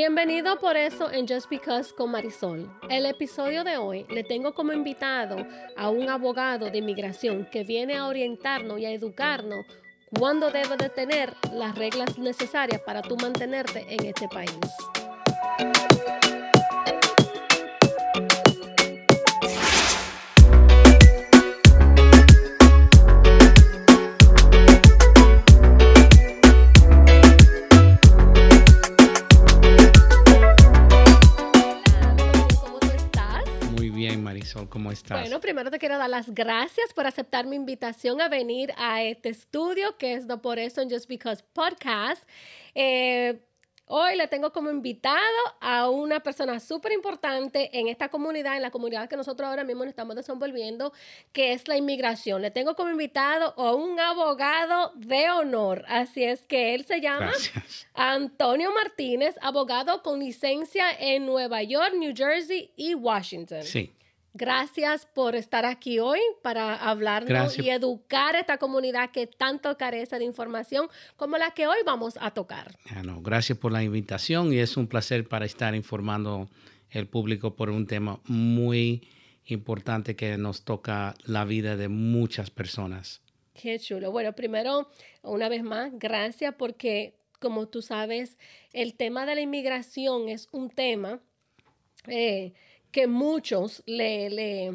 Bienvenido 0.00 0.60
por 0.60 0.76
eso 0.76 1.10
en 1.10 1.26
Just 1.26 1.50
Because 1.50 1.92
con 1.92 2.12
Marisol. 2.12 2.70
El 2.88 3.04
episodio 3.04 3.64
de 3.64 3.78
hoy 3.78 4.06
le 4.08 4.22
tengo 4.22 4.54
como 4.54 4.72
invitado 4.72 5.44
a 5.76 5.90
un 5.90 6.08
abogado 6.08 6.70
de 6.70 6.78
inmigración 6.78 7.48
que 7.50 7.64
viene 7.64 7.96
a 7.96 8.06
orientarnos 8.06 8.78
y 8.78 8.86
a 8.86 8.92
educarnos 8.92 9.66
cuándo 10.16 10.52
debe 10.52 10.76
de 10.76 10.88
tener 10.88 11.34
las 11.52 11.76
reglas 11.76 12.16
necesarias 12.16 12.80
para 12.82 13.02
tú 13.02 13.16
mantenerte 13.16 13.84
en 13.92 14.06
este 14.06 14.28
país. 14.28 15.07
¿Cómo 34.68 34.92
estás? 34.92 35.20
Bueno, 35.20 35.40
primero 35.40 35.70
te 35.70 35.78
quiero 35.78 35.98
dar 35.98 36.10
las 36.10 36.32
gracias 36.34 36.92
por 36.94 37.06
aceptar 37.06 37.46
mi 37.46 37.56
invitación 37.56 38.20
a 38.20 38.28
venir 38.28 38.72
a 38.76 39.02
este 39.02 39.28
estudio 39.30 39.96
que 39.96 40.14
es 40.14 40.26
No 40.26 40.40
Por 40.40 40.58
Eso 40.58 40.80
en 40.80 40.90
Just 40.90 41.08
Because 41.08 41.42
Podcast. 41.52 42.28
Eh, 42.74 43.40
hoy 43.86 44.16
le 44.16 44.28
tengo 44.28 44.52
como 44.52 44.70
invitado 44.70 45.18
a 45.60 45.88
una 45.88 46.20
persona 46.20 46.60
súper 46.60 46.92
importante 46.92 47.78
en 47.78 47.88
esta 47.88 48.08
comunidad, 48.08 48.56
en 48.56 48.62
la 48.62 48.70
comunidad 48.70 49.08
que 49.08 49.16
nosotros 49.16 49.48
ahora 49.48 49.64
mismo 49.64 49.84
nos 49.84 49.90
estamos 49.90 50.14
desenvolviendo, 50.14 50.92
que 51.32 51.52
es 51.52 51.66
la 51.68 51.76
inmigración. 51.76 52.42
Le 52.42 52.50
tengo 52.50 52.76
como 52.76 52.90
invitado 52.90 53.54
a 53.56 53.74
un 53.74 53.98
abogado 53.98 54.92
de 54.96 55.30
honor. 55.30 55.84
Así 55.88 56.24
es 56.24 56.44
que 56.46 56.74
él 56.74 56.84
se 56.84 57.00
llama 57.00 57.26
Gracias. 57.26 57.88
Antonio 57.94 58.72
Martínez, 58.72 59.36
abogado 59.40 60.02
con 60.02 60.20
licencia 60.20 60.90
en 60.98 61.26
Nueva 61.26 61.62
York, 61.62 61.94
New 61.94 62.12
Jersey 62.14 62.70
y 62.76 62.94
Washington. 62.94 63.62
Sí, 63.62 63.94
Gracias 64.38 65.04
por 65.04 65.34
estar 65.34 65.66
aquí 65.66 65.98
hoy 65.98 66.20
para 66.42 66.76
hablarnos 66.76 67.28
Gracias. 67.28 67.66
y 67.66 67.70
educar 67.70 68.36
a 68.36 68.40
esta 68.40 68.56
comunidad 68.58 69.10
que 69.10 69.26
tanto 69.26 69.76
carece 69.76 70.16
de 70.18 70.24
información 70.24 70.88
como 71.16 71.36
la 71.38 71.50
que 71.50 71.66
hoy 71.66 71.78
vamos 71.84 72.16
a 72.20 72.30
tocar. 72.30 72.76
ah, 72.90 73.02
no, 73.02 73.20
gracias 73.20 73.58
por 73.58 73.72
la 73.72 73.82
invitación 73.82 74.52
y 74.52 74.58
es 74.58 74.76
un 74.76 74.86
placer 74.86 75.26
para 75.28 75.44
estar 75.44 75.74
informando 75.74 76.48
el 76.90 77.08
público 77.08 77.56
por 77.56 77.68
un 77.68 77.88
tema 77.88 78.20
muy 78.26 79.08
importante 79.44 80.14
que 80.14 80.38
nos 80.38 80.64
toca 80.64 81.14
la 81.24 81.44
vida 81.44 81.76
de 81.76 81.88
muchas 81.88 82.50
personas. 82.50 83.20
Qué 83.54 83.78
chulo. 83.80 84.12
Bueno, 84.12 84.34
primero, 84.34 84.88
una 85.22 85.48
vez 85.48 85.64
más, 85.64 85.90
gracias 85.94 86.54
porque, 86.56 87.16
como 87.40 87.66
tú 87.66 87.82
sabes, 87.82 88.38
el 88.72 88.94
tema 88.94 89.26
de 89.26 89.34
la 89.34 89.40
inmigración 89.40 90.28
es 90.28 90.46
un 90.52 90.70
tema 90.70 91.20
eh, 92.06 92.52
que 92.90 93.06
muchos 93.06 93.82
le... 93.86 94.30
le, 94.30 94.74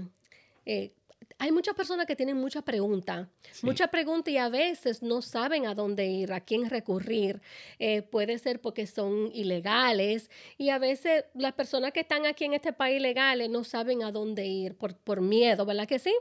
eh, 0.66 0.92
hay 1.40 1.52
muchas 1.52 1.74
personas 1.76 2.06
que 2.06 2.16
tienen 2.16 2.38
muchas 2.38 2.64
preguntas, 2.64 3.28
Sí. 3.52 3.66
muchas 3.66 3.90
preguntas 3.90 4.32
y 4.34 4.38
a 4.38 4.50
veces 4.50 5.02
no 5.02 5.22
saben 5.22 5.66
a 5.66 5.74
dónde 5.76 6.06
ir, 6.06 6.32
a 6.32 6.40
quién 6.40 6.70
recurrir. 6.70 7.42
Eh, 7.80 8.02
puede 8.02 8.38
ser 8.38 8.62
porque 8.62 8.88
son 8.88 9.30
ilegales 9.34 10.30
y 10.58 10.70
a 10.70 10.78
veces 10.78 11.26
las 11.34 11.54
personas 11.54 11.92
que 11.92 12.02
están 12.02 12.26
aquí 12.28 12.46
en 12.46 12.54
este 12.54 12.72
país 12.72 13.02
legales 13.02 13.50
no 13.50 13.64
saben 13.64 14.04
a 14.04 14.12
dónde 14.12 14.46
ir 14.46 14.76
por, 14.76 14.96
por 14.96 15.22
miedo, 15.22 15.66
¿verdad 15.66 15.88
que 15.88 16.00
sí? 16.00 16.14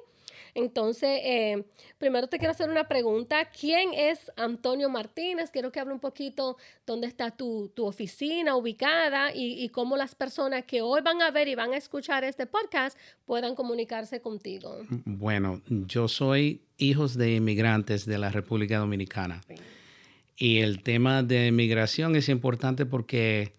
Entonces, 0.55 1.21
eh, 1.23 1.65
primero 1.99 2.29
te 2.29 2.39
quiero 2.39 2.53
hacer 2.53 2.71
una 2.71 2.89
pregunta. 2.89 3.47
¿Quién 3.47 3.95
es 3.95 4.31
Antonio 4.37 4.89
Martínez? 4.89 5.51
Quiero 5.51 5.73
que 5.73 5.81
hable 5.81 5.95
un 5.95 6.01
poquito 6.01 6.57
dónde 6.87 7.07
está 7.07 7.31
tu, 7.31 7.71
tu 7.75 7.87
oficina 7.87 8.57
ubicada 8.57 9.35
y, 9.35 9.63
y 9.63 9.69
cómo 9.69 9.97
las 9.97 10.15
personas 10.15 10.65
que 10.65 10.83
hoy 10.83 11.01
van 11.03 11.23
a 11.23 11.31
ver 11.31 11.49
y 11.49 11.55
van 11.55 11.73
a 11.73 11.77
escuchar 11.77 12.25
este 12.25 12.47
podcast 12.47 12.99
puedan 13.25 13.55
comunicarse 13.55 14.21
contigo. 14.21 14.79
Bueno, 15.05 15.61
yo 15.69 16.09
soy 16.09 16.63
hijos 16.79 17.17
de 17.17 17.35
inmigrantes 17.35 18.07
de 18.07 18.19
la 18.19 18.31
República 18.31 18.79
Dominicana 18.79 19.41
y 20.37 20.59
el 20.59 20.83
tema 20.83 21.23
de 21.23 21.53
migración 21.53 22.17
es 22.17 22.29
importante 22.29 22.87
porque 22.87 23.53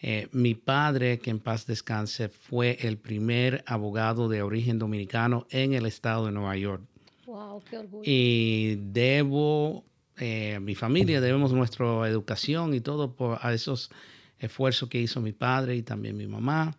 eh, 0.00 0.28
mi 0.32 0.54
padre, 0.54 1.18
que 1.18 1.30
en 1.30 1.40
paz 1.40 1.66
descanse, 1.66 2.28
fue 2.28 2.78
el 2.80 2.98
primer 2.98 3.64
abogado 3.66 4.28
de 4.28 4.42
origen 4.42 4.78
dominicano 4.78 5.46
en 5.50 5.74
el 5.74 5.86
estado 5.86 6.26
de 6.26 6.32
Nueva 6.32 6.56
York. 6.56 6.82
Wow, 7.26 7.62
qué 7.68 7.78
orgullo. 7.78 8.02
Y 8.04 8.76
debo, 8.76 9.84
eh, 10.16 10.60
mi 10.60 10.74
familia, 10.74 11.20
debemos 11.20 11.52
nuestra 11.52 12.08
educación 12.08 12.74
y 12.74 12.80
todo 12.80 13.12
por, 13.12 13.38
a 13.42 13.52
esos 13.52 13.90
esfuerzos 14.38 14.88
que 14.88 15.00
hizo 15.00 15.20
mi 15.20 15.32
padre 15.32 15.76
y 15.76 15.82
también 15.82 16.16
mi 16.16 16.26
mamá. 16.26 16.76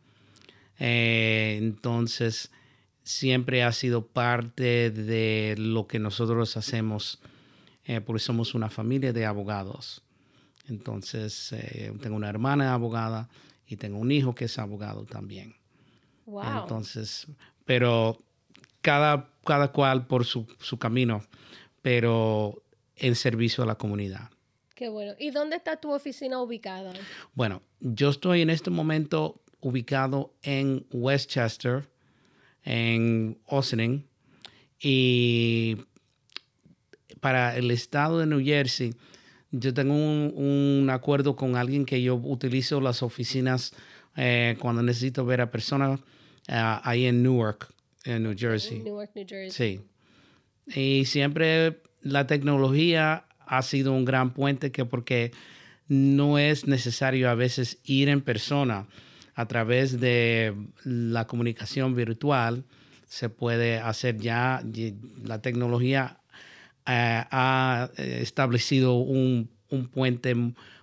Eh, 0.79 1.57
entonces, 1.59 2.51
siempre 3.03 3.63
ha 3.63 3.71
sido 3.71 4.05
parte 4.05 4.91
de 4.91 5.55
lo 5.57 5.87
que 5.87 5.99
nosotros 5.99 6.55
hacemos, 6.57 7.19
eh, 7.85 8.01
porque 8.01 8.21
somos 8.21 8.55
una 8.55 8.69
familia 8.69 9.11
de 9.13 9.25
abogados. 9.25 10.03
Entonces, 10.69 11.51
eh, 11.53 11.91
tengo 12.01 12.15
una 12.15 12.29
hermana 12.29 12.73
abogada 12.73 13.29
y 13.67 13.75
tengo 13.77 13.97
un 13.97 14.11
hijo 14.11 14.33
que 14.35 14.45
es 14.45 14.57
abogado 14.59 15.05
también. 15.05 15.55
wow. 16.25 16.61
Entonces, 16.61 17.27
pero 17.65 18.17
cada, 18.81 19.29
cada 19.45 19.71
cual 19.71 20.07
por 20.07 20.25
su, 20.25 20.47
su 20.59 20.77
camino, 20.77 21.23
pero 21.81 22.63
en 22.95 23.15
servicio 23.15 23.63
a 23.63 23.67
la 23.67 23.75
comunidad. 23.75 24.29
qué 24.75 24.89
bueno. 24.89 25.13
¿Y 25.19 25.31
dónde 25.31 25.55
está 25.55 25.77
tu 25.77 25.91
oficina 25.91 26.41
ubicada? 26.41 26.93
Bueno, 27.33 27.61
yo 27.79 28.09
estoy 28.09 28.41
en 28.41 28.49
este 28.49 28.69
momento 28.69 29.41
ubicado 29.61 30.33
en 30.41 30.85
Westchester, 30.91 31.89
en 32.63 33.39
Ossining, 33.45 34.07
y 34.79 35.77
para 37.19 37.57
el 37.57 37.71
estado 37.71 38.19
de 38.19 38.25
New 38.25 38.43
Jersey, 38.43 38.93
yo 39.51 39.73
tengo 39.73 39.93
un, 39.93 40.33
un 40.35 40.89
acuerdo 40.89 41.35
con 41.35 41.55
alguien 41.55 41.85
que 41.85 42.01
yo 42.01 42.15
utilizo 42.15 42.81
las 42.81 43.01
oficinas 43.03 43.73
eh, 44.15 44.57
cuando 44.59 44.83
necesito 44.83 45.25
ver 45.25 45.41
a 45.41 45.51
personas 45.51 45.99
ah, 46.47 46.81
ahí 46.83 47.05
en 47.05 47.23
Newark, 47.23 47.67
en 48.03 48.23
New 48.23 48.35
Jersey. 48.37 48.79
Newark, 48.79 49.11
New 49.15 49.25
Jersey. 49.27 49.79
Sí. 50.67 50.79
Y 50.79 51.05
siempre 51.05 51.81
la 52.01 52.27
tecnología 52.27 53.25
ha 53.45 53.61
sido 53.61 53.93
un 53.93 54.05
gran 54.05 54.33
puente 54.33 54.71
que 54.71 54.85
porque 54.85 55.31
no 55.87 56.37
es 56.37 56.67
necesario 56.67 57.29
a 57.29 57.35
veces 57.35 57.79
ir 57.83 58.09
en 58.09 58.21
persona 58.21 58.87
a 59.33 59.47
través 59.47 59.99
de 59.99 60.53
la 60.83 61.25
comunicación 61.25 61.95
virtual 61.95 62.65
se 63.07 63.29
puede 63.29 63.79
hacer 63.79 64.17
ya 64.17 64.61
la 65.23 65.41
tecnología 65.41 66.18
ha 66.85 67.89
eh, 67.97 68.19
establecido 68.21 68.95
un, 68.95 69.49
un 69.69 69.87
puente 69.87 70.33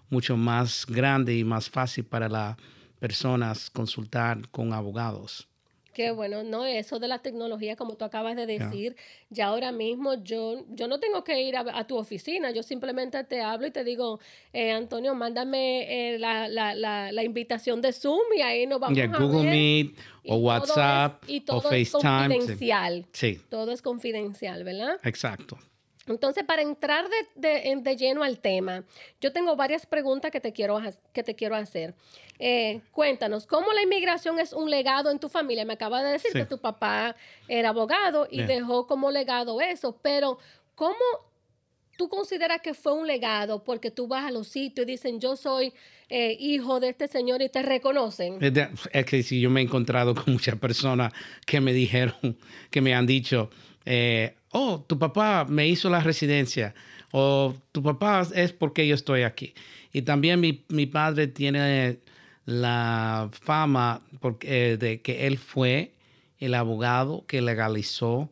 mucho 0.09 0.37
más 0.37 0.87
grande 0.87 1.37
y 1.37 1.45
más 1.45 1.69
fácil 1.69 2.05
para 2.05 2.29
las 2.29 2.57
personas 2.99 3.71
consultar 3.71 4.49
con 4.51 4.73
abogados. 4.73 5.49
Qué 5.93 6.11
bueno, 6.11 6.43
no, 6.43 6.67
eso 6.67 6.99
de 6.99 7.09
la 7.09 7.21
tecnología, 7.21 7.75
como 7.75 7.95
tú 7.97 8.05
acabas 8.05 8.37
de 8.37 8.45
decir, 8.45 8.97
ya 9.31 9.47
ahora 9.47 9.73
mismo 9.73 10.12
yo, 10.23 10.67
yo 10.69 10.89
no 10.89 11.01
tengo 11.01 11.25
que 11.25 11.41
ir 11.41 11.56
a, 11.56 11.61
a 11.73 11.87
tu 11.87 11.97
oficina, 11.97 12.51
yo 12.51 12.62
simplemente 12.62 13.25
te 13.25 13.41
hablo 13.41 13.67
y 13.67 13.71
te 13.71 13.83
digo, 13.83 14.21
eh, 14.53 14.73
Antonio, 14.73 15.15
mándame 15.15 16.15
eh, 16.15 16.19
la, 16.19 16.49
la, 16.49 16.75
la, 16.75 17.12
la 17.12 17.25
invitación 17.25 17.81
de 17.81 17.95
Zoom 17.95 18.21
y 18.37 18.43
ahí 18.43 18.67
nos 18.67 18.79
vamos 18.79 18.99
Ya, 18.99 19.05
a 19.05 19.19
Google 19.19 19.45
ver. 19.45 19.51
Meet 19.53 19.97
Y 20.23 20.31
o 20.33 20.37
WhatsApp 20.37 21.25
es- 21.25 21.31
y 21.31 21.41
todo 21.41 21.71
es 21.71 21.91
FaceTime. 21.91 22.29
confidencial. 22.29 23.06
Sí, 23.12 23.41
Todo 23.49 23.73
es 23.73 23.81
confidencial, 23.81 24.65
¿verdad? 24.65 24.99
exacto. 25.03 25.56
Entonces, 26.09 26.44
para 26.44 26.62
entrar 26.62 27.06
de, 27.09 27.49
de- 27.50 27.77
de 27.77 27.97
lleno 27.97 28.22
al 28.22 28.39
tema, 28.39 28.84
yo 29.21 29.33
tengo 29.33 29.56
varias 29.56 29.87
preguntas 29.87 30.31
que 30.31 30.41
te 30.41 30.53
quiero, 30.53 30.81
que 31.12 31.22
te 31.22 31.34
quiero 31.34 31.56
hacer. 31.56 31.94
Eh, 32.39 32.81
cuéntanos, 32.93 33.47
¿cómo 33.47 33.73
la 33.73 33.82
inmigración 33.82 34.38
es 34.38 34.53
un 34.53 34.70
legado 34.70 35.11
en 35.11 35.19
tu 35.19 35.29
familia? 35.29 35.64
Me 35.64 35.73
acaba 35.75 36.03
de 36.03 36.12
decir 36.12 36.31
Sí. 36.32 36.38
que 36.38 36.44
tu 36.47 36.58
papá 36.58 37.17
era 37.49 37.70
abogado 37.70 38.29
y 38.31 38.43
dejó 38.43 38.87
como 38.87 39.11
legado 39.11 39.61
eso, 39.61 39.99
pero 40.03 40.38
¿cómo 40.75 40.94
tú 41.97 42.08
consideras 42.11 42.61
que 42.61 42.75
fue 42.75 42.93
un 42.93 43.06
legado? 43.06 43.64
Porque 43.64 43.91
tú 43.91 44.06
vas 44.06 44.26
a 44.26 44.31
los 44.31 44.49
sitios 44.49 44.87
y 44.87 44.91
dicen, 44.93 45.19
yo 45.19 45.35
soy 45.35 45.73
eh, 46.11 46.37
hijo 46.38 46.79
de 46.79 46.91
este 46.91 47.08
señor 47.08 47.41
y 47.43 47.49
te 47.49 47.62
reconocen. 47.62 48.38
Es 48.93 49.06
que 49.06 49.23
si 49.23 49.41
yo 49.41 49.49
me 49.50 49.61
he 49.61 49.64
encontrado 49.64 50.14
con 50.14 50.35
muchas 50.35 50.56
personas 50.58 51.12
que 51.47 51.61
me 51.61 51.73
dijeron, 51.73 52.38
que 52.70 52.81
me 52.82 52.94
han 52.94 53.06
dicho, 53.06 53.49
eh, 53.87 54.35
oh, 54.50 54.85
tu 54.87 54.99
papá 54.99 55.47
me 55.49 55.69
hizo 55.69 55.88
la 55.88 56.00
residencia, 56.00 56.75
o 57.12 57.55
tu 57.73 57.83
papá 57.83 58.27
es 58.35 58.53
porque 58.53 58.87
yo 58.87 58.94
estoy 58.94 59.23
aquí. 59.23 59.55
Y 59.93 60.03
también 60.03 60.41
mi, 60.41 60.87
padre 60.87 61.29
tiene 61.29 62.00
la 62.44 63.31
fama 63.33 64.03
porque, 64.21 64.73
eh, 64.73 64.77
de 64.77 65.00
que 65.00 65.27
él 65.27 65.38
fue 65.38 65.93
el 66.38 66.55
abogado 66.55 67.25
que 67.27 67.41
legalizó 67.41 68.31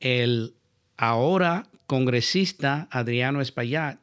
el 0.00 0.54
ahora 0.96 1.66
congresista 1.86 2.88
Adriano 2.90 3.40
Espaillat, 3.40 3.98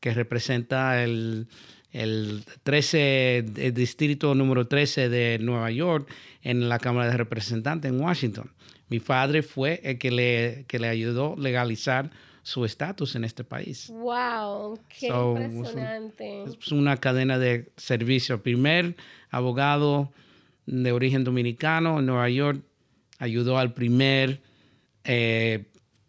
que 0.00 0.12
representa 0.12 1.02
el, 1.02 1.46
el 1.92 2.44
13, 2.64 3.38
el 3.38 3.72
distrito 3.72 4.34
número 4.34 4.66
13 4.66 5.08
de 5.08 5.38
Nueva 5.38 5.70
York 5.70 6.10
en 6.42 6.68
la 6.68 6.78
Cámara 6.78 7.10
de 7.10 7.16
Representantes 7.16 7.90
en 7.90 8.00
Washington. 8.00 8.50
Mi 8.88 9.00
padre 9.00 9.42
fue 9.42 9.80
el 9.82 9.98
que 9.98 10.10
le, 10.10 10.64
que 10.68 10.78
le 10.78 10.88
ayudó 10.88 11.34
a 11.34 11.40
legalizar 11.40 12.10
su 12.42 12.64
estatus 12.64 13.16
en 13.16 13.24
este 13.24 13.42
país. 13.42 13.88
¡Wow! 13.88 14.78
¡Qué 14.88 15.08
impresionante! 15.08 16.44
Es 16.44 16.70
una 16.72 16.98
cadena 16.98 17.38
de 17.38 17.72
servicio. 17.76 18.42
Primer 18.42 18.96
abogado 19.30 20.12
de 20.66 20.92
origen 20.92 21.24
dominicano 21.24 21.98
en 21.98 22.06
Nueva 22.06 22.28
York 22.28 22.62
ayudó 23.18 23.58
al 23.58 23.72
primer 23.72 24.42
eh, 25.04 25.64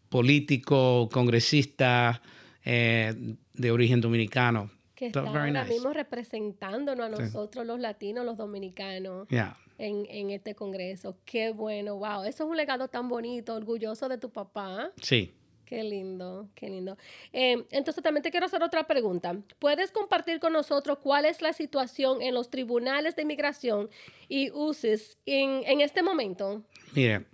político, 0.10 1.10
congresista 1.12 2.22
eh, 2.66 3.36
de 3.54 3.72
origen 3.72 4.02
dominicano. 4.02 4.70
Que 4.94 5.08
está 5.08 5.22
ahora 5.22 5.64
mismo 5.66 5.94
representándonos 5.94 7.06
a 7.06 7.10
nosotros 7.10 7.66
los 7.66 7.80
latinos, 7.80 8.26
los 8.26 8.38
dominicanos. 8.38 9.28
En, 9.78 10.06
en, 10.10 10.30
este 10.30 10.56
congreso. 10.56 11.18
Qué 11.26 11.52
bueno, 11.52 11.98
wow. 11.98 12.24
Eso 12.24 12.46
es 12.46 12.50
un 12.50 12.56
legado 12.56 12.88
tan 12.88 13.10
bonito, 13.10 13.54
orgulloso 13.54 14.08
de 14.08 14.18
tu 14.18 14.30
papá. 14.30 14.92
Sí. 15.02 15.34
Qué 15.66 15.84
lindo, 15.84 16.48
qué 16.54 16.70
lindo. 16.70 16.98
Em, 17.34 17.64
entonces 17.72 18.04
también 18.04 18.22
te 18.22 18.30
quiero 18.30 18.46
hacer 18.46 18.62
otra 18.62 18.86
pregunta. 18.86 19.36
¿Puedes 19.58 19.92
compartir 19.92 20.40
con 20.40 20.54
nosotros 20.54 21.00
cuál 21.02 21.26
es 21.26 21.42
la 21.42 21.54
situación 21.54 22.22
en 22.22 22.36
los 22.36 22.52
tribunales 22.52 23.16
de 23.16 23.24
inmigración 23.24 23.90
y 24.30 24.52
UCIS 24.52 25.18
en, 25.26 25.64
en 25.66 25.82
este 25.82 26.04
momento? 26.04 26.64
Mire, 26.94 27.26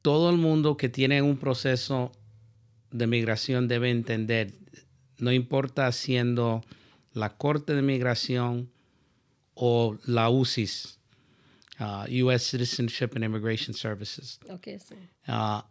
todo 0.00 0.30
el 0.30 0.38
mundo 0.38 0.78
que 0.78 0.88
tiene 0.88 1.20
un 1.20 1.36
proceso 1.36 2.10
de 2.90 3.06
migración 3.06 3.68
debe 3.68 3.90
entender, 3.90 4.54
no 5.18 5.30
importa 5.30 5.92
siendo 5.92 6.62
la 7.12 7.36
Corte 7.36 7.74
de 7.74 7.82
Migración 7.82 8.70
o 9.60 9.96
la 10.06 10.30
UCIS, 10.30 10.98
US 11.80 12.34
uh, 12.34 12.38
Citizenship 12.38 13.10
and 13.14 13.24
Immigration 13.24 13.74
Services. 13.74 14.38
Okay, 14.48 14.78
sí. 14.78 14.94
Uh, 15.26 15.62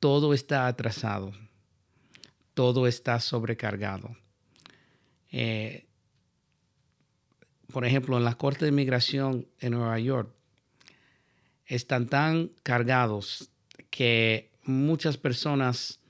todo 0.00 0.34
está 0.34 0.66
atrasado, 0.66 1.32
todo 2.52 2.86
está 2.86 3.20
sobrecargado. 3.20 4.14
Eh, 5.32 5.86
por 7.72 7.84
ejemplo, 7.84 8.18
en 8.18 8.24
la 8.24 8.34
Corte 8.34 8.66
de 8.66 8.70
Inmigración 8.70 9.48
en 9.60 9.72
Nueva 9.72 9.98
York 9.98 10.30
están 11.66 12.06
tan 12.06 12.48
cargados 12.62 13.50
que 13.90 14.52
muchas 14.64 15.16
personas 15.16 16.00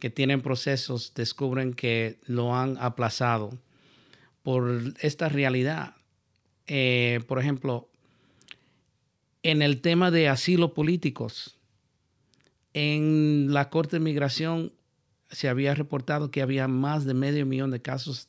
que 0.00 0.10
tienen 0.10 0.42
procesos 0.42 1.14
descubren 1.14 1.72
que 1.72 2.18
lo 2.24 2.54
han 2.54 2.76
aplazado 2.78 3.58
por 4.42 4.94
esta 5.00 5.28
realidad. 5.28 5.94
Eh, 6.66 7.20
por 7.26 7.38
ejemplo, 7.38 7.88
en 9.42 9.62
el 9.62 9.80
tema 9.80 10.10
de 10.10 10.28
asilo 10.28 10.74
políticos, 10.74 11.56
en 12.74 13.52
la 13.52 13.70
Corte 13.70 13.96
de 13.96 14.00
Migración 14.00 14.72
se 15.30 15.48
había 15.48 15.74
reportado 15.74 16.30
que 16.30 16.42
había 16.42 16.68
más 16.68 17.04
de 17.04 17.14
medio 17.14 17.46
millón 17.46 17.70
de 17.70 17.82
casos 17.82 18.28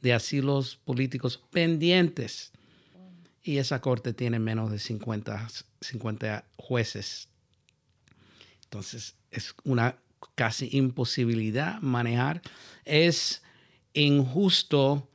de 0.00 0.12
asilos 0.12 0.76
políticos 0.76 1.42
pendientes. 1.50 2.52
Y 3.42 3.56
esa 3.56 3.80
corte 3.80 4.12
tiene 4.12 4.38
menos 4.38 4.70
de 4.70 4.78
50, 4.78 5.48
50 5.80 6.44
jueces. 6.56 7.28
Entonces 8.64 9.16
es 9.30 9.54
una 9.64 9.96
casi 10.34 10.68
imposibilidad 10.72 11.80
manejar. 11.80 12.42
Es 12.84 13.42
injusto 13.94 15.09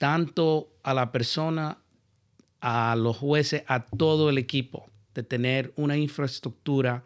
tanto 0.00 0.72
a 0.82 0.94
la 0.94 1.12
persona, 1.12 1.76
a 2.62 2.96
los 2.96 3.18
jueces, 3.18 3.64
a 3.66 3.84
todo 3.84 4.30
el 4.30 4.38
equipo, 4.38 4.88
de 5.12 5.22
tener 5.22 5.74
una 5.76 5.98
infraestructura 5.98 7.04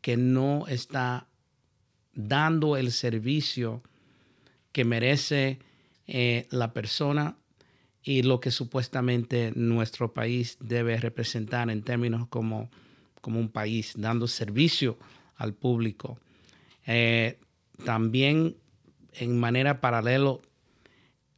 que 0.00 0.16
no 0.16 0.66
está 0.66 1.26
dando 2.14 2.78
el 2.78 2.92
servicio 2.92 3.82
que 4.72 4.86
merece 4.86 5.58
eh, 6.06 6.46
la 6.48 6.72
persona 6.72 7.36
y 8.02 8.22
lo 8.22 8.40
que 8.40 8.50
supuestamente 8.50 9.52
nuestro 9.54 10.14
país 10.14 10.56
debe 10.60 10.96
representar 10.96 11.68
en 11.68 11.82
términos 11.82 12.26
como, 12.28 12.70
como 13.20 13.38
un 13.38 13.50
país, 13.50 13.92
dando 13.98 14.26
servicio 14.26 14.96
al 15.36 15.52
público. 15.52 16.18
Eh, 16.86 17.38
también 17.84 18.56
en 19.12 19.38
manera 19.38 19.82
paralela, 19.82 20.38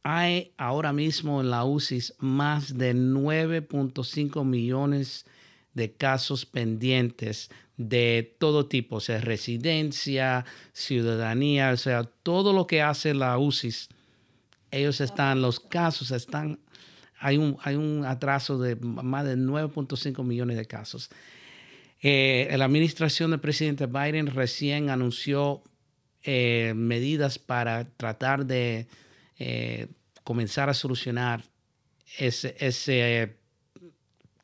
hay 0.03 0.51
ahora 0.57 0.91
mismo 0.91 1.41
en 1.41 1.49
la 1.49 1.63
UCIS 1.63 2.15
más 2.19 2.77
de 2.77 2.93
9.5 2.93 4.43
millones 4.43 5.25
de 5.73 5.93
casos 5.93 6.45
pendientes 6.45 7.49
de 7.77 8.35
todo 8.37 8.67
tipo, 8.67 8.97
o 8.97 8.99
sea, 8.99 9.19
residencia, 9.19 10.45
ciudadanía, 10.73 11.71
o 11.71 11.77
sea, 11.77 12.03
todo 12.03 12.53
lo 12.53 12.67
que 12.67 12.81
hace 12.81 13.13
la 13.13 13.37
UCIS, 13.37 13.89
ellos 14.71 15.01
están, 15.01 15.41
los 15.41 15.59
casos 15.59 16.11
están, 16.11 16.59
hay 17.17 17.37
un, 17.37 17.57
hay 17.63 17.75
un 17.75 18.05
atraso 18.05 18.59
de 18.59 18.75
más 18.75 19.25
de 19.25 19.37
9.5 19.37 20.23
millones 20.23 20.57
de 20.57 20.65
casos. 20.65 21.09
Eh, 22.01 22.53
la 22.57 22.65
administración 22.65 23.31
del 23.31 23.39
presidente 23.39 23.85
Biden 23.85 24.27
recién 24.27 24.89
anunció 24.89 25.63
eh, 26.23 26.73
medidas 26.75 27.39
para 27.39 27.85
tratar 27.85 28.45
de 28.45 28.87
eh, 29.45 29.87
comenzar 30.23 30.69
a 30.69 30.73
solucionar 30.73 31.43
ese, 32.17 32.55
ese 32.59 33.35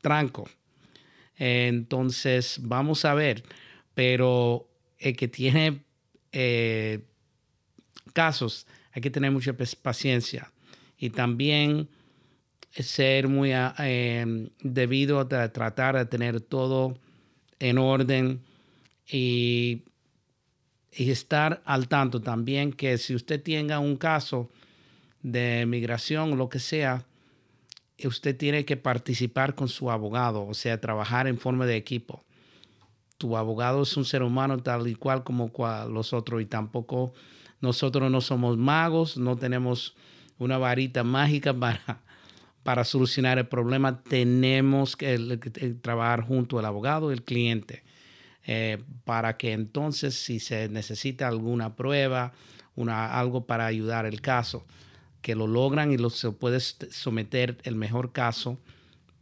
tranco. 0.02 0.46
Entonces, 1.38 2.58
vamos 2.60 3.06
a 3.06 3.14
ver, 3.14 3.42
pero 3.94 4.68
el 4.98 5.16
que 5.16 5.26
tiene 5.26 5.84
eh, 6.32 7.00
casos, 8.12 8.66
hay 8.92 9.00
que 9.00 9.10
tener 9.10 9.30
mucha 9.30 9.54
paciencia 9.82 10.52
y 10.98 11.08
también 11.08 11.88
ser 12.72 13.26
muy 13.26 13.52
ah, 13.52 13.74
em, 13.78 14.50
debido 14.60 15.18
a 15.18 15.28
tratar 15.50 15.96
de 15.96 16.04
tener 16.04 16.42
todo 16.42 16.98
en 17.58 17.78
orden 17.78 18.42
y, 19.10 19.84
y, 20.92 21.10
estar 21.10 21.62
al 21.64 21.88
tanto 21.88 22.20
también 22.20 22.74
que 22.74 22.98
si 22.98 23.14
usted 23.14 23.42
tenga 23.42 23.78
un 23.78 23.96
caso 23.96 24.50
de 25.22 25.64
migración 25.66 26.36
lo 26.36 26.48
que 26.48 26.58
sea, 26.58 27.04
usted 28.06 28.36
tiene 28.36 28.64
que 28.64 28.76
participar 28.76 29.54
con 29.54 29.68
su 29.68 29.90
abogado, 29.90 30.46
o 30.46 30.54
sea, 30.54 30.80
trabajar 30.80 31.26
en 31.26 31.38
forma 31.38 31.66
de 31.66 31.76
equipo. 31.76 32.24
Tu 33.18 33.36
abogado 33.36 33.82
es 33.82 33.96
un 33.96 34.04
ser 34.04 34.22
humano 34.22 34.58
tal 34.62 34.88
y 34.88 34.94
cual 34.94 35.24
como 35.24 35.52
los 35.88 36.12
otros 36.12 36.40
y 36.40 36.46
tampoco 36.46 37.12
nosotros 37.60 38.10
no 38.10 38.20
somos 38.20 38.56
magos, 38.56 39.18
no 39.18 39.36
tenemos 39.36 39.94
una 40.38 40.58
varita 40.58 41.04
mágica 41.04 41.52
para, 41.58 42.00
para 42.62 42.84
solucionar 42.84 43.38
el 43.38 43.46
problema. 43.46 44.02
Tenemos 44.02 44.96
que, 44.96 45.18
trabajar 45.82 46.22
junto 46.22 46.58
al 46.58 46.64
abogado 46.64 47.10
y 47.10 47.14
el 47.14 47.22
cliente 47.22 47.84
eh, 48.46 48.82
para 49.04 49.36
que 49.36 49.52
entonces 49.52 50.14
si 50.14 50.40
se 50.40 50.68
necesita 50.68 51.28
alguna 51.28 51.76
prueba, 51.76 52.32
una, 52.74 53.18
algo 53.18 53.44
para 53.44 53.66
ayudar 53.66 54.06
el 54.06 54.22
caso, 54.22 54.64
que 55.22 55.34
lo 55.34 55.46
logran 55.46 55.92
y 55.92 55.96
lo, 55.96 56.10
se 56.10 56.30
puede 56.32 56.60
someter 56.60 57.58
el 57.64 57.74
mejor 57.74 58.12
caso 58.12 58.58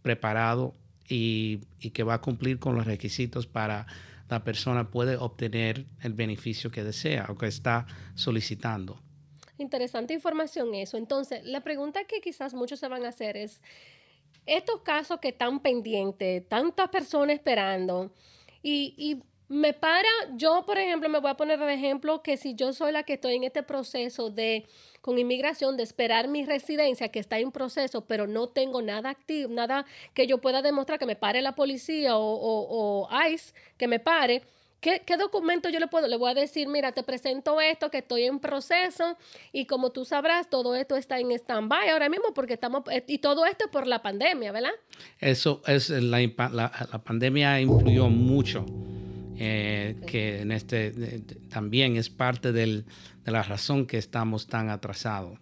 preparado 0.02 0.74
y, 1.08 1.60
que 1.92 2.02
va 2.02 2.14
a 2.14 2.20
cumplir 2.20 2.58
con 2.58 2.76
los 2.76 2.86
requisitos 2.86 3.46
para 3.46 3.86
la 4.28 4.44
persona 4.44 4.90
puede 4.90 5.16
obtener 5.16 5.86
el 6.02 6.12
beneficio 6.12 6.70
que 6.70 6.84
desea 6.84 7.26
o 7.30 7.36
que 7.36 7.46
está 7.46 7.86
solicitando. 8.14 9.00
Interesante 9.56 10.14
información 10.14 10.74
eso. 10.74 10.96
Entonces, 10.98 11.44
la 11.44 11.62
pregunta 11.62 12.04
que 12.04 12.20
quizás 12.20 12.54
muchos 12.54 12.78
se 12.78 12.88
van 12.88 13.04
a 13.04 13.08
hacer 13.08 13.36
es, 13.36 13.60
estos 14.44 14.82
casos 14.82 15.18
que 15.20 15.28
están 15.28 15.60
pendientes, 15.60 16.46
tantas 16.48 16.88
personas 16.90 17.36
esperando, 17.36 18.12
y, 18.62 18.94
y 18.96 19.22
me 19.48 19.72
para, 19.72 20.08
yo 20.36 20.64
por 20.66 20.78
ejemplo, 20.78 21.08
me 21.08 21.20
voy 21.20 21.30
a 21.30 21.34
poner 21.34 21.60
el 21.60 21.70
ejemplo 21.70 22.22
que 22.22 22.36
si 22.36 22.54
yo 22.54 22.72
soy 22.72 22.92
la 22.92 23.02
que 23.02 23.14
estoy 23.14 23.34
en 23.34 23.44
este 23.44 23.62
proceso 23.62 24.30
de 24.30 24.66
con 25.00 25.18
inmigración 25.18 25.76
de 25.76 25.84
esperar 25.84 26.28
mi 26.28 26.44
residencia 26.44 27.08
que 27.08 27.18
está 27.18 27.38
en 27.38 27.50
proceso, 27.50 28.04
pero 28.04 28.26
no 28.26 28.48
tengo 28.48 28.82
nada 28.82 29.08
activo, 29.08 29.50
nada 29.50 29.86
que 30.12 30.26
yo 30.26 30.38
pueda 30.38 30.60
demostrar 30.60 30.98
que 30.98 31.06
me 31.06 31.16
pare 31.16 31.40
la 31.40 31.54
policía 31.54 32.12
o, 32.14 33.08
ICE, 33.32 33.54
que 33.78 33.88
me 33.88 34.00
pare. 34.00 34.42
¿Qué, 34.80 35.02
documento 35.18 35.70
yo 35.70 35.80
le 35.80 35.88
puedo? 35.88 36.06
Le 36.06 36.16
voy 36.16 36.30
a 36.30 36.34
decir, 36.34 36.68
mira, 36.68 36.92
te 36.92 37.02
presento 37.02 37.60
esto, 37.60 37.90
que 37.90 37.98
estoy 37.98 38.24
en 38.24 38.38
proceso 38.38 39.16
y 39.50 39.64
como 39.64 39.90
tú 39.90 40.04
sabrás, 40.04 40.48
todo 40.50 40.76
esto 40.76 40.96
está 40.96 41.18
en 41.18 41.32
stand-by 41.32 41.88
ahora 41.88 42.08
mismo 42.08 42.32
porque 42.32 42.54
estamos, 42.54 42.84
eh, 42.90 43.02
y 43.08 43.18
todo 43.18 43.44
esto 43.44 43.68
por 43.72 43.88
la 43.88 44.02
pandemia, 44.02 44.52
¿verdad? 44.52 44.70
Eso 45.18 45.62
es, 45.66 45.90
la, 45.90 46.20
la 46.20 46.98
pandemia 47.02 47.60
influyó 47.60 48.08
mucho 48.08 48.66
eh, 49.40 49.96
que 50.06 50.40
en 50.40 50.50
este 50.50 51.22
también 51.48 51.96
es 51.96 52.10
parte 52.10 52.52
de 52.52 52.84
la 53.24 53.42
razón 53.42 53.86
que 53.86 53.98
estamos 53.98 54.46
tan 54.46 54.68
atrasados. 54.68 55.38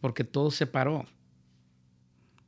porque 0.00 0.24
todo 0.24 0.50
se 0.50 0.66
paró. 0.66 1.04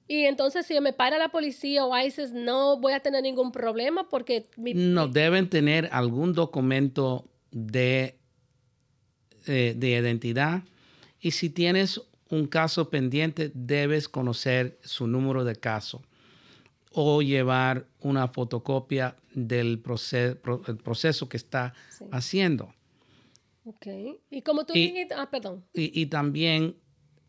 Y 0.09 0.25
entonces 0.25 0.65
si 0.67 0.79
me 0.81 0.93
para 0.93 1.19
la 1.19 1.29
policía 1.29 1.85
o 1.85 1.99
ISIS, 1.99 2.33
no 2.33 2.79
voy 2.79 2.93
a 2.93 3.01
tener 3.01 3.23
ningún 3.23 3.53
problema 3.53 4.09
porque... 4.09 4.49
no, 4.57 5.09
deben 5.09 5.49
tener 5.49 5.89
algún 5.93 6.33
documento 6.33 7.29
de, 7.51 8.19
eh, 9.47 9.75
de 9.77 9.89
identidad. 9.91 10.63
Y 11.21 11.33
si 11.33 11.51
tienes 11.51 12.01
un 12.31 12.47
caso 12.47 12.91
pendiente, 12.91 13.51
debes 13.55 14.09
conocer 14.09 14.79
su 14.83 15.07
número 15.07 15.45
de 15.45 15.57
caso 15.57 16.03
o 16.95 17.23
llevar 17.23 17.87
una 18.01 18.29
fotocopia 18.29 19.17
del 19.35 19.79
proceso, 19.79 20.39
el 20.67 20.77
proceso 20.77 21.29
que 21.29 21.37
está 21.37 21.75
haciendo. 22.11 22.75
Ok. 23.65 23.87
Y 24.31 24.43
como 24.43 24.65
tú 24.65 24.73
dijiste, 24.73 25.15
ah, 25.17 25.29
perdón. 25.31 25.65
Y, 25.73 26.07
también 26.07 26.77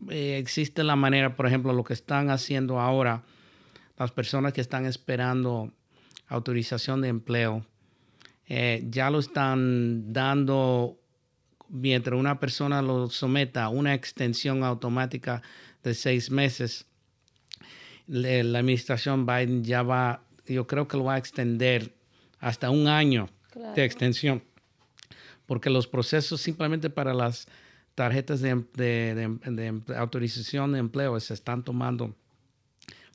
eh, 0.09 0.37
existe 0.37 0.83
la 0.83 0.95
manera, 0.95 1.35
por 1.35 1.45
ejemplo, 1.45 1.73
lo 1.73 1.83
que 1.83 1.93
están 1.93 2.29
haciendo 2.29 2.79
ahora 2.79 3.23
las 3.97 4.11
personas 4.11 4.53
que 4.53 4.61
están 4.61 4.85
esperando 4.85 5.71
autorización 6.27 7.01
de 7.01 7.09
empleo, 7.09 7.65
eh, 8.47 8.83
ya 8.89 9.09
lo 9.09 9.19
están 9.19 10.11
dando 10.11 10.97
mientras 11.69 12.19
una 12.19 12.39
persona 12.39 12.81
lo 12.81 13.09
someta 13.09 13.65
a 13.65 13.69
una 13.69 13.93
extensión 13.93 14.63
automática 14.63 15.41
de 15.83 15.93
seis 15.93 16.29
meses. 16.29 16.85
La 18.07 18.59
administración 18.59 19.25
Biden 19.25 19.63
ya 19.63 19.83
va, 19.83 20.23
yo 20.45 20.67
creo 20.67 20.87
que 20.87 20.97
lo 20.97 21.05
va 21.05 21.15
a 21.15 21.17
extender 21.17 21.93
hasta 22.39 22.69
un 22.69 22.87
año 22.87 23.29
de 23.75 23.85
extensión 23.85 24.43
porque 25.45 25.69
los 25.69 25.87
procesos 25.87 26.41
simplemente 26.41 26.89
para 26.89 27.13
las 27.13 27.47
tarjetas 27.95 28.41
de, 28.41 29.77
autorización 29.95 30.73
de 30.73 30.79
empleo 30.79 31.19
se 31.19 31.33
están 31.33 31.63
tomando 31.63 32.15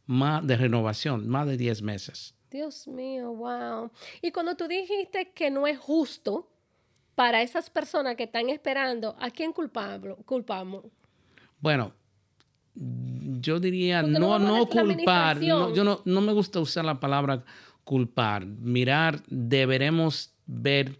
más 0.06 0.46
de 0.46 0.56
renovación, 0.56 1.28
más 1.28 1.46
de 1.46 1.56
10 1.56 1.82
meses. 1.82 2.34
Dios 2.50 2.86
mío, 2.88 3.34
wow. 3.34 3.90
Y 4.22 4.30
cuando 4.32 4.56
tú 4.56 4.66
dijiste 4.68 5.32
que 5.32 5.50
no 5.50 5.66
es 5.66 5.78
justo 5.78 6.48
para 7.14 7.42
esas 7.42 7.68
personas 7.68 8.16
que 8.16 8.24
están 8.24 8.48
esperando, 8.48 9.16
¿a 9.18 9.30
quién 9.30 9.52
culpamos? 9.52 10.84
Bueno, 11.60 11.92
yo 13.40 13.60
diría 13.60 14.02
no, 14.02 14.38
no 14.38 14.66
culpar. 14.66 15.40
yo 15.40 15.84
no, 15.84 16.02
no 16.04 16.20
me 16.20 16.32
gusta 16.32 16.60
usar 16.60 16.84
la 16.84 17.00
palabra 17.00 17.44
culpar. 17.84 18.46
Mirar, 18.46 19.22
deberemos 19.28 20.32
ver 20.46 20.98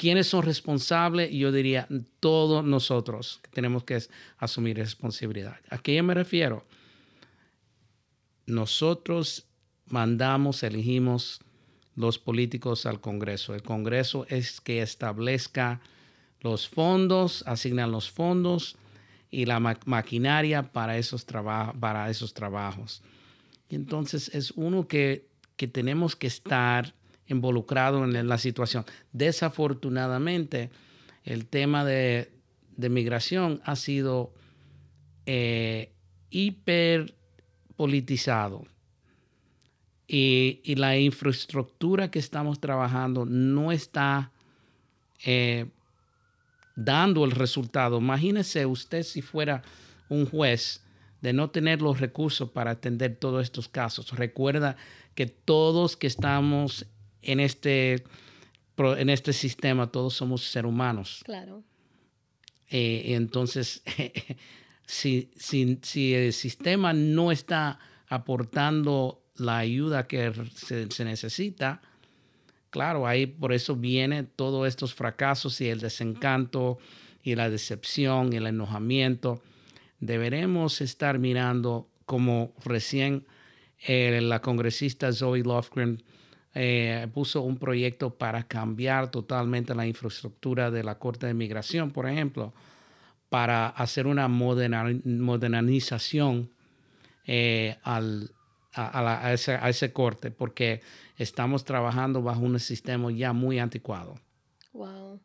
¿Quiénes 0.00 0.28
son 0.28 0.44
responsables? 0.44 1.30
Yo 1.30 1.52
diría 1.52 1.86
todos 2.20 2.64
nosotros 2.64 3.42
tenemos 3.52 3.84
que 3.84 4.02
asumir 4.38 4.78
responsabilidad. 4.78 5.60
¿A 5.68 5.76
qué 5.76 6.00
me 6.02 6.14
refiero? 6.14 6.64
Nosotros 8.46 9.44
mandamos, 9.84 10.62
elegimos 10.62 11.40
los 11.96 12.18
políticos 12.18 12.86
al 12.86 13.02
Congreso. 13.02 13.54
El 13.54 13.62
Congreso 13.62 14.24
es 14.30 14.62
que 14.62 14.80
establezca 14.80 15.82
los 16.40 16.66
fondos, 16.66 17.44
asignan 17.46 17.92
los 17.92 18.10
fondos 18.10 18.76
y 19.30 19.46
la 19.46 19.60
maquinaria 19.60 20.72
para 20.72 20.98
esos, 20.98 21.24
para 21.24 22.10
esos 22.10 22.34
trabajos. 22.34 23.02
Y 23.68 23.76
entonces 23.76 24.30
es 24.34 24.52
uno 24.52 24.88
que, 24.88 25.28
que 25.56 25.68
tenemos 25.68 26.16
que 26.16 26.26
estar 26.26 26.94
involucrado 27.28 28.04
en 28.04 28.28
la 28.28 28.38
situación. 28.38 28.84
Desafortunadamente, 29.12 30.70
el 31.24 31.46
tema 31.46 31.84
de, 31.84 32.32
migración 32.76 33.60
ha 33.64 33.76
sido 33.76 34.32
eh, 35.26 35.92
hiper 36.30 37.14
politizado 37.76 38.66
y, 40.08 40.74
la 40.74 40.98
infraestructura 40.98 42.10
que 42.10 42.18
estamos 42.18 42.60
trabajando 42.60 43.26
no 43.26 43.70
está 43.70 44.32
eh, 45.24 45.66
dando 46.84 47.24
el 47.24 47.32
resultado. 47.32 47.98
Imagínese 47.98 48.66
usted 48.66 49.02
si 49.02 49.22
fuera 49.22 49.62
un 50.08 50.26
juez 50.26 50.82
de 51.20 51.32
no 51.32 51.50
tener 51.50 51.82
los 51.82 52.00
recursos 52.00 52.50
para 52.50 52.72
atender 52.72 53.16
todos 53.16 53.42
estos 53.42 53.68
casos. 53.68 54.10
Recuerda 54.16 54.76
que 55.14 55.26
todos 55.26 55.96
que 55.96 56.06
estamos 56.06 56.86
en 57.22 57.40
este, 57.40 58.04
en 58.76 59.10
este 59.10 59.32
sistema 59.32 59.90
todos 59.90 60.14
somos 60.14 60.44
seres 60.44 60.68
humanos. 60.68 61.20
Claro. 61.24 61.62
Eh, 62.70 63.14
entonces, 63.14 63.82
si, 64.86 65.30
si, 65.36 66.14
el 66.14 66.32
sistema 66.32 66.92
no 66.92 67.32
está 67.32 67.78
aportando 68.08 69.22
la 69.36 69.58
ayuda 69.58 70.06
que 70.06 70.32
se, 70.54 71.04
necesita, 71.04 71.82
claro, 72.70 73.06
ahí 73.06 73.26
por 73.26 73.52
eso 73.52 73.76
vienen 73.76 74.30
todos 74.34 74.66
estos 74.66 74.94
fracasos 74.94 75.60
y 75.60 75.68
el 75.68 75.80
desencanto 75.80 76.78
y 77.22 77.34
la 77.34 77.50
decepción 77.50 78.32
y 78.32 78.36
el 78.36 78.46
enojamiento. 78.46 79.42
Deberemos 79.98 80.80
estar 80.80 81.18
mirando 81.18 81.86
como 82.06 82.54
recién 82.64 83.26
eh, 83.86 84.20
la 84.22 84.40
congresista 84.40 85.12
Zoe 85.12 85.42
Lofgren 85.42 86.02
eh, 86.54 87.06
puso 87.14 87.42
un 87.42 87.58
proyecto 87.58 88.14
para 88.14 88.42
cambiar 88.42 89.10
totalmente 89.10 89.74
la 89.74 89.86
infraestructura 89.86 90.70
de 90.70 90.82
la 90.82 90.98
Corte 90.98 91.26
de 91.26 91.34
Migración, 91.34 91.90
por 91.92 92.08
ejemplo, 92.08 92.52
para 93.28 93.68
hacer 93.68 94.06
una 94.08 94.26
modernización 94.26 96.50
eh, 97.26 97.76
al, 97.84 98.32
a, 98.74 99.32
ese, 99.32 99.52
a, 99.52 99.68
ese, 99.68 99.92
corte, 99.92 100.30
porque 100.30 100.80
estamos 101.18 101.64
trabajando 101.64 102.22
bajo 102.22 102.40
un 102.40 102.58
sistema 102.60 103.10
ya 103.12 103.32
muy 103.32 103.58
anticuado. 103.58 104.14
Wow. 104.72 105.20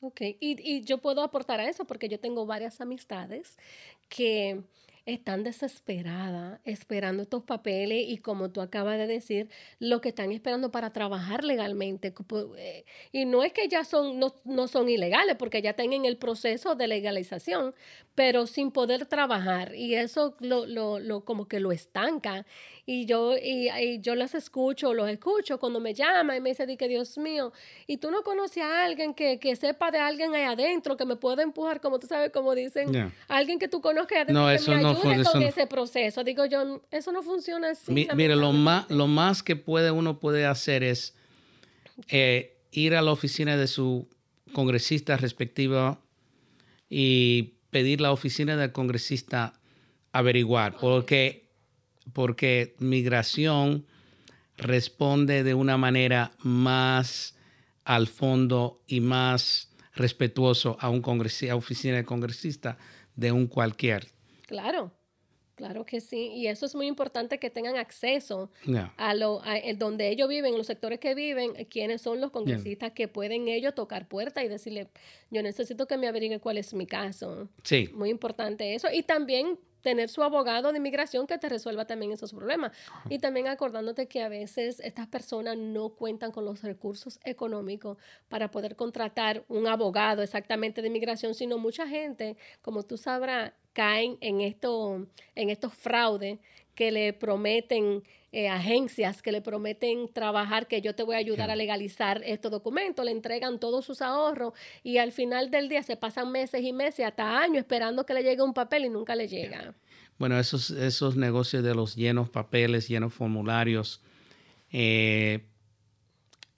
Ok, 0.00 0.20
y, 0.20 0.36
y 0.40 0.84
yo 0.84 0.98
puedo 0.98 1.22
aportar 1.22 1.60
a 1.60 1.68
eso 1.68 1.84
porque 1.84 2.08
yo 2.08 2.20
tengo 2.20 2.46
varias 2.46 2.80
amistades 2.80 3.56
que 4.08 4.62
están 5.06 5.44
desesperadas 5.44 6.60
esperando 6.64 7.22
estos 7.22 7.44
papeles 7.44 8.04
y 8.08 8.18
como 8.18 8.50
tú 8.50 8.60
acabas 8.60 8.98
de 8.98 9.06
decir, 9.06 9.48
lo 9.78 10.00
que 10.00 10.08
están 10.08 10.32
esperando 10.32 10.72
para 10.72 10.92
trabajar 10.92 11.44
legalmente. 11.44 12.12
Eh, 12.58 12.84
y 13.12 13.24
no 13.24 13.44
es 13.44 13.52
que 13.52 13.68
ya 13.68 13.84
son, 13.84 14.18
no, 14.18 14.34
no 14.44 14.66
son 14.66 14.88
ilegales, 14.88 15.36
porque 15.36 15.62
ya 15.62 15.70
están 15.70 15.92
en 15.92 16.04
el 16.04 16.16
proceso 16.16 16.74
de 16.74 16.88
legalización, 16.88 17.72
pero 18.16 18.48
sin 18.48 18.72
poder 18.72 19.06
trabajar. 19.06 19.76
Y 19.76 19.94
eso 19.94 20.36
lo, 20.40 20.66
lo, 20.66 20.98
lo 20.98 21.24
como 21.24 21.46
que 21.46 21.60
lo 21.60 21.70
estanca. 21.70 22.44
Y 22.88 23.04
yo, 23.04 23.34
y, 23.36 24.00
yo 24.00 24.14
las 24.14 24.36
escucho, 24.36 24.94
los 24.94 25.10
escucho 25.10 25.58
cuando 25.58 25.80
me 25.80 25.92
llama 25.92 26.36
y 26.36 26.40
me 26.40 26.50
dice, 26.50 26.76
que 26.76 26.86
Dios 26.86 27.18
mío, 27.18 27.52
y 27.88 27.96
tú 27.96 28.12
no 28.12 28.22
conoces 28.22 28.62
a 28.62 28.84
alguien 28.84 29.12
que, 29.12 29.40
que 29.40 29.56
sepa 29.56 29.90
de 29.90 29.98
alguien 29.98 30.32
ahí 30.36 30.44
adentro 30.44 30.96
que 30.96 31.04
me 31.04 31.16
pueda 31.16 31.42
empujar, 31.42 31.80
como 31.80 31.98
tú 31.98 32.06
sabes, 32.06 32.30
como 32.30 32.54
dicen, 32.54 33.12
alguien 33.26 33.58
que 33.58 33.66
tú 33.66 33.80
conozcas 33.80 34.18
adentro 34.18 34.34
no, 34.34 34.48
que 34.48 34.54
eso 34.54 34.70
me 34.70 34.76
ayude 34.76 35.24
con 35.24 35.42
ese 35.42 35.66
proceso. 35.66 36.22
Digo 36.22 36.46
yo, 36.46 36.80
eso 36.92 37.10
no 37.10 37.24
funciona 37.24 37.70
así. 37.70 37.92
mire, 37.92 38.36
lo 38.36 38.52
más, 38.52 38.88
lo 38.88 39.08
más 39.08 39.42
que 39.42 39.56
puede 39.56 39.90
uno 39.90 40.20
puede 40.20 40.46
hacer 40.46 40.84
es 40.84 41.16
eh, 42.06 42.56
ir 42.70 42.94
a 42.94 43.02
la 43.02 43.10
oficina 43.10 43.56
de 43.56 43.66
su 43.66 44.08
congresista 44.52 45.16
respectiva 45.16 46.00
y 46.88 47.54
pedir 47.70 48.00
la 48.00 48.12
oficina 48.12 48.56
del 48.56 48.70
congresista 48.70 49.54
averiguar, 50.12 50.76
porque 50.80 51.45
porque 52.12 52.74
migración 52.78 53.86
responde 54.56 55.44
de 55.44 55.54
una 55.54 55.76
manera 55.76 56.32
más 56.38 57.36
al 57.84 58.06
fondo 58.06 58.82
y 58.86 59.00
más 59.00 59.70
respetuoso 59.94 60.76
a 60.80 60.90
un 60.90 61.00
congresista, 61.00 61.56
oficina 61.56 61.96
de 61.96 62.04
congresista 62.04 62.78
de 63.14 63.32
un 63.32 63.46
cualquier. 63.46 64.08
Claro, 64.46 64.92
claro 65.54 65.86
que 65.86 66.00
sí. 66.00 66.32
Y 66.34 66.48
eso 66.48 66.66
es 66.66 66.74
muy 66.74 66.86
importante 66.86 67.38
que 67.38 67.48
tengan 67.50 67.76
acceso 67.76 68.50
a 68.96 69.14
lo 69.14 69.40
a, 69.42 69.60
donde 69.76 70.08
ellos 70.08 70.28
viven, 70.28 70.56
los 70.56 70.66
sectores 70.66 71.00
que 71.00 71.14
viven, 71.14 71.54
quiénes 71.70 72.02
son 72.02 72.20
los 72.20 72.30
congresistas 72.30 72.92
que 72.92 73.08
pueden 73.08 73.48
ellos 73.48 73.74
tocar 73.74 74.08
puerta 74.08 74.44
y 74.44 74.48
decirle, 74.48 74.88
yo 75.30 75.42
necesito 75.42 75.86
que 75.86 75.96
me 75.96 76.08
averigüe 76.08 76.40
cuál 76.40 76.58
es 76.58 76.74
mi 76.74 76.86
caso. 76.86 77.48
Sí. 77.62 77.88
Muy 77.94 78.10
importante 78.10 78.74
eso. 78.74 78.88
Y 78.92 79.02
también 79.02 79.58
tener 79.86 80.08
su 80.08 80.24
abogado 80.24 80.72
de 80.72 80.78
inmigración 80.78 81.28
que 81.28 81.38
te 81.38 81.48
resuelva 81.48 81.84
también 81.84 82.10
esos 82.10 82.32
problemas. 82.32 82.72
Y 83.08 83.20
también 83.20 83.46
acordándote 83.46 84.08
que 84.08 84.20
a 84.20 84.28
veces 84.28 84.80
estas 84.80 85.06
personas 85.06 85.56
no 85.56 85.90
cuentan 85.90 86.32
con 86.32 86.44
los 86.44 86.60
recursos 86.62 87.20
económicos 87.22 87.96
para 88.28 88.50
poder 88.50 88.74
contratar 88.74 89.44
un 89.46 89.68
abogado 89.68 90.24
exactamente 90.24 90.82
de 90.82 90.88
inmigración, 90.88 91.36
sino 91.36 91.56
mucha 91.56 91.86
gente, 91.86 92.36
como 92.62 92.82
tú 92.82 92.96
sabrás, 92.96 93.52
caen 93.74 94.18
en, 94.20 94.40
esto, 94.40 95.06
en 95.36 95.50
estos 95.50 95.72
fraudes 95.72 96.40
que 96.76 96.92
le 96.92 97.12
prometen 97.12 98.04
eh, 98.38 98.50
agencias 98.50 99.22
que 99.22 99.32
le 99.32 99.40
prometen 99.40 100.12
trabajar, 100.12 100.68
que 100.68 100.82
yo 100.82 100.94
te 100.94 101.02
voy 101.02 101.14
a 101.14 101.18
ayudar 101.18 101.50
a 101.50 101.56
legalizar 101.56 102.20
estos 102.22 102.50
documentos, 102.50 103.02
le 103.02 103.10
entregan 103.10 103.58
todos 103.58 103.86
sus 103.86 104.02
ahorros 104.02 104.52
y 104.82 104.98
al 104.98 105.12
final 105.12 105.50
del 105.50 105.70
día 105.70 105.82
se 105.82 105.96
pasan 105.96 106.30
meses 106.30 106.62
y 106.62 106.74
meses, 106.74 107.06
hasta 107.06 107.38
años, 107.38 107.60
esperando 107.60 108.04
que 108.04 108.12
le 108.12 108.22
llegue 108.22 108.42
un 108.42 108.52
papel 108.52 108.84
y 108.84 108.88
nunca 108.90 109.16
le 109.16 109.26
llega. 109.26 109.74
Bueno, 110.18 110.38
esos, 110.38 110.70
esos 110.70 111.16
negocios 111.16 111.64
de 111.64 111.74
los 111.74 111.96
llenos 111.96 112.28
papeles, 112.28 112.88
llenos 112.88 113.14
formularios, 113.14 114.02
eh, 114.70 115.46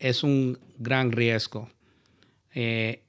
es 0.01 0.25
un 0.25 0.59
gran 0.79 1.13
riesgo. 1.13 1.71
Eh, 2.57 3.05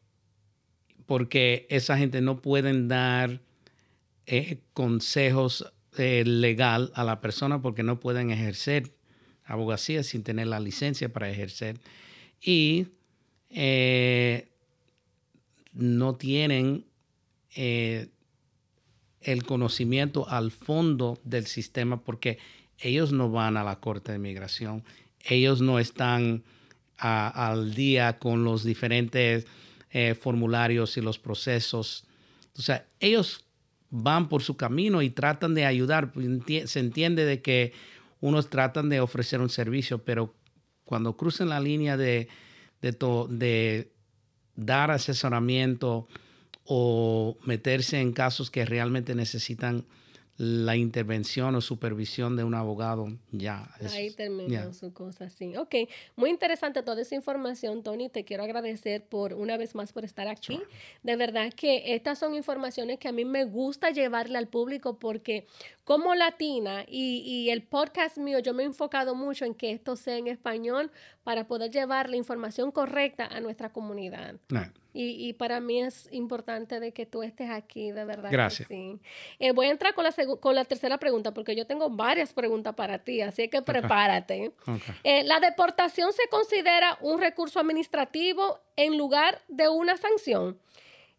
porque 1.07 1.65
esa 1.71 1.97
gente 1.97 2.21
no 2.21 2.39
pueden 2.39 2.87
dar 2.87 3.41
consejos 4.73 5.73
eh, 5.97 6.23
legal 6.23 6.91
a 6.93 7.03
la 7.03 7.19
persona 7.19 7.63
porque 7.63 7.81
no 7.81 7.99
pueden 7.99 8.29
ejercer 8.29 8.91
abogacía 9.43 10.03
sin 10.03 10.23
tener 10.23 10.45
la 10.45 10.59
licencia 10.59 11.11
para 11.11 11.31
ejercer 11.31 11.79
y 12.39 12.89
eh, 13.49 14.49
no 15.73 16.15
tienen 16.15 16.85
eh, 17.55 18.09
el 19.21 19.43
conocimiento 19.43 20.29
al 20.29 20.51
fondo 20.51 21.19
del 21.23 21.47
sistema 21.47 22.03
porque 22.03 22.37
ellos 22.77 23.11
no 23.11 23.31
van 23.31 23.57
a 23.57 23.63
la 23.63 23.79
Corte 23.79 24.11
de 24.11 24.19
Migración, 24.19 24.83
ellos 25.25 25.59
no 25.61 25.79
están 25.79 26.43
al 26.97 27.73
día 27.73 28.19
con 28.19 28.43
los 28.43 28.63
diferentes 28.63 29.47
formularios 30.19 30.97
y 30.97 31.01
los 31.01 31.17
procesos. 31.17 32.05
O 32.57 32.61
sea, 32.61 32.85
ellos 32.99 33.45
van 33.89 34.29
por 34.29 34.43
su 34.43 34.55
camino 34.57 35.01
y 35.01 35.09
tratan 35.09 35.53
de 35.53 35.65
ayudar. 35.65 36.11
Se 36.65 36.79
entiende 36.79 37.25
de 37.25 37.41
que 37.41 37.73
unos 38.21 38.49
tratan 38.49 38.89
de 38.89 38.99
ofrecer 38.99 39.41
un 39.41 39.49
servicio, 39.49 40.03
pero 40.03 40.33
cuando 40.85 41.15
cruzan 41.15 41.49
la 41.49 41.59
línea 41.59 41.97
de, 41.97 42.27
de, 42.81 42.91
de 43.29 43.91
dar 44.55 44.91
asesoramiento 44.91 46.07
o 46.65 47.37
meterse 47.45 47.99
en 47.99 48.11
casos 48.11 48.51
que 48.51 48.65
realmente 48.65 49.15
necesitan 49.15 49.85
la 50.39 50.77
intervención 50.77 51.53
o 51.55 51.59
supervisión 51.59 52.37
de 52.37 52.45
un 52.45 52.55
abogado, 52.55 53.09
ya. 53.33 53.69
Ahí 53.91 54.09
termina 54.11 54.71
su 54.71 54.93
cosa, 54.93 55.29
sí. 55.29 55.57
Ok, 55.57 55.75
muy 56.15 56.29
interesante 56.29 56.81
toda 56.81 57.01
esa 57.01 57.13
información, 57.13 57.83
Tony. 57.83 58.07
Te 58.07 58.23
quiero 58.23 58.43
agradecer 58.43 59.03
por 59.03 59.33
una 59.33 59.57
vez 59.57 59.75
más 59.75 59.91
por 59.91 60.05
estar 60.05 60.29
aquí. 60.29 60.61
De 61.03 61.17
verdad 61.17 61.51
que 61.53 61.93
estas 61.93 62.19
son 62.19 62.35
informaciones 62.35 62.99
que 62.99 63.09
a 63.09 63.11
mí 63.11 63.25
me 63.25 63.43
gusta 63.43 63.89
llevarle 63.89 64.37
al 64.37 64.47
público 64.47 64.97
porque 64.97 65.45
como 65.89 66.13
latina 66.13 66.85
y, 66.87 67.49
el 67.49 67.63
podcast 67.63 68.19
mío, 68.19 68.37
yo 68.37 68.53
me 68.53 68.61
he 68.61 68.65
enfocado 68.67 69.15
mucho 69.15 69.43
en 69.43 69.55
que 69.55 69.71
esto 69.71 69.95
sea 69.95 70.17
en 70.17 70.27
español 70.27 70.91
para 71.23 71.47
poder 71.47 71.71
llevar 71.71 72.11
la 72.11 72.15
información 72.15 72.71
correcta 72.71 73.25
a 73.25 73.39
nuestra 73.39 73.73
comunidad. 73.73 74.35
Y, 74.93 75.33
para 75.33 75.59
mí 75.59 75.81
es 75.81 76.07
importante 76.11 76.79
de 76.79 76.91
que 76.91 77.07
tú 77.07 77.23
estés 77.23 77.49
aquí, 77.49 77.89
de 77.89 78.05
verdad. 78.05 78.29
Gracias. 78.31 78.67
sí. 78.67 78.99
Eh, 79.39 79.51
voy 79.51 79.65
a 79.65 79.71
entrar 79.71 79.95
con 79.95 80.03
la, 80.03 80.13
con 80.39 80.53
la 80.53 80.63
tercera 80.63 80.99
pregunta, 80.99 81.33
porque 81.33 81.55
yo 81.55 81.65
tengo 81.65 81.89
varias 81.89 82.33
preguntas 82.33 82.75
para 82.75 82.99
ti, 82.99 83.21
así 83.21 83.47
que 83.47 83.63
prepárate. 83.63 84.51
Eh, 85.03 85.23
¿La 85.23 85.39
deportación 85.39 86.13
se 86.13 86.27
considera 86.29 86.99
un 87.01 87.19
recurso 87.19 87.59
administrativo 87.59 88.59
en 88.75 88.95
lugar 88.95 89.41
de 89.47 89.69
una 89.69 89.97
sanción? 89.97 90.59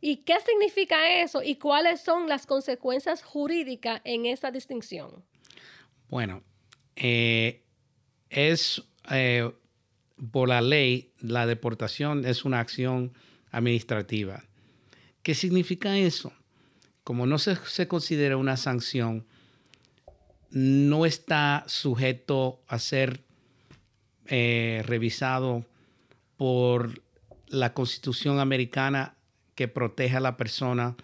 ¿Y 0.00 0.18
qué 0.18 0.34
significa 0.40 1.20
eso? 1.22 1.42
¿Y 1.42 1.56
cuáles 1.56 2.00
son 2.00 2.28
las 2.28 2.46
consecuencias 2.46 3.22
jurídicas 3.22 4.00
en 4.04 4.26
esa 4.26 4.50
distinción? 4.50 5.24
Bueno, 6.08 6.42
eh, 6.96 7.62
es 8.30 8.82
por 10.30 10.48
la 10.48 10.60
ley, 10.60 11.12
la 11.20 11.46
deportación 11.46 12.24
es 12.24 12.44
una 12.44 12.60
acción 12.60 13.12
administrativa. 13.50 14.44
¿Qué 15.22 15.34
significa 15.34 15.98
eso? 15.98 16.32
Como 17.04 17.26
no 17.26 17.38
se, 17.38 17.88
considera 17.88 18.36
una 18.36 18.56
sanción, 18.56 19.26
no 20.50 21.06
está 21.06 21.64
sujeto 21.66 22.62
a 22.66 22.78
ser 22.78 23.24
eh, 24.26 24.82
revisado 24.86 25.66
por 26.36 27.02
la 27.48 27.74
Constitución 27.74 28.38
americana 28.38 29.16
que 29.60 29.68
protege 29.68 30.16
a 30.16 30.20
la 30.20 30.38
persona 30.38 30.96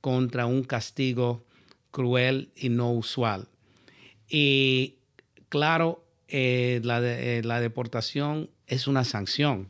contra 0.00 0.46
un 0.46 0.62
castigo 0.62 1.44
cruel 1.90 2.52
y 2.54 2.68
no 2.68 2.92
usual. 2.92 3.48
Y 4.28 4.98
claro, 5.48 6.04
eh, 6.28 6.80
eh, 6.84 7.42
la, 7.44 7.60
deportación 7.60 8.50
es 8.68 8.86
una 8.86 9.02
sanción 9.02 9.68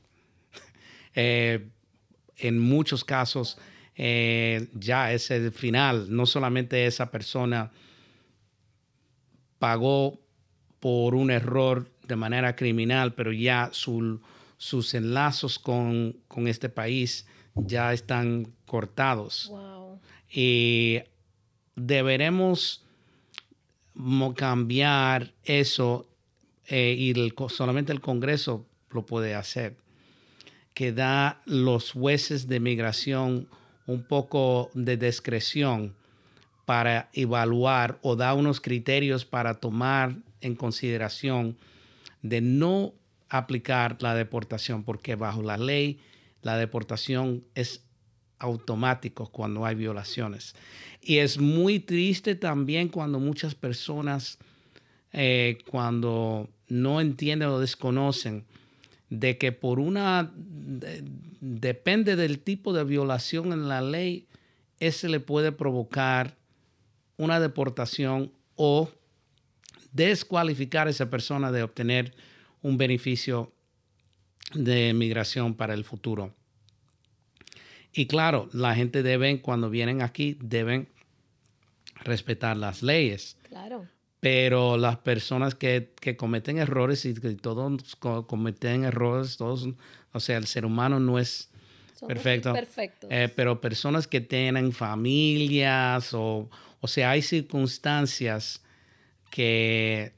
en 1.14 2.58
muchos 2.58 3.02
casos 3.02 3.56
eh, 3.96 4.68
ya 4.74 5.14
es 5.14 5.30
el 5.30 5.52
final. 5.52 6.14
No 6.14 6.26
solamente 6.26 6.84
esa 6.84 7.10
persona 7.10 7.72
pagó 9.58 10.20
por 10.80 11.14
un 11.14 11.30
error 11.30 11.90
de 12.06 12.16
manera 12.16 12.56
criminal, 12.56 13.14
pero 13.14 13.32
ya 13.32 13.70
sus 13.72 14.92
enlazos 14.92 15.58
con, 15.58 16.18
este 16.46 16.68
país 16.68 17.26
ya 17.54 17.92
están 17.92 18.52
cortados. 18.66 19.52
Y 20.30 21.00
deberemos 21.76 22.84
cambiar 24.36 25.32
eso 25.44 26.08
eh, 26.66 26.94
y 26.98 27.32
solamente 27.48 27.92
el 27.92 28.00
Congreso 28.00 28.66
lo 28.90 29.06
puede 29.06 29.34
hacer 29.34 29.76
que 30.74 30.92
da 30.92 31.40
los 31.46 31.92
jueces 31.92 32.48
de 32.48 32.58
migración 32.58 33.48
un 33.86 34.02
poco 34.02 34.70
de 34.74 34.96
discreción 34.96 35.94
para 36.66 37.10
evaluar 37.12 37.98
o 38.02 38.16
da 38.16 38.34
unos 38.34 38.60
criterios 38.60 39.24
para 39.24 39.54
tomar 39.54 40.16
en 40.40 40.56
consideración 40.56 41.56
de 42.22 42.40
no 42.40 42.92
aplicar 43.28 43.98
la 44.00 44.14
deportación, 44.14 44.82
porque 44.82 45.14
bajo 45.14 45.42
la 45.42 45.58
ley 45.58 46.00
la 46.44 46.56
deportación 46.56 47.42
es 47.54 47.82
automático 48.38 49.26
cuando 49.26 49.64
hay 49.64 49.74
violaciones. 49.74 50.54
Y 51.00 51.16
es 51.16 51.38
muy 51.38 51.80
triste 51.80 52.34
también 52.34 52.88
cuando 52.88 53.18
muchas 53.18 53.54
personas, 53.54 54.38
eh, 55.12 55.58
cuando 55.70 56.48
no 56.68 57.00
entienden 57.00 57.48
o 57.48 57.58
desconocen 57.58 58.44
de 59.08 59.38
que 59.38 59.52
por 59.52 59.80
una, 59.80 60.32
depende 61.40 62.14
del 62.14 62.38
tipo 62.38 62.72
de 62.72 62.84
violación 62.84 63.52
en 63.52 63.68
la 63.68 63.80
ley, 63.80 64.26
ese 64.80 65.08
le 65.08 65.20
puede 65.20 65.50
provocar 65.50 66.36
una 67.16 67.40
deportación 67.40 68.32
o 68.56 68.90
descualificar 69.92 70.88
a 70.88 70.90
esa 70.90 71.08
persona 71.08 71.52
de 71.52 71.62
obtener 71.62 72.14
un 72.60 72.76
beneficio 72.76 73.53
de 74.54 74.92
migración 74.94 75.54
para 75.54 75.74
el 75.74 75.84
futuro. 75.84 76.34
Y 77.92 78.06
claro, 78.06 78.48
la 78.52 78.74
gente 78.74 79.02
debe, 79.02 79.40
cuando 79.40 79.70
vienen 79.70 80.02
aquí, 80.02 80.36
deben 80.40 80.88
respetar 82.04 82.56
las 82.56 82.82
leyes. 82.82 83.36
Claro 83.48 83.86
pero 84.24 84.78
las 84.78 84.96
personas 84.96 85.54
que, 85.54 85.92
cometen 86.16 86.56
errores 86.56 87.04
y 87.04 87.12
que 87.12 87.34
todos 87.34 87.94
cometen 87.96 88.84
errores, 88.84 89.36
todos, 89.36 89.68
o 90.14 90.18
sea, 90.18 90.38
el 90.38 90.46
ser 90.46 90.64
humano 90.64 90.98
no 90.98 91.18
es 91.18 91.50
perfecto, 92.08 92.54
eh, 93.10 93.30
pero 93.36 93.60
personas 93.60 94.06
que 94.06 94.22
tienen 94.22 94.72
familias 94.72 96.14
o, 96.14 96.48
o 96.80 96.88
sea, 96.88 97.10
hay 97.10 97.20
circunstancias 97.20 98.62
que, 99.30 100.14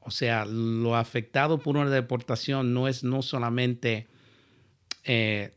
o 0.00 0.10
sea, 0.10 0.44
lo 0.44 0.96
afectado 0.96 1.58
por 1.58 1.76
una 1.76 1.90
deportación 1.90 2.72
no 2.72 2.88
es 2.88 3.04
no 3.04 3.22
solamente 3.22 4.06
eh, 5.04 5.52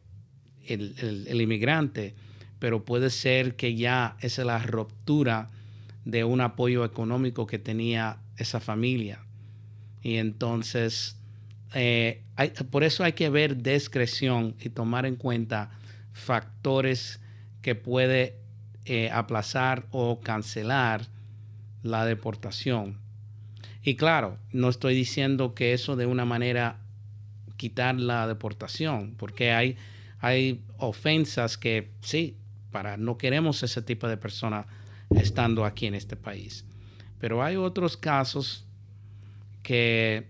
el, 0.68 1.26
el 1.28 1.42
inmigrante, 1.42 2.16
pero 2.60 2.86
puede 2.86 3.10
ser 3.10 3.56
que 3.56 3.76
ya 3.76 4.18
es 4.20 4.38
la 4.38 4.60
ruptura 4.60 5.50
de 6.06 6.24
un 6.24 6.42
apoyo 6.42 6.86
económico 6.86 7.48
que 7.48 7.60
tenía 7.60 8.18
esa 8.38 8.60
familia. 8.60 9.20
Y 10.02 10.16
entonces, 10.16 11.16
eh, 11.74 12.24
por 12.70 12.84
eso 12.84 13.04
hay 13.04 13.14
que 13.14 13.30
ver 13.30 13.62
discreción 13.62 14.56
y 14.60 14.70
tomar 14.70 15.06
en 15.06 15.16
cuenta 15.16 15.72
factores 16.14 17.20
que 17.62 17.76
puede 17.76 18.36
eh, 18.86 19.10
aplazar 19.12 19.86
o 19.92 20.20
cancelar 20.20 21.08
la 21.84 22.06
deportación. 22.06 22.98
Y 23.84 23.96
claro, 23.96 24.38
no 24.52 24.70
estoy 24.70 24.96
diciendo 24.96 25.56
que 25.56 25.74
eso 25.74 25.96
de 25.96 26.06
una 26.06 26.26
manera 26.26 26.80
quitar 27.58 28.00
la 28.00 28.28
deportación, 28.28 29.16
porque 29.18 29.52
hay, 29.52 29.78
hay 30.20 30.64
ofensas 30.78 31.58
que 31.58 31.92
sí, 32.02 32.38
para 32.72 32.98
no 32.98 33.18
queremos 33.18 33.64
ese 33.64 33.82
tipo 33.82 34.08
de 34.08 34.18
personas 34.18 34.66
estando 35.16 35.66
aquí 35.66 35.88
en 35.88 35.96
este 35.96 36.16
país. 36.16 36.66
Pero 37.20 37.44
hay 37.44 37.56
otros 37.56 37.98
casos 37.98 38.66
que 39.62 40.28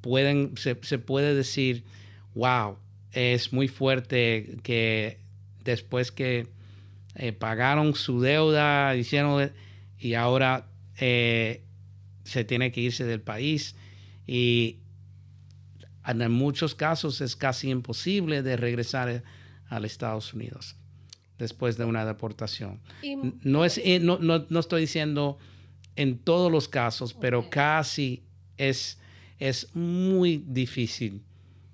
pueden, 0.00 0.54
se, 0.56 0.74
puede 0.74 1.34
decir, 1.34 1.84
wow, 2.34 2.76
es 3.12 3.52
muy 3.52 3.68
fuerte 3.68 4.58
que 4.62 5.18
después 5.64 6.12
que 6.12 6.48
eh, 7.14 7.32
pagaron 7.32 7.94
su 7.94 8.20
deuda, 8.20 8.94
hicieron 8.96 9.52
y 9.98 10.14
ahora 10.14 10.66
eh, 10.98 11.62
se 12.24 12.44
tiene 12.44 12.72
que 12.72 12.80
irse 12.80 13.04
del 13.04 13.20
país 13.20 13.74
y 14.26 14.78
en 16.06 16.32
muchos 16.32 16.74
casos 16.74 17.20
es 17.20 17.36
casi 17.36 17.70
imposible 17.70 18.42
de 18.42 18.56
regresar 18.56 19.22
a 19.68 19.80
los 19.80 19.90
Estados 19.90 20.34
Unidos 20.34 20.76
después 21.38 21.76
de 21.76 21.84
una 21.84 22.04
deportación. 22.04 22.80
no, 23.42 23.64
es, 23.64 23.78
eh, 23.78 23.98
no, 24.00 24.18
no, 24.18 24.60
estoy 24.60 24.82
diciendo 24.82 25.38
en 25.96 26.18
todos 26.18 26.52
los 26.52 26.68
casos, 26.68 27.14
pero 27.14 27.50
casi 27.50 28.22
es, 28.56 28.98
es 29.38 29.74
muy 29.74 30.44
difícil 30.46 31.22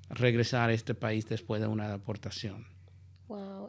regresar 0.09 0.71
a 0.71 0.73
este 0.73 0.95
país 0.95 1.29
después 1.29 1.61
de 1.61 1.67
una 1.67 1.91
deportación. 1.91 2.67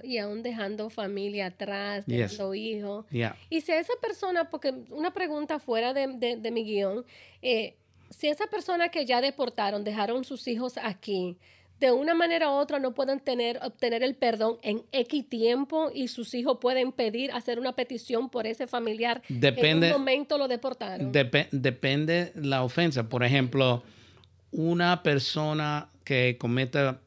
Y 0.03 0.17
aún 0.17 0.43
dejando 0.43 0.89
familia 0.89 1.47
atrás, 1.47 2.05
dejando 2.05 2.53
hijos. 2.55 3.05
Y 3.49 3.61
si 3.61 3.71
esa 3.71 3.93
persona, 4.01 4.49
porque 4.49 4.73
una 4.89 5.13
pregunta 5.13 5.59
fuera 5.59 5.93
de, 5.93 6.37
de, 6.37 6.51
mi 6.51 6.63
guion, 6.63 7.05
eh, 7.41 7.75
si 8.09 8.27
esa 8.27 8.47
persona 8.47 8.89
que 8.89 9.05
ya 9.05 9.21
deportaron, 9.21 9.83
dejaron 9.83 10.23
sus 10.23 10.47
hijos 10.47 10.77
aquí, 10.81 11.37
de 11.79 11.91
una 11.91 12.13
manera 12.13 12.49
u 12.49 12.53
otra 12.53 12.79
no 12.79 12.93
pueden 12.93 13.19
tener, 13.19 13.59
obtener 13.63 14.03
el 14.03 14.15
perdón 14.15 14.57
en 14.63 14.83
X 14.91 15.29
tiempo 15.29 15.89
y 15.93 16.09
sus 16.09 16.33
hijos 16.33 16.57
pueden 16.59 16.91
pedir, 16.91 17.31
hacer 17.31 17.59
una 17.59 17.73
petición 17.73 18.29
por 18.29 18.47
ese 18.47 18.67
familiar 18.67 19.21
depende, 19.29 19.87
en 19.87 19.93
un 19.93 19.99
momento 19.99 20.37
lo 20.37 20.47
deportaron. 20.47 21.11
depende 21.11 22.33
la 22.35 22.63
ofensa. 22.63 23.07
Por 23.07 23.23
ejemplo, 23.23 23.83
una 24.51 25.03
persona 25.03 25.89
que 26.03 26.37
cometa 26.37 26.99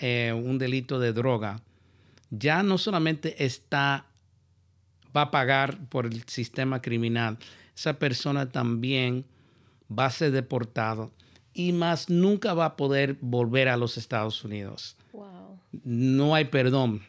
eh, 0.00 0.32
un 0.32 0.58
delito 0.58 1.00
de 1.00 1.12
droga 1.12 1.62
ya 2.30 2.62
no 2.62 2.78
solamente 2.78 3.44
está 3.44 4.06
va 5.16 5.22
a 5.22 5.30
pagar 5.30 5.88
por 5.88 6.06
el 6.06 6.24
sistema 6.24 6.82
criminal, 6.82 7.38
esa 7.74 7.98
persona 7.98 8.50
también 8.50 9.24
va 9.90 10.06
a 10.06 10.10
ser 10.10 10.32
deportado 10.32 11.10
y 11.54 11.72
más 11.72 12.10
nunca 12.10 12.52
va 12.52 12.66
a 12.66 12.76
poder 12.76 13.16
volver 13.20 13.68
a 13.68 13.76
los 13.76 13.96
Estados 13.96 14.44
Unidos. 14.44 14.96
No 15.84 16.34
hay 16.34 16.46
perdón 16.46 17.02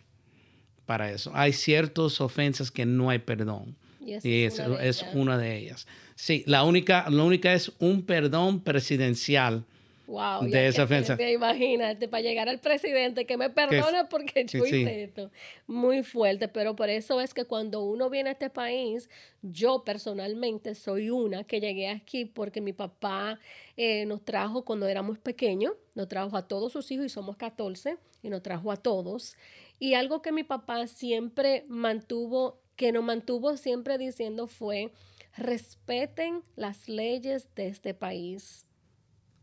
para 0.85 1.11
eso. 1.11 1.31
Hay 1.33 1.53
ciertas 1.53 2.21
ofensas 2.21 2.71
que 2.71 2.85
no 2.85 3.09
hay 3.09 3.19
perdón. 3.19 3.75
Y, 3.99 4.43
es, 4.43 4.59
es, 4.59 5.05
una 5.13 5.37
de 5.37 5.57
ellas. 5.57 5.85
Sí, 6.15 6.43
la 6.47 6.63
única, 6.63 7.09
la 7.09 7.23
única 7.23 7.53
es 7.53 7.73
un 7.79 8.03
perdón 8.03 8.61
presidencial 8.61 9.65
Wow, 10.07 10.47
de 10.47 10.67
esa 10.67 10.83
ofensa. 10.83 11.17
Imagínate, 11.21 12.07
para 12.07 12.21
llegar 12.21 12.47
al 12.47 12.59
presidente, 12.59 13.25
que 13.25 13.35
me 13.35 13.49
perdone 13.49 14.05
porque 14.05 14.45
yo 14.45 14.65
hice 14.65 15.03
esto. 15.03 15.29
Muy 15.67 16.01
fuerte, 16.01 16.47
pero 16.47 16.77
por 16.77 16.89
eso 16.89 17.19
es 17.19 17.33
que 17.33 17.43
cuando 17.43 17.83
uno 17.83 18.09
viene 18.09 18.29
a 18.29 18.31
este 18.31 18.49
país, 18.49 19.09
yo 19.41 19.83
personalmente 19.83 20.75
soy 20.75 21.09
una 21.09 21.43
que 21.43 21.59
llegué 21.59 21.89
aquí 21.89 22.23
porque 22.23 22.61
mi 22.61 22.71
papá 22.71 23.37
eh, 23.75 24.05
nos 24.05 24.23
trajo 24.23 24.63
cuando 24.63 24.87
éramos 24.87 25.19
pequeños, 25.19 25.73
nos 25.93 26.07
trajo 26.07 26.37
a 26.37 26.47
todos 26.47 26.71
sus 26.71 26.89
hijos 26.89 27.07
y 27.07 27.09
somos 27.09 27.35
14, 27.35 27.97
y 28.23 28.29
nos 28.29 28.41
trajo 28.41 28.71
a 28.71 28.77
todos. 28.77 29.35
Y 29.77 29.95
algo 29.95 30.21
que 30.21 30.31
mi 30.31 30.45
papá 30.45 30.87
siempre 30.87 31.65
mantuvo, 31.67 32.61
que 32.77 32.93
nos 32.93 33.03
mantuvo 33.03 33.57
siempre 33.57 33.97
diciendo 33.97 34.47
fue, 34.47 34.89
respeten 35.35 36.43
las 36.55 36.87
leyes 36.87 37.53
de 37.55 37.67
este 37.67 37.93
país 37.93 38.66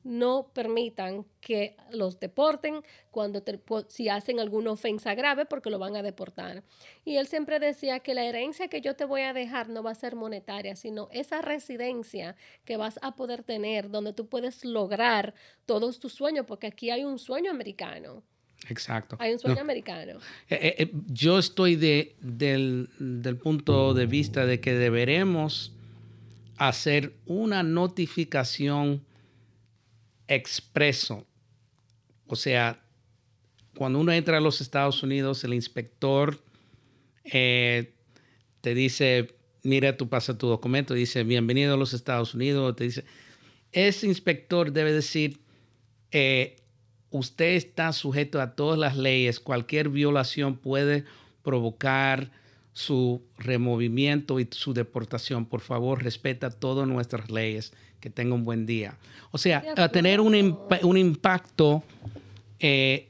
no 0.04 0.50
permitan 0.52 1.24
que 1.40 1.76
los 1.90 2.20
deporten 2.20 2.82
cuando 3.10 3.42
si 3.88 4.08
hacen 4.08 4.38
alguna 4.38 4.72
ofensa 4.72 5.14
grave 5.14 5.46
porque 5.46 5.70
lo 5.70 5.78
van 5.78 5.96
a 5.96 6.02
deportar. 6.02 6.62
Y 7.04 7.16
él 7.16 7.26
siempre 7.26 7.58
decía 7.58 8.00
que 8.00 8.14
la 8.14 8.24
herencia 8.24 8.68
que 8.68 8.82
yo 8.82 8.94
te 8.94 9.06
voy 9.06 9.22
a 9.22 9.32
dejar 9.32 9.70
no 9.70 9.82
va 9.82 9.90
a 9.90 9.94
ser 9.94 10.14
monetaria, 10.14 10.76
sino 10.76 11.08
esa 11.10 11.40
residencia 11.40 12.36
que 12.64 12.76
vas 12.76 12.98
a 13.02 13.16
poder 13.16 13.42
tener 13.42 13.90
donde 13.90 14.12
tú 14.12 14.28
puedes 14.28 14.64
lograr 14.64 15.34
todos 15.64 15.98
tus 15.98 16.12
sueños, 16.12 16.44
porque 16.46 16.66
aquí 16.66 16.90
hay 16.90 17.04
un 17.04 17.18
sueño 17.18 17.50
americano. 17.50 18.22
Exacto. 18.68 19.16
Hay 19.18 19.32
un 19.32 19.38
sueño 19.38 19.60
americano. 19.60 20.18
Eh, 20.48 20.58
eh, 20.60 20.74
eh, 20.78 20.90
yo 21.08 21.38
estoy 21.38 21.76
de, 21.76 22.16
del, 22.20 22.88
del 22.98 23.36
punto 23.36 23.94
de 23.94 24.06
vista 24.06 24.46
de 24.46 24.60
que 24.60 24.74
deberemos 24.74 25.72
hacer 26.56 27.14
una 27.26 27.62
notificación 27.62 29.04
expreso. 30.28 31.26
O 32.26 32.36
sea, 32.36 32.82
cuando 33.76 33.98
uno 33.98 34.12
entra 34.12 34.38
a 34.38 34.40
los 34.40 34.60
Estados 34.60 35.02
Unidos, 35.02 35.44
el 35.44 35.54
inspector 35.54 36.42
eh, 37.24 37.94
te 38.60 38.74
dice, 38.74 39.34
mira, 39.62 39.96
tú 39.96 40.08
pasa 40.08 40.38
tu 40.38 40.46
documento, 40.46 40.94
dice, 40.94 41.24
bienvenido 41.24 41.74
a 41.74 41.76
los 41.76 41.92
Estados 41.92 42.34
Unidos, 42.34 42.76
te 42.76 42.84
dice, 42.84 43.04
ese 43.72 44.06
inspector 44.06 44.72
debe 44.72 44.92
decir, 44.92 45.40
eh, 46.12 46.56
usted 47.10 47.54
está 47.54 47.92
sujeto 47.92 48.40
a 48.40 48.54
todas 48.54 48.78
las 48.78 48.96
leyes, 48.96 49.40
cualquier 49.40 49.88
violación 49.88 50.56
puede 50.56 51.04
provocar 51.42 52.30
su 52.74 53.22
removimiento 53.38 54.40
y 54.40 54.48
su 54.50 54.74
deportación. 54.74 55.46
Por 55.46 55.60
favor, 55.60 56.02
respeta 56.02 56.50
todas 56.50 56.86
nuestras 56.86 57.30
leyes 57.30 57.72
que 58.00 58.10
tenga 58.10 58.34
un 58.34 58.44
buen 58.44 58.66
día. 58.66 58.98
O 59.30 59.38
sea, 59.38 59.64
a 59.76 59.88
tener 59.88 60.20
un, 60.20 60.34
impacto 60.34 61.84
eh, 62.58 63.08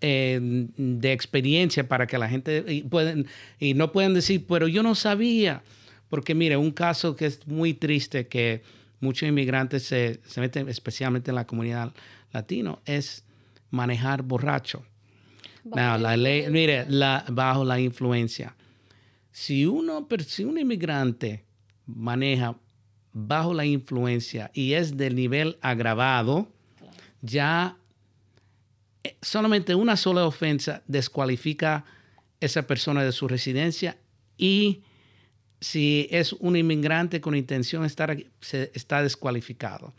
de 0.00 1.12
experiencia 1.12 1.88
para 1.88 2.06
que 2.06 2.18
la 2.18 2.28
gente 2.28 2.64
y, 2.68 2.82
pueden, 2.82 3.26
y 3.58 3.74
no 3.74 3.92
pueden 3.92 4.12
decir, 4.12 4.44
pero 4.46 4.68
yo 4.68 4.82
no 4.82 4.94
sabía. 4.94 5.62
Porque 6.08 6.34
mire, 6.34 6.56
un 6.56 6.72
caso 6.72 7.16
que 7.16 7.26
es 7.26 7.46
muy 7.46 7.74
triste 7.74 8.26
que 8.26 8.62
muchos 9.00 9.28
inmigrantes 9.28 9.84
se, 9.84 10.20
meten, 10.36 10.68
especialmente 10.68 11.30
en 11.30 11.36
la 11.36 11.46
comunidad 11.46 11.92
latino, 12.32 12.80
es 12.84 13.24
manejar 13.70 14.22
borracho. 14.22 14.84
la 15.64 16.16
ley, 16.16 16.46
mire, 16.50 16.86
la, 16.88 17.24
bajo 17.28 17.64
la 17.64 17.78
influencia. 17.80 18.56
Si 19.36 19.66
uno, 19.66 20.08
si 20.26 20.44
un 20.44 20.58
inmigrante 20.58 21.44
maneja 21.84 22.58
bajo 23.12 23.52
la 23.52 23.66
influencia 23.66 24.50
y 24.54 24.72
es 24.72 24.96
del 24.96 25.14
nivel 25.14 25.58
agravado, 25.60 26.50
ya 27.20 27.76
eh, 29.04 29.14
solamente 29.20 29.74
una 29.74 29.98
sola 29.98 30.24
ofensa 30.24 30.82
descualifica 30.86 31.84
esa 32.40 32.66
persona 32.66 33.04
de 33.04 33.12
su 33.12 33.28
residencia 33.28 33.98
y 34.38 34.80
si 35.60 36.08
es 36.10 36.32
un 36.32 36.56
inmigrante 36.56 37.20
con 37.20 37.36
intención 37.36 37.82
de 37.82 37.88
estar 37.88 38.10
aquí, 38.10 38.28
se 38.40 38.70
está 38.72 39.02
descualificado. 39.02 39.92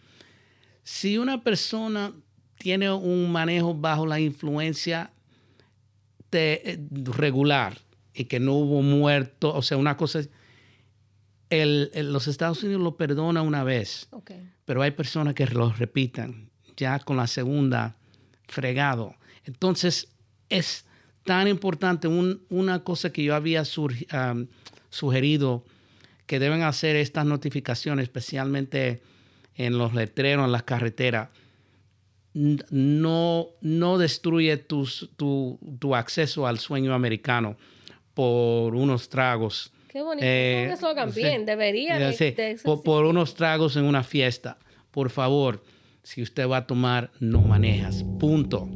Si 0.84 1.20
una 1.20 1.44
persona 1.44 2.12
tiene 2.58 2.92
un 2.92 3.32
manejo 3.32 3.76
bajo 3.76 4.08
la 4.08 4.20
influencia 4.20 5.12
eh, 6.32 6.80
regular 6.90 7.87
y 8.18 8.26
que 8.26 8.40
no 8.40 8.54
hubo 8.54 8.82
muerto, 8.82 9.54
o 9.54 9.62
sea, 9.62 9.78
una 9.78 9.96
cosa 9.96 10.22
el, 11.52 11.92
los 12.12 12.28
Estados 12.28 12.64
Unidos 12.64 12.82
lo 12.82 12.98
perdona 12.98 13.44
una 13.44 13.64
vez, 13.64 14.10
pero 14.66 14.82
hay 14.82 14.92
personas 14.92 15.36
que 15.36 15.46
lo 15.46 15.72
repitan, 15.72 16.50
ya 16.76 17.00
con 17.00 17.16
la 17.16 17.28
segunda 17.28 17.96
fregado. 18.48 19.16
Entonces, 19.46 20.10
es 20.50 20.86
tan 21.24 21.48
importante, 21.48 22.08
una 22.08 22.84
cosa 22.84 23.12
que 23.12 23.24
yo 23.24 23.36
había 23.36 23.64
sugerido, 24.90 25.64
que 26.26 26.40
deben 26.40 26.64
hacer 26.64 26.96
estas 26.96 27.26
notificaciones, 27.26 28.04
especialmente 28.04 29.02
en 29.56 29.78
los 29.78 29.94
letreros, 29.94 30.46
en 30.46 30.52
las 30.52 30.64
carreteras, 30.64 31.30
no, 32.34 33.48
no 33.62 33.98
destruye 33.98 34.58
tu, 34.58 34.88
tu 35.18 35.96
acceso 35.96 36.46
al 36.46 36.60
sueño 36.60 36.94
americano 36.94 37.58
por 38.18 38.74
unos 38.74 39.10
tragos 39.10 39.72
Qué 39.90 40.02
bonito. 40.02 40.26
Eh, 40.26 40.74
es 40.74 41.16
bien, 41.16 41.46
debería 41.46 42.00
de, 42.00 42.60
por, 42.64 43.06
unos 43.06 43.36
tragos 43.36 43.76
en 43.76 43.86
una 43.86 44.04
fiesta. 44.04 44.58
Por 44.90 45.12
favor, 45.12 45.64
si 46.02 46.24
usted 46.24 46.50
va 46.50 46.58
a 46.58 46.66
tomar, 46.66 47.12
no 47.20 47.42
manejas. 47.42 48.04
Punto. 48.20 48.68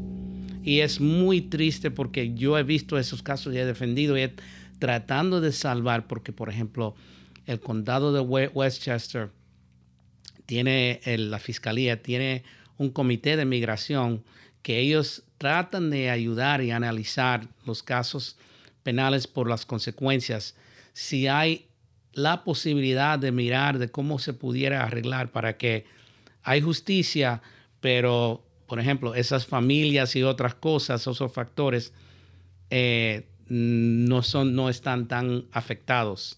Y 0.64 0.82
es 0.82 1.02
muy 1.02 1.42
triste 1.42 1.90
porque 1.90 2.36
yo 2.36 2.56
he 2.56 2.62
visto 2.62 3.00
esos 3.00 3.24
casos 3.24 3.52
y 3.56 3.58
he 3.58 3.66
defendido 3.66 4.16
y 4.16 4.22
he, 4.22 4.34
tratando 4.78 5.42
de 5.42 5.52
salvar, 5.52 6.06
porque 6.06 6.32
por 6.32 6.48
ejemplo, 6.48 6.94
el 7.48 7.60
condado 7.60 8.14
de 8.14 8.20
Westchester 8.20 9.32
tiene, 10.46 11.02
la 11.04 11.40
fiscalía 11.40 12.04
tiene 12.04 12.44
un 12.78 12.92
comité 12.92 13.38
de 13.38 13.46
migración 13.46 14.24
que 14.62 14.78
ellos 14.78 15.24
tratan 15.40 15.90
de 15.90 16.12
ayudar 16.12 16.62
y 16.62 16.70
analizar 16.70 17.48
los 17.66 17.82
casos 17.82 18.38
penales 18.84 19.28
por 19.28 19.50
las 19.50 19.66
consecuencias 19.66 20.56
si 20.94 21.28
hay 21.28 21.68
la 22.14 22.44
posibilidad 22.44 23.18
de 23.18 23.32
mirar 23.32 23.80
de 23.80 23.90
cómo 23.90 24.20
se 24.20 24.34
pudiera 24.34 24.84
arreglar 24.84 25.32
para 25.32 25.58
que 25.58 25.86
hay 26.44 26.62
justicia, 26.62 27.42
pero, 27.80 28.44
por 28.68 28.80
ejemplo, 28.80 29.16
esas 29.16 29.46
familias 29.46 30.16
y 30.16 30.24
otras 30.24 30.56
cosas, 30.56 31.02
esos 31.02 31.32
factores, 31.32 31.94
eh, 32.70 33.28
no, 33.48 34.24
son, 34.24 34.56
no 34.56 34.70
están 34.70 35.08
tan 35.08 35.46
afectados. 35.52 36.38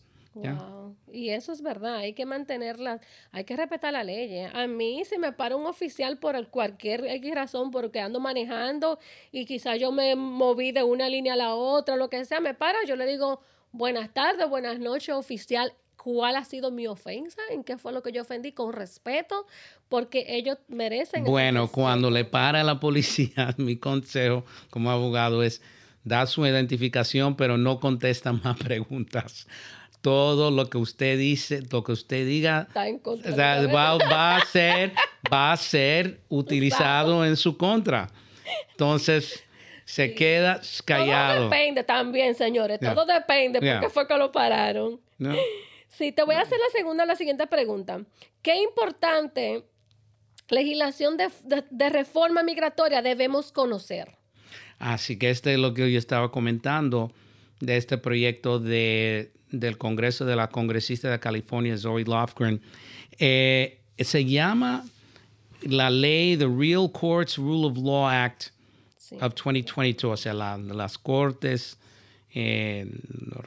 Y 1.13 1.29
eso 1.29 1.51
es 1.51 1.61
verdad, 1.61 1.97
hay 1.97 2.13
que 2.13 2.25
mantenerla, 2.25 2.99
hay 3.31 3.43
que 3.43 3.55
respetar 3.55 3.93
la 3.93 4.03
ley. 4.03 4.33
¿eh? 4.33 4.49
A 4.51 4.65
mí, 4.65 5.03
si 5.05 5.19
me 5.19 5.31
para 5.31 5.55
un 5.55 5.67
oficial 5.67 6.17
por 6.17 6.47
cualquier 6.47 7.05
X 7.05 7.35
razón, 7.35 7.69
porque 7.69 7.99
ando 7.99 8.19
manejando 8.19 8.97
y 9.31 9.45
quizás 9.45 9.79
yo 9.79 9.91
me 9.91 10.15
moví 10.15 10.71
de 10.71 10.81
una 10.81 11.07
línea 11.07 11.33
a 11.33 11.37
la 11.37 11.53
otra, 11.53 11.97
lo 11.97 12.09
que 12.09 12.25
sea, 12.25 12.39
me 12.39 12.55
para, 12.55 12.79
yo 12.87 12.95
le 12.95 13.05
digo, 13.05 13.41
buenas 13.71 14.11
tardes, 14.11 14.49
buenas 14.49 14.79
noches, 14.79 15.13
oficial. 15.13 15.73
¿Cuál 15.97 16.35
ha 16.35 16.43
sido 16.43 16.71
mi 16.71 16.87
ofensa? 16.87 17.39
¿En 17.51 17.63
qué 17.63 17.77
fue 17.77 17.93
lo 17.93 18.01
que 18.01 18.11
yo 18.11 18.23
ofendí? 18.23 18.51
Con 18.51 18.73
respeto, 18.73 19.45
porque 19.89 20.25
ellos 20.29 20.57
merecen. 20.67 21.25
Bueno, 21.25 21.69
cuando 21.69 22.09
le 22.09 22.25
para 22.25 22.63
la 22.63 22.79
policía, 22.79 23.53
mi 23.57 23.77
consejo 23.77 24.43
como 24.71 24.89
abogado 24.89 25.43
es 25.43 25.61
dar 26.03 26.27
su 26.27 26.43
identificación, 26.45 27.37
pero 27.37 27.59
no 27.59 27.79
contesta 27.79 28.33
más 28.33 28.57
preguntas 28.57 29.47
todo 30.03 30.51
lo 30.51 30.69
que 30.69 30.77
usted 30.77 31.17
dice, 31.17 31.63
lo 31.71 31.81
que 31.81 31.93
usted 31.93 32.27
diga, 32.27 32.67
va, 32.75 34.35
a 34.35 34.45
ser, 34.45 34.91
va 35.31 35.53
a 35.53 35.57
ser 35.57 36.19
utilizado 36.27 37.25
en 37.25 37.37
su 37.37 37.57
contra. 37.57 38.11
Entonces, 38.71 39.45
se 39.85 40.13
queda 40.13 40.59
callado. 40.83 41.35
Todo 41.35 41.49
depende 41.49 41.83
también, 41.85 42.35
señores. 42.35 42.81
Todo 42.81 43.05
depende 43.05 43.61
porque 43.61 43.89
fue 43.89 44.05
que 44.05 44.17
lo 44.17 44.29
pararon. 44.33 44.99
Sí, 45.87 46.11
te 46.11 46.23
voy 46.23 46.35
a 46.35 46.41
hacer 46.41 46.59
la 46.59 46.77
segunda, 46.77 47.05
la 47.05 47.15
siguiente 47.15 47.47
pregunta. 47.47 48.01
¿Qué 48.41 48.57
importante 48.57 49.63
legislación 50.49 51.15
de, 51.15 51.29
de 51.69 51.89
reforma 51.89 52.43
migratoria 52.43 53.01
debemos 53.01 53.53
conocer? 53.53 54.09
Así 54.79 55.17
que 55.17 55.29
este 55.29 55.53
es 55.53 55.59
lo 55.59 55.73
que 55.73 55.89
yo 55.89 55.97
estaba 55.97 56.29
comentando 56.29 57.13
de 57.61 57.77
este 57.77 57.97
proyecto 57.97 58.59
de 58.59 59.31
del 59.53 59.77
Congreso 59.77 60.25
de 60.25 60.35
la 60.35 60.49
congresista 60.49 61.09
de 61.09 61.19
California, 61.19 61.77
Zoe 61.77 62.03
Lofgren, 62.03 62.59
eh, 63.19 63.79
se 63.99 64.25
llama 64.25 64.83
la 65.61 65.89
ley, 65.89 66.35
The 66.35 66.47
Real 66.47 66.91
Courts 66.91 67.37
Rule 67.37 67.67
of 67.67 67.77
Law 67.77 68.09
Act 68.09 68.47
of 69.21 69.35
2022, 69.35 70.11
o 70.11 70.17
sea, 70.17 70.33
las 70.33 70.97
cortes, 70.97 71.77
eh, 72.33 72.91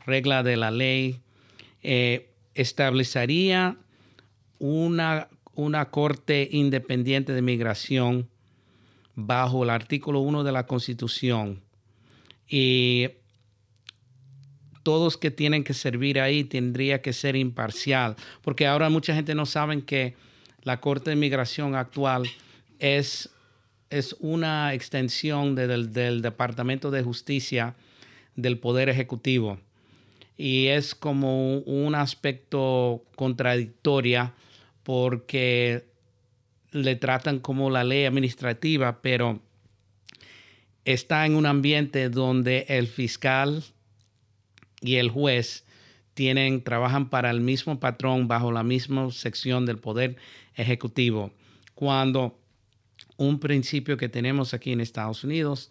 regla 0.06 0.42
de 0.44 0.56
la 0.56 0.70
ley, 0.70 1.20
eh, 1.82 2.30
establecería 2.54 3.76
una, 4.60 5.28
una 5.54 5.90
corte 5.90 6.48
independiente 6.52 7.32
de 7.32 7.42
migración 7.42 8.28
bajo 9.16 9.64
el 9.64 9.70
artículo 9.70 10.20
1 10.20 10.44
de 10.44 10.52
la 10.52 10.66
Constitución. 10.66 11.60
Y 12.48 13.08
todos 14.86 15.16
que 15.16 15.32
tienen 15.32 15.64
que 15.64 15.74
servir 15.74 16.20
ahí 16.20 16.44
tendría 16.44 17.02
que 17.02 17.12
ser 17.12 17.34
imparcial, 17.34 18.14
porque 18.40 18.68
ahora 18.68 18.88
mucha 18.88 19.16
gente 19.16 19.34
no 19.34 19.44
sabe 19.44 19.82
que 19.82 20.14
la 20.62 20.80
Corte 20.80 21.10
de 21.10 21.16
Migración 21.16 21.74
actual 21.74 22.22
es, 22.78 23.30
es 23.90 24.14
una 24.20 24.74
extensión 24.74 25.56
del, 25.56 25.92
del 25.92 26.22
Departamento 26.22 26.92
de 26.92 27.02
Justicia 27.02 27.74
del 28.36 28.58
Poder 28.58 28.88
Ejecutivo. 28.88 29.58
Y 30.38 30.66
es 30.66 30.94
como 30.94 31.58
un 31.58 31.96
aspecto 31.96 33.02
contradictoria 33.16 34.34
porque 34.84 35.84
le 36.70 36.94
tratan 36.94 37.40
como 37.40 37.70
la 37.70 37.82
ley 37.82 38.04
administrativa, 38.04 39.02
pero 39.02 39.40
está 40.84 41.26
en 41.26 41.34
un 41.34 41.44
ambiente 41.44 42.08
donde 42.08 42.66
el 42.68 42.86
fiscal 42.86 43.64
y 44.80 44.96
el 44.96 45.10
juez 45.10 45.64
tienen, 46.14 46.62
trabajan 46.62 47.10
para 47.10 47.30
el 47.30 47.40
mismo 47.40 47.78
patrón 47.78 48.28
bajo 48.28 48.50
la 48.50 48.62
misma 48.62 49.10
sección 49.10 49.66
del 49.66 49.78
poder 49.78 50.16
ejecutivo. 50.54 51.30
Cuando 51.74 52.38
un 53.16 53.38
principio 53.38 53.96
que 53.96 54.08
tenemos 54.08 54.54
aquí 54.54 54.72
en 54.72 54.80
Estados 54.80 55.24
Unidos, 55.24 55.70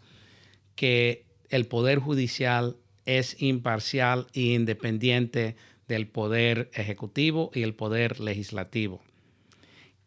que 0.75 1.25
el 1.49 1.65
poder 1.65 1.99
judicial 1.99 2.77
es 3.05 3.41
imparcial 3.41 4.27
e 4.33 4.53
independiente 4.53 5.55
del 5.87 6.07
poder 6.07 6.69
ejecutivo 6.73 7.51
y 7.53 7.61
el 7.61 7.73
poder 7.73 8.19
legislativo. 8.19 9.01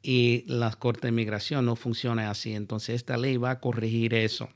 Y 0.02 0.44
la 0.46 0.70
Corte 0.70 1.08
de 1.08 1.12
Migración 1.12 1.66
no 1.66 1.76
funciona 1.76 2.30
así. 2.30 2.54
Entonces 2.54 2.96
esta 2.96 3.16
ley 3.16 3.36
va 3.36 3.50
a 3.50 3.60
corregir 3.60 4.14
eso. 4.14 4.48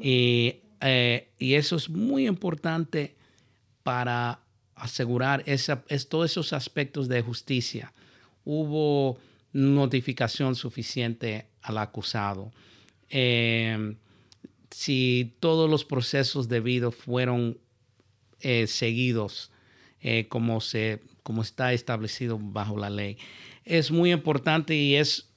Y, 0.00 0.56
eh, 0.80 1.28
y 1.38 1.54
eso 1.54 1.76
es 1.76 1.88
muy 1.88 2.26
importante 2.26 3.14
para 3.82 4.40
asegurar 4.74 5.42
es, 5.46 5.70
todos 6.08 6.30
esos 6.30 6.52
aspectos 6.52 7.08
de 7.08 7.22
justicia. 7.22 7.92
Hubo 8.44 9.18
notificación 9.52 10.54
suficiente 10.54 11.46
al 11.62 11.78
acusado. 11.78 12.52
Em, 13.08 13.96
si 14.70 15.34
todos 15.40 15.68
los 15.68 15.84
procesos 15.84 16.48
debidos 16.48 16.94
fueron 16.94 17.58
eh, 18.40 18.66
seguidos 18.66 19.50
eh, 20.00 20.26
como, 20.28 20.60
se, 20.60 21.00
como 21.22 21.42
está 21.42 21.72
establecido 21.72 22.38
bajo 22.40 22.76
la 22.76 22.90
ley. 22.90 23.18
Es 23.64 23.92
muy 23.92 24.10
importante 24.10 24.74
y 24.74 24.96
es 24.96 25.30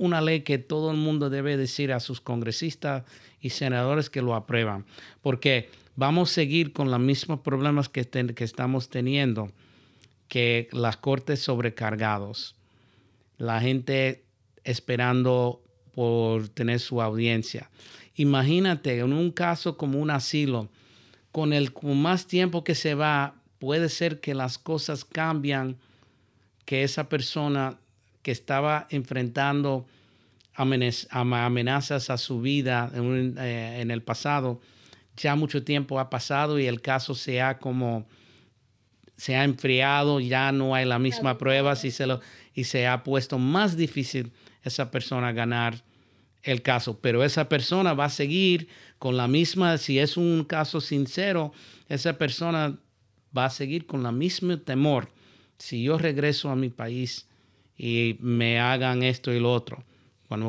una 0.00 0.22
ley 0.22 0.40
que 0.40 0.56
todo 0.56 0.90
el 0.90 0.96
mundo 0.96 1.28
debe 1.28 1.58
decir 1.58 1.92
a 1.92 2.00
sus 2.00 2.22
congresistas 2.22 3.04
y 3.38 3.50
senadores 3.50 4.08
que 4.08 4.22
lo 4.22 4.34
aprueban, 4.34 4.86
porque 5.20 5.68
vamos 5.94 6.30
a 6.30 6.34
seguir 6.36 6.72
con 6.72 6.90
los 6.90 6.98
mismos 6.98 7.40
problemas 7.40 7.90
que, 7.90 8.08
que 8.08 8.44
estamos 8.44 8.88
teniendo, 8.88 9.52
que 10.26 10.68
las 10.72 10.96
cortes 10.96 11.40
sobrecargados, 11.40 12.56
la 13.36 13.60
gente 13.60 14.24
esperando 14.64 15.62
por 15.94 16.48
tener 16.48 16.80
su 16.80 17.02
audiencia. 17.02 17.68
Imagínate, 18.14 19.00
en 19.00 19.12
un 19.12 19.30
caso 19.30 19.76
como 19.76 19.98
un 20.00 20.10
asilo, 20.10 20.70
con 21.30 21.52
el 21.52 21.74
más 21.82 22.26
tiempo 22.26 22.64
que 22.64 22.74
se 22.74 22.94
va, 22.94 23.34
puede 23.58 23.90
ser 23.90 24.20
que 24.20 24.32
las 24.32 24.56
cosas 24.56 25.04
cambian, 25.04 25.76
que 26.64 26.84
esa 26.84 27.10
persona 27.10 27.76
que 28.22 28.30
estaba 28.30 28.86
enfrentando 28.90 29.86
amenazas 30.54 32.10
a 32.10 32.18
su 32.18 32.40
vida 32.40 32.90
en, 32.94 33.36
eh, 33.38 33.80
en 33.80 33.90
el 33.90 34.02
pasado, 34.02 34.60
ya 35.16 35.36
mucho 35.36 35.64
tiempo 35.64 35.98
ha 35.98 36.10
pasado 36.10 36.58
y 36.58 36.66
el 36.66 36.80
caso 36.80 37.14
se 37.14 37.40
ha 37.40 37.58
como 37.58 38.06
se 39.20 39.36
ha 39.36 39.44
enfriado, 39.44 40.18
ya 40.18 40.50
no 40.50 40.74
hay 40.74 40.86
la 40.86 40.98
misma 40.98 41.36
prueba 41.36 41.74
y 41.82 41.90
se, 41.90 42.06
lo, 42.06 42.22
y 42.54 42.64
se 42.64 42.86
ha 42.86 43.02
puesto 43.02 43.38
más 43.38 43.76
difícil 43.76 44.32
esa 44.62 44.90
persona 44.90 45.30
ganar 45.32 45.84
el 46.42 46.62
caso. 46.62 47.00
Pero 47.00 47.22
esa 47.22 47.46
persona 47.46 47.92
va 47.92 48.06
a 48.06 48.08
seguir 48.08 48.68
con 48.98 49.18
la 49.18 49.28
misma, 49.28 49.76
si 49.76 49.98
es 49.98 50.16
un 50.16 50.44
caso 50.44 50.80
sincero, 50.80 51.52
esa 51.90 52.16
persona 52.16 52.78
va 53.36 53.44
a 53.44 53.50
seguir 53.50 53.84
con 53.84 54.02
la 54.02 54.10
mismo 54.10 54.58
temor. 54.58 55.10
Si 55.58 55.82
yo 55.82 55.98
regreso 55.98 56.48
a 56.48 56.56
mi 56.56 56.70
país 56.70 57.28
y 57.82 58.18
me 58.20 58.60
hagan 58.60 59.02
esto 59.02 59.32
y 59.32 59.40
lo 59.40 59.50
otro, 59.54 59.82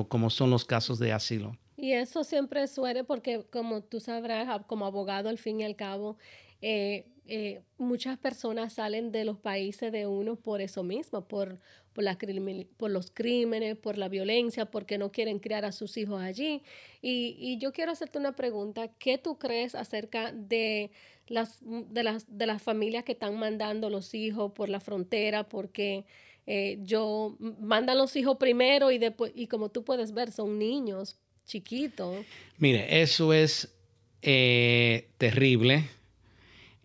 como 0.09 0.29
son 0.29 0.49
los 0.49 0.65
casos 0.65 0.99
de 0.99 1.13
asilo. 1.13 1.57
Y 1.77 1.93
eso 1.93 2.25
siempre 2.25 2.67
suele 2.67 3.05
porque, 3.05 3.45
como 3.49 3.81
tú 3.81 4.01
sabrás, 4.01 4.65
como 4.67 4.85
abogado, 4.85 5.29
al 5.29 5.37
fin 5.37 5.61
y 5.61 5.63
al 5.63 5.77
cabo, 5.77 6.17
eh, 6.61 7.05
eh, 7.27 7.61
muchas 7.77 8.17
personas 8.17 8.73
salen 8.73 9.13
de 9.13 9.23
los 9.23 9.37
países 9.37 9.93
de 9.93 10.07
uno 10.07 10.35
por 10.35 10.59
eso 10.59 10.83
mismo, 10.83 11.25
por, 11.25 11.57
por 11.93 12.03
los 12.03 13.11
crímenes, 13.13 13.77
por 13.77 13.97
la 13.97 14.09
violencia, 14.09 14.65
porque 14.65 14.97
no 14.97 15.13
quieren 15.13 15.39
criar 15.39 15.63
a 15.63 15.71
sus 15.71 15.95
hijos 15.95 16.21
allí. 16.21 16.61
Y, 17.01 17.37
y 17.39 17.57
yo 17.59 17.71
quiero 17.71 17.93
hacerte 17.93 18.19
una 18.19 18.35
pregunta. 18.35 18.89
¿Qué 18.99 19.17
tú 19.17 19.39
crees 19.39 19.73
acerca 19.73 20.33
de 20.33 20.91
las, 21.27 21.59
de 21.61 22.03
las, 22.03 22.25
de 22.27 22.45
las 22.45 22.61
familias 22.61 23.05
que 23.05 23.13
están 23.13 23.39
mandando 23.39 23.89
los 23.89 24.13
hijos 24.13 24.51
por 24.51 24.67
la 24.67 24.81
frontera? 24.81 25.47
Porque... 25.47 26.03
Eh, 26.47 26.79
yo 26.83 27.37
mandan 27.39 27.97
los 27.97 28.15
hijos 28.15 28.37
primero 28.37 28.91
y 28.91 28.97
después 28.97 29.31
y 29.35 29.47
como 29.47 29.69
tú 29.69 29.83
puedes 29.83 30.13
ver 30.13 30.31
son 30.31 30.57
niños 30.57 31.17
chiquito. 31.45 32.25
Mire, 32.57 33.01
eso 33.01 33.33
es 33.33 33.73
eh, 34.21 35.09
terrible. 35.17 35.89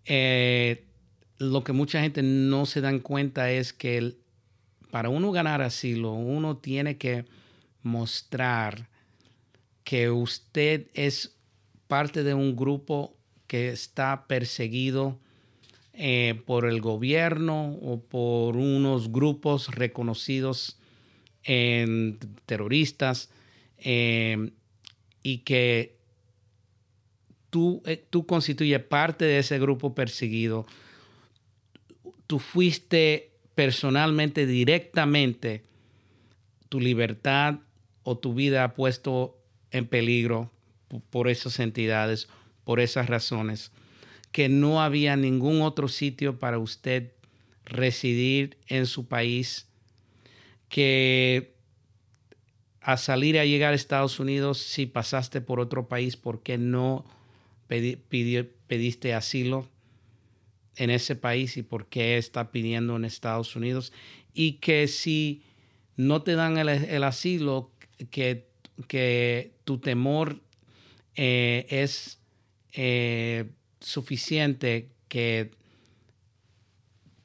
Eh, 0.05 0.85
lo 1.39 1.65
que 1.65 1.73
mucha 1.73 2.01
gente 2.01 2.23
no 2.23 2.67
se 2.67 2.81
dan 2.81 3.01
cuenta 3.01 3.51
es 3.51 3.73
que 3.73 4.17
para 4.91 5.09
uno 5.09 5.33
ganar 5.33 5.63
asilo, 5.63 6.13
uno 6.13 6.57
tiene 6.57 6.97
que 6.97 7.25
mostrar 7.83 8.89
que 9.85 10.11
usted 10.11 10.89
es 10.95 11.37
parte 11.87 12.23
de 12.23 12.35
un 12.35 12.57
grupo 12.57 13.17
que 13.47 13.69
está 13.69 14.27
perseguido 14.27 15.19
eh, 15.99 16.43
por 16.45 16.67
el 16.67 16.83
gobierno 16.83 17.73
o 17.81 18.03
por 18.03 18.59
unos 18.59 19.11
grupos 19.11 19.69
reconocidos 19.69 20.79
en 21.43 22.19
terroristas 22.45 23.31
eh, 23.79 24.51
y 25.23 25.39
que 25.39 25.97
tú, 27.49 27.83
eh, 27.87 28.05
tú 28.11 28.27
constituyes 28.27 28.83
parte 28.83 29.25
de 29.25 29.39
ese 29.39 29.59
grupo 29.59 29.95
perseguido, 29.95 30.67
tú 32.27 32.41
fuiste 32.41 33.31
personalmente, 33.55 34.45
directamente, 34.45 35.65
tu 36.69 36.79
libertad 36.79 37.61
o 38.03 38.19
tu 38.19 38.35
vida 38.35 38.75
puesto 38.75 39.39
en 39.71 39.87
peligro 39.87 40.53
por 41.09 41.29
esas 41.29 41.59
entidades, 41.59 42.29
por 42.65 42.81
esas 42.81 43.07
razones 43.07 43.73
que 44.37 44.51
no 44.51 44.83
había 44.83 45.17
ningún 45.17 45.63
otro 45.63 45.89
sitio 45.89 46.39
para 46.39 46.59
usted 46.59 47.15
residir 47.65 48.59
en 48.67 48.85
su 48.85 49.09
país, 49.09 49.67
que 50.69 51.55
a 52.83 52.99
salir 52.99 53.39
a 53.39 53.47
llegar 53.47 53.73
a 53.73 53.77
Estados 53.77 54.21
Unidos, 54.21 54.59
si 54.59 54.85
pasaste 54.85 55.41
por 55.41 55.59
otro 55.59 55.89
país, 55.89 56.19
¿por 56.19 56.43
qué 56.43 56.59
no 56.59 57.07
pediste 57.67 59.15
asilo 59.15 59.71
en 60.75 60.91
ese 60.91 61.17
país 61.17 61.57
y 61.57 61.63
por 61.63 61.87
qué 61.87 62.19
está 62.19 62.53
pidiendo 62.53 62.95
en 62.95 63.07
Estados 63.07 63.57
Unidos? 63.57 63.91
Y 64.35 64.59
que 64.59 64.87
si 64.87 65.45
no 65.97 66.21
te 66.21 66.35
dan 66.35 66.59
el, 66.59 67.05
asilo, 67.05 67.71
que, 68.11 68.51
que, 68.87 69.55
tu 69.65 69.79
temor 69.79 70.43
eh, 71.15 71.67
es 71.71 72.21
eh, 72.75 73.47
suficiente 73.81 74.89
que 75.09 75.51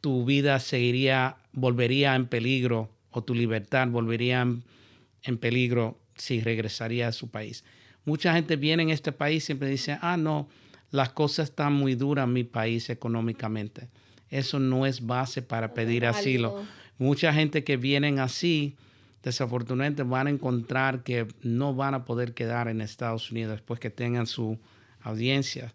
tu 0.01 0.25
vida 0.25 0.59
seguiría, 0.59 1.37
volvería 1.53 2.15
en 2.15 2.27
peligro 2.27 2.89
o 3.11 3.23
tu 3.23 3.35
libertad 3.35 3.87
volvería 3.87 4.41
en, 4.41 5.37
peligro 5.37 5.99
si 6.15 6.41
regresaría 6.41 7.09
a 7.09 7.11
su 7.11 7.29
país. 7.29 7.63
Mucha 8.05 8.33
gente 8.33 8.55
viene 8.55 8.83
en 8.83 8.89
este 8.89 9.11
país 9.11 9.43
y 9.43 9.45
siempre 9.47 9.69
dice, 9.69 9.97
ah, 10.01 10.17
no, 10.17 10.47
las 10.89 11.09
cosas 11.09 11.49
están 11.49 11.73
muy 11.73 11.95
duras 11.95 12.25
en 12.25 12.33
mi 12.33 12.43
país 12.43 12.89
económicamente. 12.89 13.89
Eso 14.29 14.59
no 14.59 14.85
es 14.85 15.05
base 15.05 15.41
para 15.41 15.73
pedir 15.73 16.05
asilo. 16.05 16.63
Mucha 16.97 17.33
gente 17.33 17.63
que 17.63 17.77
vienen 17.77 18.19
así, 18.19 18.75
desafortunadamente 19.23 20.03
van 20.03 20.27
a 20.27 20.29
encontrar 20.31 21.03
que 21.03 21.27
no 21.43 21.75
van 21.75 21.93
a 21.93 22.05
poder 22.05 22.33
quedar 22.33 22.69
en 22.69 22.81
Estados 22.81 23.31
Unidos 23.31 23.51
después 23.51 23.79
que 23.79 23.89
tengan 23.89 24.25
su 24.25 24.57
audiencia. 25.01 25.73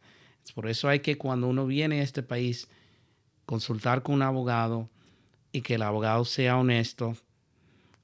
Por 0.52 0.68
eso 0.68 0.88
hay 0.88 1.00
que 1.00 1.18
cuando 1.18 1.48
uno 1.48 1.66
viene 1.66 2.00
a 2.00 2.04
este 2.04 2.22
país, 2.22 2.68
consultar 3.44 4.02
con 4.02 4.16
un 4.16 4.22
abogado 4.22 4.88
y 5.52 5.62
que 5.62 5.74
el 5.74 5.82
abogado 5.82 6.24
sea 6.24 6.58
honesto 6.58 7.16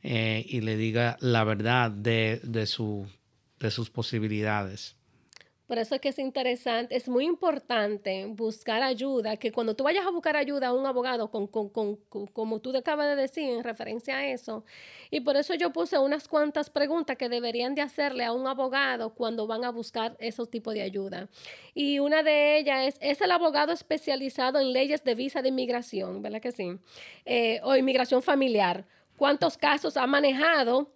eh, 0.03 0.45
y 0.49 0.61
le 0.61 0.77
diga 0.77 1.17
la 1.21 1.45
verdad 1.45 1.91
de, 1.91 2.41
de, 2.45 2.67
su, 2.67 3.07
de 3.59 3.71
sus 3.71 3.91
posibilidades. 3.91 4.97
Por 5.73 5.79
eso 5.79 5.95
es 5.95 6.03
que 6.03 6.11
es 6.11 6.19
interesante, 6.19 6.95
es 6.95 7.09
muy 7.09 7.25
importante 7.25 8.27
buscar 8.27 8.83
ayuda, 8.83 9.39
que 9.39 9.53
cuando 9.53 9.75
tú 9.75 9.85
vayas 9.85 10.05
a 10.05 10.11
buscar 10.11 10.37
ayuda 10.37 10.67
a 10.67 10.75
un 10.75 10.85
abogado, 10.85 11.31
como 11.31 12.61
tú 12.61 12.77
acabas 12.77 13.07
de 13.07 13.17
decir 13.17 13.49
en 13.49 13.65
referencia 13.65 14.19
a 14.19 14.27
eso, 14.27 14.67
y 15.11 15.21
por 15.21 15.39
eso 15.39 15.55
yo 15.55 15.73
puse 15.73 15.99
unas 15.99 16.29
cuantas 16.29 16.69
preguntas 16.69 17.17
que 17.17 17.31
deberían 17.31 17.75
de 17.75 17.81
hacerle 17.81 18.23
a 18.23 18.35
un 18.35 18.47
abogado 18.47 19.15
cuando 19.15 19.47
van 19.47 19.65
a 19.65 19.71
buscar 19.71 20.15
esos 20.19 20.51
tipos 20.51 20.75
de 20.75 20.83
ayuda. 20.83 21.31
Y 21.73 22.01
una 22.01 22.23
de 22.23 22.59
ellas 22.59 22.89
es, 22.89 22.99
¿es 23.01 23.23
el 23.23 23.31
abogado 23.31 23.73
especializado 23.73 24.61
en 24.61 24.75
leyes 24.75 25.03
de 25.05 25.15
visa 25.15 25.41
de 25.41 25.49
inmigración? 25.49 26.21
¿Verdad 26.21 26.43
que 26.43 26.53
sí? 26.53 26.77
Eh, 27.25 27.61
o 27.63 27.75
inmigración 27.75 28.23
familiar. 28.23 28.85
¿Cuántos 29.17 29.57
casos 29.57 29.97
ha 29.97 30.07
manejado? 30.07 30.93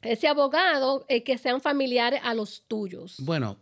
ese 0.00 0.28
abogado 0.28 1.04
eh, 1.08 1.24
que 1.24 1.38
sean 1.38 1.60
familiares 1.60 2.20
a 2.22 2.32
los 2.32 2.62
tuyos. 2.68 3.16
Bueno, 3.18 3.58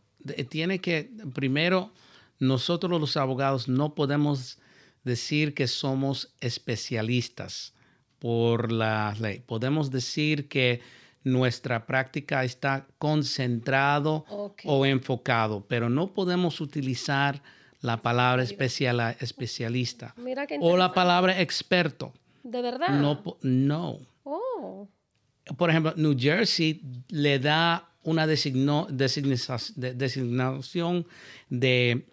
tiene 0.48 0.80
que, 0.80 1.10
primero, 1.34 1.92
nosotros 2.38 3.00
los 3.00 3.16
abogados 3.16 3.68
no 3.68 3.94
podemos 3.94 4.58
decir 5.04 5.54
que 5.54 5.68
somos 5.68 6.34
especialistas 6.40 7.72
por 8.18 8.72
la 8.72 9.14
ley. 9.20 9.40
Podemos 9.40 9.90
decir 9.90 10.48
que 10.48 10.80
nuestra 11.22 11.86
práctica 11.86 12.44
está 12.44 12.86
concentrado 12.98 14.24
o 14.64 14.86
enfocado, 14.86 15.64
pero 15.66 15.88
no 15.88 16.12
podemos 16.12 16.60
utilizar 16.60 17.42
la 17.80 18.02
palabra 18.02 18.42
especial, 18.42 19.16
especialista 19.20 20.14
o 20.60 20.76
la 20.76 20.92
palabra 20.92 21.40
experto. 21.40 22.12
¿De 22.42 22.62
verdad? 22.62 22.88
No. 22.88 23.22
no. 23.42 23.98
Oh. 24.24 24.88
Por 25.56 25.70
ejemplo, 25.70 25.94
New 25.96 26.16
Jersey 26.18 26.80
le 27.08 27.38
da 27.38 27.88
una 28.06 28.26
designación 28.26 31.06
de 31.50 32.06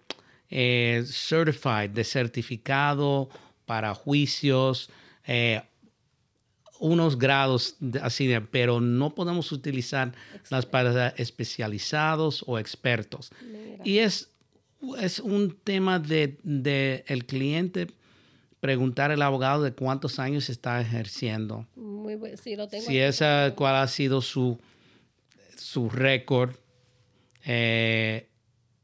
eh, 0.50 1.06
certified, 1.08 1.92
de 1.92 2.04
certificado 2.04 3.30
para 3.66 3.94
juicios, 3.94 4.90
eh, 5.26 5.62
unos 6.80 7.18
grados 7.18 7.78
así, 8.02 8.28
de, 8.28 8.42
pero 8.42 8.82
no 8.82 9.16
podemos 9.16 9.52
utilizar 9.52 10.14
las 10.50 10.66
palabras 10.66 11.14
especializados 11.18 12.44
o 12.48 12.60
expertos. 12.60 13.32
Y 13.84 14.00
es, 14.00 14.30
es 15.00 15.20
un 15.20 15.56
tema 15.64 16.00
de, 16.00 16.38
de, 16.44 17.06
el 17.08 17.26
cliente 17.26 17.88
preguntar 18.60 19.12
al 19.12 19.22
abogado 19.22 19.64
de 19.64 19.74
cuántos 19.74 20.20
años 20.20 20.50
está 20.50 20.82
ejerciendo. 20.82 21.68
Muy 21.76 22.16
bueno, 22.16 22.38
sí, 22.42 22.56
lo 22.56 22.68
tengo 22.68 22.86
si 22.86 22.98
esa, 22.98 23.54
cuál 23.56 23.76
ha 23.76 23.88
sido 23.88 24.22
su 24.22 24.58
su 25.74 25.90
récord 25.90 26.52
eh, 27.46 28.30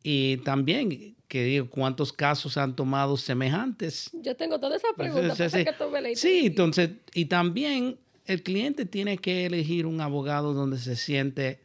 y 0.02 0.38
también 0.38 1.16
que 1.28 1.44
digo 1.44 1.70
cuántos 1.70 2.12
casos 2.12 2.58
han 2.58 2.76
tomado 2.76 3.16
semejantes. 3.16 4.10
Yo 4.14 4.36
tengo 4.36 4.60
toda 4.60 4.78
esa 4.78 4.88
pregunta. 4.98 5.36
Sí, 6.16 6.48
entonces, 6.48 6.90
y 7.14 7.26
también 7.26 8.00
el 8.26 8.42
cliente 8.42 8.86
tiene 8.86 9.20
que 9.20 9.46
elegir 9.46 9.86
un 9.86 10.02
abogado 10.02 10.56
donde 10.56 10.80
se 10.80 10.96
siente 10.96 11.62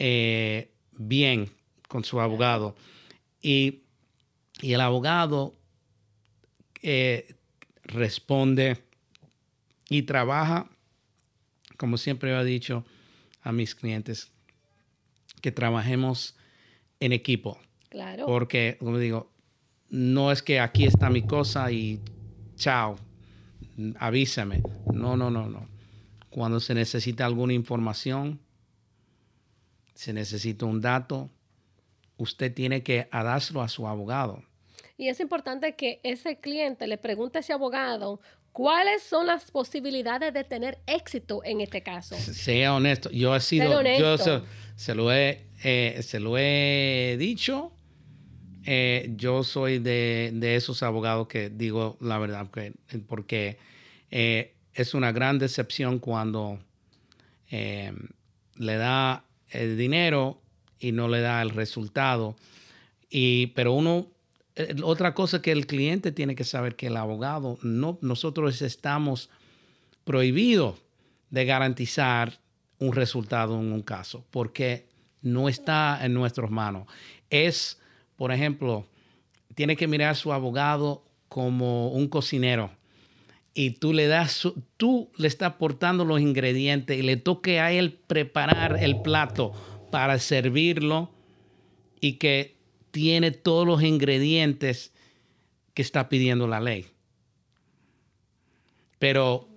eh, 0.00 0.72
bien 0.90 1.50
con 1.86 2.02
su 2.02 2.20
abogado. 2.20 2.74
Y, 3.40 3.82
y 4.60 4.72
el 4.72 4.80
abogado 4.80 5.54
eh, 6.82 7.36
responde 7.84 8.78
y 9.88 10.02
trabaja, 10.02 10.68
como 11.76 11.96
siempre 11.96 12.32
he 12.32 12.44
dicho 12.44 12.84
a 13.42 13.52
mis 13.52 13.76
clientes, 13.76 14.31
que 15.42 15.52
trabajemos 15.52 16.34
en 17.00 17.12
equipo. 17.12 17.58
Claro. 17.90 18.24
Porque, 18.24 18.76
como 18.78 18.96
digo, 18.96 19.30
no 19.90 20.32
es 20.32 20.42
que 20.42 20.58
aquí 20.60 20.86
está 20.86 21.10
mi 21.10 21.26
cosa 21.26 21.70
y 21.70 22.00
chao, 22.56 22.96
avísame. 23.98 24.62
No, 24.92 25.16
no, 25.18 25.30
no, 25.30 25.46
no. 25.48 25.68
Cuando 26.30 26.60
se 26.60 26.72
necesita 26.72 27.26
alguna 27.26 27.52
información, 27.52 28.40
se 29.92 30.14
necesita 30.14 30.64
un 30.64 30.80
dato, 30.80 31.28
usted 32.16 32.54
tiene 32.54 32.82
que 32.82 33.08
dárselo 33.12 33.60
a 33.60 33.68
su 33.68 33.86
abogado. 33.86 34.42
Y 34.96 35.08
es 35.08 35.20
importante 35.20 35.74
que 35.74 36.00
ese 36.04 36.38
cliente 36.38 36.86
le 36.86 36.96
pregunte 36.96 37.38
a 37.38 37.40
ese 37.40 37.52
abogado 37.52 38.20
¿Cuáles 38.52 39.02
son 39.02 39.26
las 39.26 39.50
posibilidades 39.50 40.34
de 40.34 40.44
tener 40.44 40.78
éxito 40.86 41.42
en 41.42 41.62
este 41.62 41.82
caso? 41.82 42.16
Sea 42.16 42.74
honesto. 42.74 43.10
Yo 43.10 43.34
he 43.34 43.40
sido, 43.40 43.82
yo 43.82 44.18
se, 44.76 44.94
lo 44.94 45.10
he, 45.10 45.46
eh, 45.64 46.00
se 46.02 46.20
lo 46.20 46.36
he 46.36 47.16
dicho. 47.18 47.72
Eh, 48.64 49.10
yo 49.16 49.42
soy 49.42 49.78
de, 49.78 50.54
esos 50.54 50.82
abogados 50.82 51.28
que 51.28 51.48
digo 51.48 51.96
la 52.00 52.18
verdad, 52.18 52.48
porque 53.08 53.56
eh, 54.10 54.54
es 54.74 54.92
una 54.92 55.12
gran 55.12 55.38
decepción 55.38 55.98
cuando 55.98 56.58
le 57.50 58.76
da 58.76 59.24
el 59.50 59.76
dinero 59.76 60.42
y 60.78 60.92
no 60.92 61.08
le 61.08 61.20
da 61.20 61.40
el 61.40 61.50
resultado. 61.50 62.36
Y, 63.08 63.48
pero 63.48 63.72
uno 63.72 64.08
otra 64.82 65.14
cosa 65.14 65.40
que 65.40 65.52
el 65.52 65.66
cliente 65.66 66.12
tiene 66.12 66.34
que 66.34 66.44
saber 66.44 66.76
que 66.76 66.88
el 66.88 66.96
abogado, 66.96 67.58
no, 67.62 67.98
nosotros 68.02 68.60
estamos 68.62 69.30
prohibidos 70.04 70.82
de 71.30 71.44
garantizar 71.44 72.40
un 72.78 72.92
resultado 72.92 73.58
en 73.58 73.72
un 73.72 73.82
caso, 73.82 74.24
porque 74.30 74.86
no 75.22 75.48
está 75.48 76.00
en 76.04 76.14
nuestras 76.14 76.50
manos. 76.50 76.86
Es, 77.30 77.80
por 78.16 78.32
ejemplo, 78.32 78.86
tiene 79.54 79.76
que 79.76 79.86
mirar 79.86 80.10
a 80.10 80.14
su 80.14 80.32
abogado 80.32 81.04
como 81.28 81.88
un 81.88 82.08
cocinero 82.08 82.70
y 83.54 83.70
tú 83.70 83.92
le 83.92 84.06
das, 84.06 84.48
tú 84.76 85.10
le 85.16 85.28
estás 85.28 85.52
aportando 85.52 86.04
los 86.04 86.20
ingredientes 86.20 86.98
y 86.98 87.02
le 87.02 87.16
toque 87.16 87.60
a 87.60 87.72
él 87.72 87.92
preparar 88.06 88.82
el 88.82 89.00
plato 89.02 89.52
para 89.90 90.18
servirlo 90.18 91.10
y 92.00 92.14
que 92.14 92.56
tiene 92.92 93.32
todos 93.32 93.66
los 93.66 93.82
ingredientes 93.82 94.92
que 95.74 95.82
está 95.82 96.08
pidiendo 96.08 96.46
la 96.46 96.60
ley. 96.60 96.86
Pero 99.00 99.48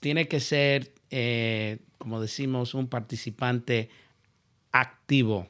tiene 0.00 0.28
que 0.28 0.40
ser, 0.40 0.94
eh, 1.10 1.78
como 1.98 2.20
decimos, 2.20 2.72
un 2.72 2.88
participante 2.88 3.90
activo. 4.72 5.48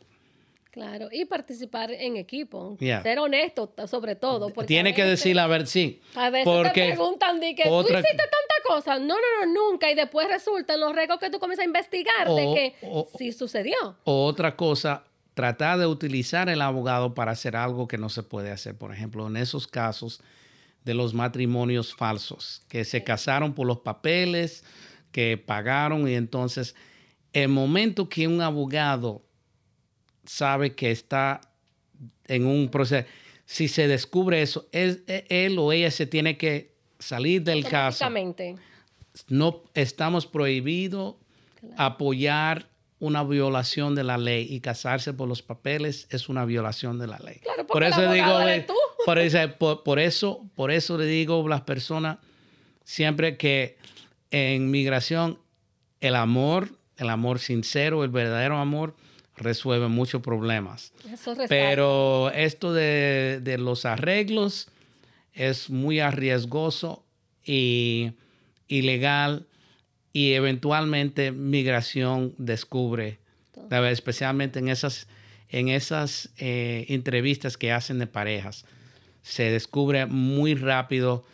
Claro, 0.70 1.08
y 1.12 1.24
participar 1.26 1.92
en 1.92 2.16
equipo. 2.16 2.76
Ser 2.80 3.20
honesto, 3.20 3.72
sobre 3.86 4.16
todo. 4.16 4.50
Tiene 4.66 4.92
que 4.92 5.04
decir 5.04 5.36
la 5.36 5.46
verdad, 5.46 5.66
sí. 5.66 6.00
A 6.16 6.30
veces 6.30 6.52
te 6.64 6.70
preguntan, 6.70 7.38
de 7.38 7.54
que 7.54 7.62
tú 7.62 7.80
hiciste 7.82 8.02
tanta 8.02 8.54
cosa. 8.66 8.98
No, 8.98 9.14
no, 9.14 9.46
no, 9.46 9.70
nunca. 9.70 9.88
Y 9.88 9.94
después 9.94 10.26
resulta 10.26 10.74
en 10.74 10.80
los 10.80 10.92
récords 10.92 11.20
que 11.20 11.30
tú 11.30 11.38
comienzas 11.38 11.62
a 11.62 11.66
investigar 11.66 12.28
de 12.28 12.74
que 12.80 13.08
sí 13.16 13.30
sucedió. 13.30 13.76
O 14.02 14.24
otra 14.24 14.56
cosa, 14.56 15.04
tratar 15.34 15.78
de 15.78 15.86
utilizar 15.86 16.48
el 16.48 16.62
abogado 16.62 17.14
para 17.14 17.32
hacer 17.32 17.56
algo 17.56 17.88
que 17.88 17.98
no 17.98 18.08
se 18.08 18.22
puede 18.22 18.50
hacer. 18.50 18.76
Por 18.76 18.92
ejemplo, 18.92 19.26
en 19.26 19.36
esos 19.36 19.66
casos 19.66 20.20
de 20.84 20.94
los 20.94 21.14
matrimonios 21.14 21.94
falsos, 21.94 22.62
que 22.68 22.84
se 22.84 23.02
casaron 23.02 23.54
por 23.54 23.66
los 23.66 23.78
papeles, 23.78 24.64
que 25.10 25.36
pagaron 25.38 26.08
y 26.08 26.14
entonces 26.14 26.74
el 27.32 27.48
momento 27.48 28.08
que 28.08 28.28
un 28.28 28.40
abogado 28.40 29.24
sabe 30.24 30.74
que 30.74 30.90
está 30.90 31.40
en 32.26 32.46
un 32.46 32.68
proceso, 32.68 33.06
si 33.44 33.68
se 33.68 33.88
descubre 33.88 34.40
eso, 34.40 34.68
él, 34.72 35.04
él 35.06 35.58
o 35.58 35.72
ella 35.72 35.90
se 35.90 36.06
tiene 36.06 36.38
que 36.38 36.74
salir 36.98 37.42
del 37.42 37.64
caso. 37.64 38.04
No 39.28 39.62
estamos 39.74 40.26
prohibidos 40.26 41.16
apoyar 41.76 42.68
una 43.00 43.22
violación 43.24 43.94
de 43.94 44.04
la 44.04 44.18
ley 44.18 44.46
y 44.48 44.60
casarse 44.60 45.12
por 45.12 45.28
los 45.28 45.42
papeles 45.42 46.06
es 46.10 46.28
una 46.28 46.44
violación 46.44 46.98
de 46.98 47.06
la 47.06 47.18
ley. 47.18 47.40
por 47.68 47.82
eso 47.82 48.10
digo, 48.12 48.38
por, 49.04 49.18
eso, 49.18 49.82
por, 49.84 49.98
eso, 49.98 50.44
por 50.54 50.70
eso 50.70 50.98
le 50.98 51.06
digo 51.06 51.44
a 51.44 51.48
las 51.48 51.62
personas 51.62 52.18
siempre 52.84 53.36
que 53.36 53.76
en 54.30 54.70
migración 54.70 55.38
el 56.00 56.14
amor, 56.14 56.68
el 56.96 57.10
amor 57.10 57.38
sincero, 57.38 58.04
el 58.04 58.10
verdadero 58.10 58.58
amor 58.58 58.94
resuelve 59.36 59.88
muchos 59.88 60.22
problemas. 60.22 60.92
Pero 61.48 62.30
esto 62.30 62.72
de, 62.72 63.40
de, 63.42 63.58
los 63.58 63.84
arreglos 63.84 64.68
es 65.32 65.70
muy 65.70 66.00
arriesgoso 66.00 67.04
y 67.44 68.12
ilegal 68.68 69.46
y 70.14 70.34
eventualmente 70.34 71.32
migración 71.32 72.34
descubre, 72.38 73.18
especialmente 73.90 74.60
en 74.60 74.68
esas, 74.68 75.08
en 75.48 75.68
esas 75.68 76.30
eh, 76.38 76.86
entrevistas 76.88 77.56
que 77.58 77.72
hacen 77.72 77.98
de 77.98 78.06
parejas. 78.06 78.64
Se 79.22 79.50
descubre 79.50 80.06
muy 80.06 80.54
rápido 80.54 81.24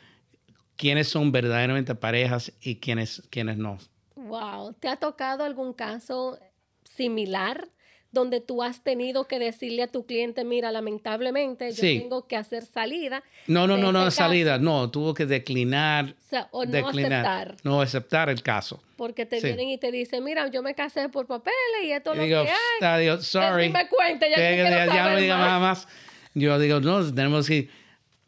quiénes 0.76 1.08
son 1.08 1.30
verdaderamente 1.30 1.94
parejas 1.94 2.52
y 2.62 2.76
quiénes, 2.76 3.22
quiénes 3.28 3.58
no. 3.58 3.76
Wow, 4.16 4.72
¿te 4.72 4.88
ha 4.88 4.96
tocado 4.96 5.44
algún 5.44 5.74
caso 5.74 6.38
similar 6.84 7.68
donde 8.12 8.40
tú 8.40 8.62
has 8.62 8.82
tenido 8.82 9.28
que 9.28 9.38
decirle 9.38 9.84
a 9.84 9.86
tu 9.86 10.04
cliente, 10.04 10.44
mira, 10.44 10.72
lamentablemente 10.72 11.72
yo 11.72 11.80
tengo 11.80 12.26
que 12.26 12.36
hacer 12.36 12.64
salida. 12.64 13.22
No, 13.46 13.66
no, 13.66 13.76
no, 13.76 13.92
no, 13.92 14.08
este 14.08 14.22
salida, 14.22 14.58
no, 14.58 14.90
tuvo 14.90 15.14
que 15.14 15.26
declinar. 15.26 16.16
O, 16.50 16.64
no 16.64 16.88
aceptar. 16.88 17.56
No 17.62 17.80
aceptar 17.80 18.28
el 18.28 18.42
caso. 18.42 18.82
Porque 18.96 19.26
te 19.26 19.40
vienen 19.40 19.68
y 19.68 19.78
te 19.78 19.92
dicen, 19.92 20.24
mira, 20.24 20.48
yo 20.48 20.62
me 20.62 20.74
casé 20.74 21.08
por 21.08 21.26
papeles 21.26 21.54
y 21.84 21.92
esto 21.92 22.12
es 22.12 22.16
lo 22.18 22.22
digo, 22.24 22.44
que 22.44 22.84
hay. 22.84 23.02
Dios, 23.02 23.26
sorry. 23.26 23.68
me 23.68 23.88
cuente, 23.88 24.28
ya, 24.28 24.36
que, 24.36 24.56
ya, 24.56 24.86
ya 24.86 25.10
no 25.10 25.16
diga 25.16 25.38
nada 25.38 25.58
más. 25.60 25.86
Yo 26.34 26.58
digo, 26.58 26.80
no, 26.80 27.14
tenemos 27.14 27.46
que, 27.46 27.68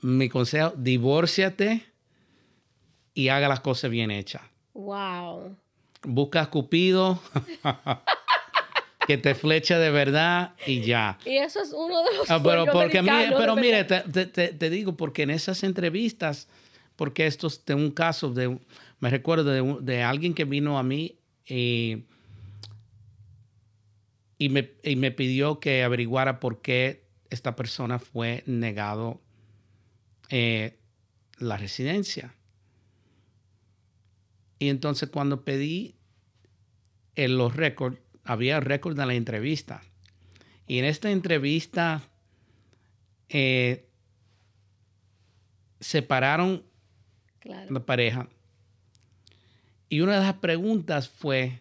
mi 0.01 0.29
consejo, 0.29 0.73
divórciate 0.77 1.85
y 3.15 3.29
haga 3.29 3.49
las 3.49 3.61
cosas 3.61 3.91
bien 3.91 4.11
hechas. 4.11 4.43
Wow. 4.75 5.57
Busca 6.05 6.43
a 6.43 6.51
Cupido. 6.51 7.21
que 9.07 9.19
te 9.19 9.35
flecha 9.35 9.79
de 9.79 9.91
verdad 9.91 10.55
y 10.67 10.83
ya. 10.83 11.19
Y 11.25 11.37
eso 11.37 11.61
es 11.63 11.73
uno 11.73 12.03
de 12.03 12.17
los 12.17 12.31
ah, 12.31 12.41
pero 12.43 12.67
porque 12.67 13.03
pero 13.03 13.57
mire, 13.57 13.85
te, 13.85 14.71
digo, 14.71 14.97
porque 14.97 15.23
en 15.23 15.31
esas 15.31 15.63
entrevistas, 15.63 16.49
porque 16.97 17.27
esto 17.27 17.47
es 17.47 17.65
de 17.65 17.75
un 17.75 17.91
caso, 17.91 18.31
de, 18.33 18.59
me 19.01 19.11
recuerdo 19.11 19.51
de, 19.51 19.79
de 19.81 20.03
alguien 20.03 20.35
que 20.35 20.45
vino 20.45 20.79
a 20.79 20.83
mí 20.83 21.19
y, 21.47 22.05
y, 24.39 24.49
me, 24.49 24.73
y 24.83 24.97
me 24.97 25.11
pidió 25.11 25.61
que 25.61 25.83
averiguara 25.83 26.41
por 26.41 26.63
qué 26.63 27.05
esta 27.31 27.57
persona 27.57 27.99
fue 27.99 28.43
negado 28.47 29.21
eh, 30.29 30.79
la 31.39 31.57
residencia. 31.57 32.35
Y 34.59 34.69
entonces 34.69 35.09
cuando 35.11 35.45
pedí 35.45 35.97
en 37.15 37.37
los 37.37 37.57
récords, 37.57 37.99
había 38.25 38.61
récord 38.61 38.97
de 38.97 39.07
la 39.07 39.15
entrevista. 39.15 39.83
Y 40.67 40.79
en 40.79 40.85
esta 40.85 41.11
entrevista 41.11 42.03
eh, 43.29 43.89
separaron 45.81 46.65
la 47.45 47.85
pareja. 47.85 48.29
Y 49.89 50.01
una 50.01 50.19
de 50.19 50.25
las 50.25 50.35
preguntas 50.35 51.09
fue, 51.09 51.61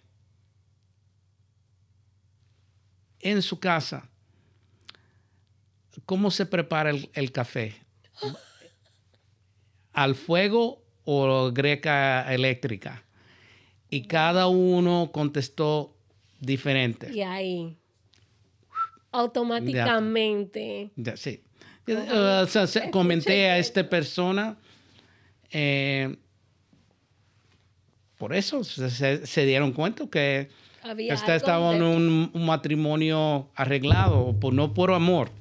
en 3.20 3.42
su 3.42 3.60
casa, 3.60 4.10
¿cómo 6.06 6.32
se 6.32 6.46
prepara 6.46 6.92
el, 6.92 7.32
café? 7.32 7.76
¿Al 9.94 10.16
fuego 10.16 10.84
o 11.04 11.52
greca 11.52 12.34
eléctrica? 12.34 13.04
Y 13.90 14.04
cada 14.04 14.48
uno 14.48 15.12
contestó 15.12 15.98
diferente. 16.42 17.14
Y 17.14 17.22
ahí, 17.22 17.78
automáticamente. 19.12 20.92
sí. 21.16 21.42
o 21.88 22.46
sea, 22.48 22.92
comenté 22.92 23.50
a 23.50 23.58
esta 23.58 23.88
persona. 23.88 24.58
Eh, 25.52 26.16
por 28.18 28.36
eso 28.36 28.64
se, 28.64 29.46
dieron 29.46 29.74
cuenta 29.74 30.08
que 30.08 30.50
estaba 31.10 31.76
en 31.76 31.82
un, 31.82 32.32
matrimonio 32.36 33.50
arreglado, 33.56 34.40
por, 34.40 34.54
no 34.54 34.74
por 34.74 34.92
amor. 34.92 35.32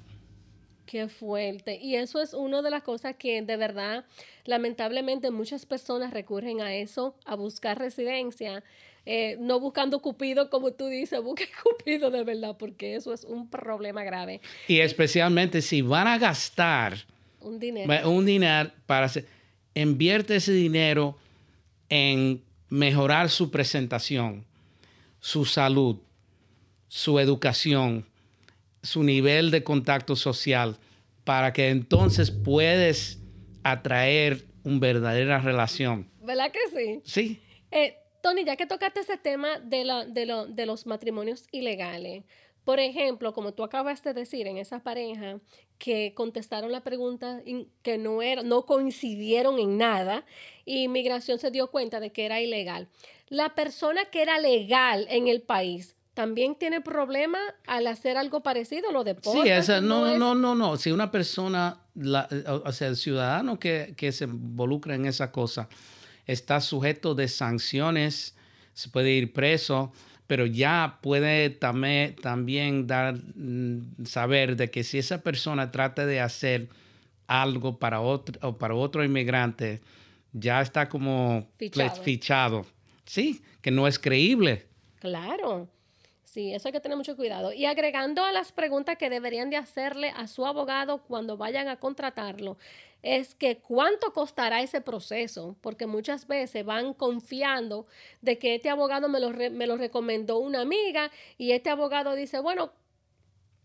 Qué 0.86 1.07
fuerte. 1.09 1.78
Y 1.80 1.94
eso 1.94 2.20
es 2.20 2.34
una 2.34 2.62
de 2.62 2.70
las 2.70 2.82
cosas 2.82 3.14
que 3.16 3.42
de 3.42 3.57
verdad, 3.57 4.05
lamentablemente, 4.44 5.30
muchas 5.30 5.66
personas 5.66 6.12
recurren 6.12 6.62
a 6.62 6.74
eso, 6.74 7.14
a 7.26 7.36
buscar 7.36 7.78
residencia 7.78 8.64
eh, 9.07 9.36
no 9.40 9.61
buscando 9.61 10.01
Cupido 10.01 10.51
como 10.51 10.72
tú 10.72 10.86
dices, 10.86 11.22
busque 11.22 11.48
Cupido 11.62 12.11
de 12.11 12.24
verdad, 12.24 12.57
porque 12.59 12.94
eso 12.94 13.12
es 13.12 13.24
un 13.24 13.48
problema 13.48 14.05
grave. 14.05 14.40
Y 14.68 14.80
especialmente 14.80 15.62
si 15.62 15.82
van 15.82 16.07
a 16.07 16.18
gastar 16.18 16.98
un 17.40 17.59
dinero, 17.59 18.11
un 18.11 18.26
dinero 18.26 18.70
para 18.86 19.07
hacer, 19.07 19.26
invierte 19.74 20.36
ese 20.36 20.53
dinero 20.53 21.16
en 21.88 22.42
mejorar 22.68 23.30
su 23.30 23.51
presentación, 23.51 24.44
su 25.18 25.44
salud, 25.44 25.98
su 26.88 27.18
educación, 27.18 28.07
su 28.82 29.03
nivel 29.03 29.51
de 29.51 29.62
contacto 29.62 30.16
social, 30.16 30.76
para 31.24 31.53
que 31.53 31.68
entonces 31.68 32.30
puedes 32.30 33.18
atraer 33.62 34.46
una 34.64 34.78
verdadera 34.78 35.38
relación. 35.38 36.09
¿Verdad 36.22 36.53
que 36.53 36.59
sí? 36.74 37.01
Sí. 37.05 37.42
Eh, 37.70 37.96
Tony, 38.22 38.44
ya 38.44 38.56
que 38.56 38.66
tocaste 38.66 39.00
ese 39.00 39.16
tema 39.16 39.58
de, 39.58 39.84
la, 39.84 40.04
de, 40.04 40.46
de 40.48 40.66
los 40.66 40.86
matrimonios 40.86 41.46
ilegales, 41.52 42.24
por 42.64 42.78
ejemplo, 42.78 43.32
como 43.32 43.52
tú 43.52 43.64
acabas 43.64 44.02
de 44.04 44.14
decir, 44.14 44.46
en 44.46 44.58
esa 44.58 44.80
pareja 44.80 45.40
que 45.78 46.12
contestaron 46.14 46.70
la 46.70 46.82
pregunta 46.82 47.42
que 47.82 47.98
no, 47.98 48.22
era, 48.22 48.42
no 48.42 48.66
coincidieron 48.66 49.58
en 49.58 49.78
nada 49.78 50.24
y 50.64 50.84
inmigración 50.84 51.38
se 51.38 51.50
dio 51.50 51.70
cuenta 51.70 52.00
de 52.00 52.12
que 52.12 52.26
era 52.26 52.40
ilegal. 52.40 52.88
La 53.28 53.54
persona 53.54 54.04
que 54.06 54.22
era 54.22 54.38
legal 54.38 55.06
en 55.08 55.26
el 55.28 55.40
país 55.40 55.96
también 56.12 56.54
tiene 56.54 56.82
problema 56.82 57.38
al 57.66 57.86
hacer 57.86 58.18
algo 58.18 58.42
parecido, 58.42 58.92
lo 58.92 59.04
de 59.04 59.16
Sí, 59.22 59.48
esa, 59.48 59.80
no, 59.80 60.18
no, 60.18 60.34
no, 60.34 60.54
no, 60.54 60.76
Si 60.76 60.92
una 60.92 61.10
persona, 61.10 61.80
o 61.96 62.72
sea, 62.72 62.88
el 62.88 62.96
ciudadano 62.96 63.58
que, 63.58 63.94
que 63.96 64.12
se 64.12 64.24
involucra 64.24 64.94
en 64.94 65.06
esa 65.06 65.32
cosa, 65.32 65.68
está 66.32 66.60
sujeto 66.60 67.14
de 67.14 67.28
sanciones, 67.28 68.34
se 68.74 68.88
puede 68.88 69.10
ir 69.10 69.32
preso, 69.32 69.92
pero 70.26 70.46
ya 70.46 70.98
puede 71.02 71.50
también, 71.50 72.14
también 72.16 72.86
dar, 72.86 73.16
mm, 73.34 74.04
saber 74.04 74.56
de 74.56 74.70
que 74.70 74.84
si 74.84 74.98
esa 74.98 75.22
persona 75.22 75.70
trata 75.70 76.06
de 76.06 76.20
hacer 76.20 76.68
algo 77.26 77.78
para 77.78 78.00
otro, 78.00 78.38
o 78.48 78.56
para 78.56 78.74
otro 78.74 79.04
inmigrante, 79.04 79.80
ya 80.32 80.60
está 80.60 80.88
como 80.88 81.48
fichado. 81.58 82.02
fichado. 82.02 82.66
Sí, 83.04 83.42
que 83.60 83.70
no 83.70 83.88
es 83.88 83.98
creíble. 83.98 84.66
Claro. 85.00 85.68
Sí, 86.24 86.54
eso 86.54 86.68
hay 86.68 86.72
que 86.72 86.80
tener 86.80 86.96
mucho 86.96 87.16
cuidado. 87.16 87.52
Y 87.52 87.64
agregando 87.64 88.24
a 88.24 88.30
las 88.30 88.52
preguntas 88.52 88.96
que 88.96 89.10
deberían 89.10 89.50
de 89.50 89.56
hacerle 89.56 90.10
a 90.10 90.28
su 90.28 90.46
abogado 90.46 90.98
cuando 90.98 91.36
vayan 91.36 91.66
a 91.66 91.76
contratarlo, 91.76 92.56
es 93.03 93.34
que 93.34 93.59
cuánto 93.59 94.12
costará 94.12 94.61
ese 94.62 94.80
proceso, 94.80 95.57
porque 95.61 95.86
muchas 95.86 96.26
veces 96.26 96.64
van 96.64 96.94
confiando 96.94 97.86
de 98.20 98.38
que 98.38 98.57
este 98.57 98.68
abogado 98.68 99.09
me 99.09 99.20
lo, 99.20 99.30
me 99.30 99.66
lo 99.66 99.76
recomendó 99.76 100.38
una 100.38 100.61
amiga 100.61 101.11
y 101.38 101.53
este 101.53 101.70
abogado 101.70 102.14
dice, 102.14 102.40
bueno, 102.40 102.72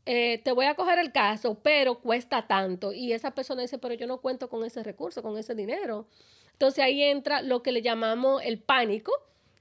eh, 0.05 0.39
te 0.43 0.51
voy 0.51 0.65
a 0.67 0.75
coger 0.75 0.99
el 0.99 1.11
caso, 1.11 1.57
pero 1.61 1.99
cuesta 1.99 2.47
tanto. 2.47 2.93
Y 2.93 3.11
esa 3.13 3.31
persona 3.31 3.63
dice, 3.63 3.79
pero 3.79 3.95
yo 3.95 4.07
no 4.07 4.21
cuento 4.21 4.49
con 4.49 4.63
ese 4.63 4.83
recurso, 4.83 5.23
con 5.23 5.37
ese 5.37 5.55
dinero. 5.55 6.07
Entonces 6.53 6.83
ahí 6.83 7.01
entra 7.01 7.41
lo 7.41 7.63
que 7.63 7.71
le 7.71 7.81
llamamos 7.81 8.41
el 8.43 8.59
pánico 8.59 9.11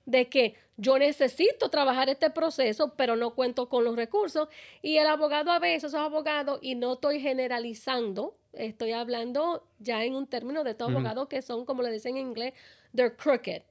de 0.06 0.28
que 0.28 0.54
yo 0.76 0.98
necesito 0.98 1.68
trabajar 1.68 2.08
este 2.08 2.30
proceso, 2.30 2.94
pero 2.96 3.16
no 3.16 3.34
cuento 3.34 3.68
con 3.68 3.84
los 3.84 3.96
recursos. 3.96 4.48
Y 4.82 4.96
el 4.96 5.06
abogado 5.06 5.52
a 5.52 5.58
veces 5.58 5.92
es 5.92 5.94
abogado, 5.94 6.58
y 6.60 6.74
no 6.74 6.94
estoy 6.94 7.20
generalizando, 7.20 8.36
estoy 8.52 8.92
hablando 8.92 9.66
ya 9.78 10.04
en 10.04 10.14
un 10.14 10.26
término 10.26 10.64
de 10.64 10.70
estos 10.72 10.90
abogados 10.90 11.28
que 11.28 11.42
son, 11.42 11.64
como 11.64 11.82
le 11.82 11.92
dicen 11.92 12.16
en 12.16 12.28
inglés, 12.28 12.54
they're 12.94 13.14
crooked 13.14 13.62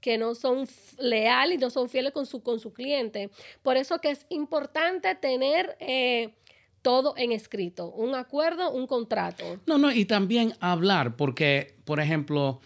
que 0.00 0.18
no 0.18 0.34
son 0.34 0.68
leales 0.98 1.56
y 1.56 1.58
no 1.58 1.70
son 1.70 1.88
fieles 1.88 2.12
con 2.12 2.26
su, 2.26 2.42
con 2.42 2.60
su 2.60 2.74
cliente. 2.74 3.30
Por 3.62 3.78
eso 3.78 4.02
que 4.02 4.10
es 4.10 4.26
importante 4.28 5.14
tener 5.14 5.78
eh, 5.80 6.34
todo 6.82 7.14
en 7.16 7.32
escrito, 7.32 7.90
un 7.90 8.14
acuerdo, 8.14 8.70
un 8.70 8.86
contrato. 8.86 9.58
No, 9.64 9.78
no, 9.78 9.90
y 9.90 10.04
también 10.04 10.52
hablar, 10.60 11.16
porque, 11.16 11.78
por 11.86 12.00
ejemplo, 12.00 12.60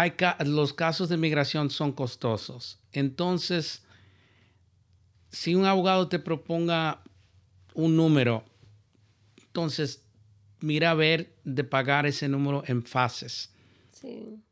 hay 0.00 0.14
los 0.46 0.72
casos 0.72 1.08
de 1.08 1.16
migración 1.16 1.70
son 1.70 1.92
costosos. 1.92 2.78
Entonces, 2.92 3.82
si 5.30 5.54
un 5.54 5.64
abogado 5.64 6.08
te 6.08 6.18
proponga 6.18 7.02
un 7.74 7.96
número, 7.96 8.44
entonces 9.36 10.04
mira 10.60 10.90
a 10.90 10.94
ver 10.94 11.34
de 11.44 11.64
pagar 11.64 12.06
ese 12.06 12.28
número 12.28 12.62
en 12.66 12.84
fases. 12.84 13.52
Sí 13.92 14.42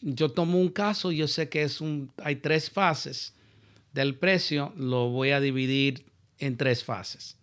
yo 0.00 0.30
tomo 0.30 0.60
un 0.60 0.68
caso, 0.68 1.10
yo 1.12 1.26
sé 1.26 1.48
que 1.48 1.62
es 1.62 1.80
un, 1.80 2.12
hay 2.22 2.36
tres 2.36 2.70
fases 2.70 3.34
del 3.92 4.14
precio, 4.14 4.72
lo 4.76 5.08
voy 5.08 5.30
a 5.30 5.40
dividir 5.40 6.04
en 6.38 6.56
tres 6.56 6.84
fases. 6.84 7.36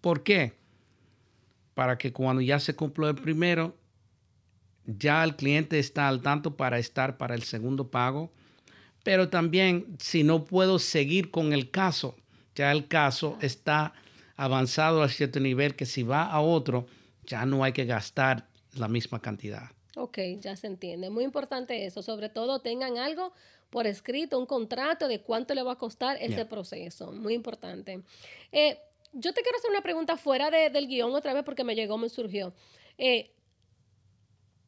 ¿Por 0.00 0.22
qué? 0.22 0.54
Para 1.74 1.96
que 1.98 2.12
cuando 2.12 2.42
ya 2.42 2.58
se 2.58 2.74
cumplió 2.74 3.08
el 3.08 3.14
primero, 3.14 3.76
ya 4.86 5.22
el 5.24 5.36
cliente 5.36 5.78
está 5.78 6.08
al 6.08 6.22
tanto 6.22 6.56
para 6.56 6.78
estar 6.78 7.16
para 7.16 7.34
el 7.34 7.42
segundo 7.42 7.90
pago. 7.90 8.30
Pero 9.02 9.28
también, 9.28 9.96
si 9.98 10.22
no 10.22 10.44
puedo 10.44 10.78
seguir 10.78 11.30
con 11.30 11.52
el 11.52 11.70
caso, 11.70 12.14
ya 12.54 12.70
el 12.70 12.86
caso 12.86 13.36
está 13.40 13.94
avanzado 14.36 15.02
a 15.02 15.08
cierto 15.08 15.40
nivel 15.40 15.74
que 15.74 15.86
si 15.86 16.02
va 16.02 16.24
a 16.24 16.40
otro, 16.40 16.86
ya 17.26 17.44
no 17.46 17.64
hay 17.64 17.72
que 17.72 17.84
gastar 17.84 18.46
la 18.74 18.88
misma 18.88 19.20
cantidad. 19.20 19.70
Ok, 19.96 20.18
ya 20.40 20.56
se 20.56 20.66
entiende. 20.66 21.10
Muy 21.10 21.24
importante 21.24 21.84
eso. 21.84 22.02
Sobre 22.02 22.28
todo 22.28 22.60
tengan 22.60 22.96
algo 22.96 23.32
por 23.70 23.86
escrito, 23.86 24.38
un 24.38 24.46
contrato 24.46 25.08
de 25.08 25.20
cuánto 25.20 25.54
le 25.54 25.62
va 25.62 25.72
a 25.72 25.78
costar 25.78 26.16
ese 26.20 26.44
proceso. 26.44 27.10
Muy 27.12 27.34
importante. 27.34 28.02
Eh, 28.52 28.78
yo 29.12 29.32
te 29.32 29.42
quiero 29.42 29.58
hacer 29.58 29.70
una 29.70 29.82
pregunta 29.82 30.16
fuera 30.16 30.50
del 30.50 30.86
guion 30.86 31.14
otra 31.14 31.34
vez 31.34 31.42
porque 31.42 31.64
me 31.64 31.74
llegó, 31.74 31.98
me 31.98 32.08
surgió. 32.08 32.52
Eh, 32.98 33.31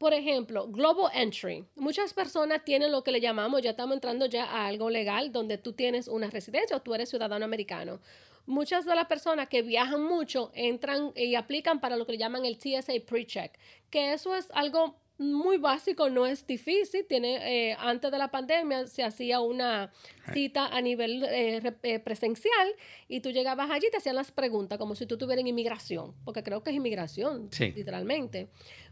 por 0.04 0.12
ejemplo, 0.12 0.68
Global 0.68 1.10
Entry. 1.14 1.64
Muchas 1.76 2.12
personas 2.12 2.62
tienen 2.62 2.92
lo 2.92 3.02
que 3.02 3.10
le 3.10 3.22
llamamos, 3.22 3.62
ya 3.62 3.70
estamos 3.70 3.94
entrando 3.94 4.26
ya 4.26 4.44
a 4.44 4.66
algo 4.66 4.90
legal, 4.90 5.32
donde 5.32 5.56
tú 5.56 5.72
tienes 5.72 6.08
una 6.08 6.28
residencia 6.28 6.76
o 6.76 6.82
tú 6.82 6.94
eres 6.94 7.08
ciudadano 7.08 7.42
americano. 7.42 8.00
Muchas 8.44 8.84
de 8.84 8.94
las 8.94 9.06
personas 9.06 9.48
que 9.48 9.62
viajan 9.62 10.02
mucho 10.02 10.50
entran 10.52 11.12
y 11.16 11.36
aplican 11.36 11.80
para 11.80 11.96
lo 11.96 12.04
que 12.04 12.12
le 12.12 12.18
llaman 12.18 12.44
el 12.44 12.58
TSA 12.58 12.92
Pre-Check, 13.06 13.58
que 13.88 14.12
eso 14.12 14.34
es 14.36 14.50
algo 14.50 14.94
muy 15.18 15.58
básico, 15.58 16.10
no 16.10 16.26
es 16.26 16.46
difícil. 16.46 17.06
Tiene, 17.08 17.70
eh, 17.70 17.76
antes 17.78 18.10
de 18.10 18.18
la 18.18 18.30
pandemia 18.30 18.86
se 18.86 19.02
hacía 19.02 19.40
una 19.40 19.92
cita 20.32 20.66
a 20.66 20.80
nivel 20.80 21.22
eh, 21.24 21.62
eh, 21.82 21.98
presencial 22.00 22.68
y 23.08 23.20
tú 23.20 23.30
llegabas 23.30 23.70
allí 23.70 23.86
y 23.86 23.90
te 23.90 23.98
hacían 23.98 24.16
las 24.16 24.32
preguntas 24.32 24.78
como 24.78 24.94
si 24.94 25.06
tú 25.06 25.16
tuvieras 25.16 25.44
inmigración, 25.46 26.14
porque 26.24 26.42
creo 26.42 26.62
que 26.62 26.70
es 26.70 26.76
inmigración, 26.76 27.48
literalmente. 27.58 28.48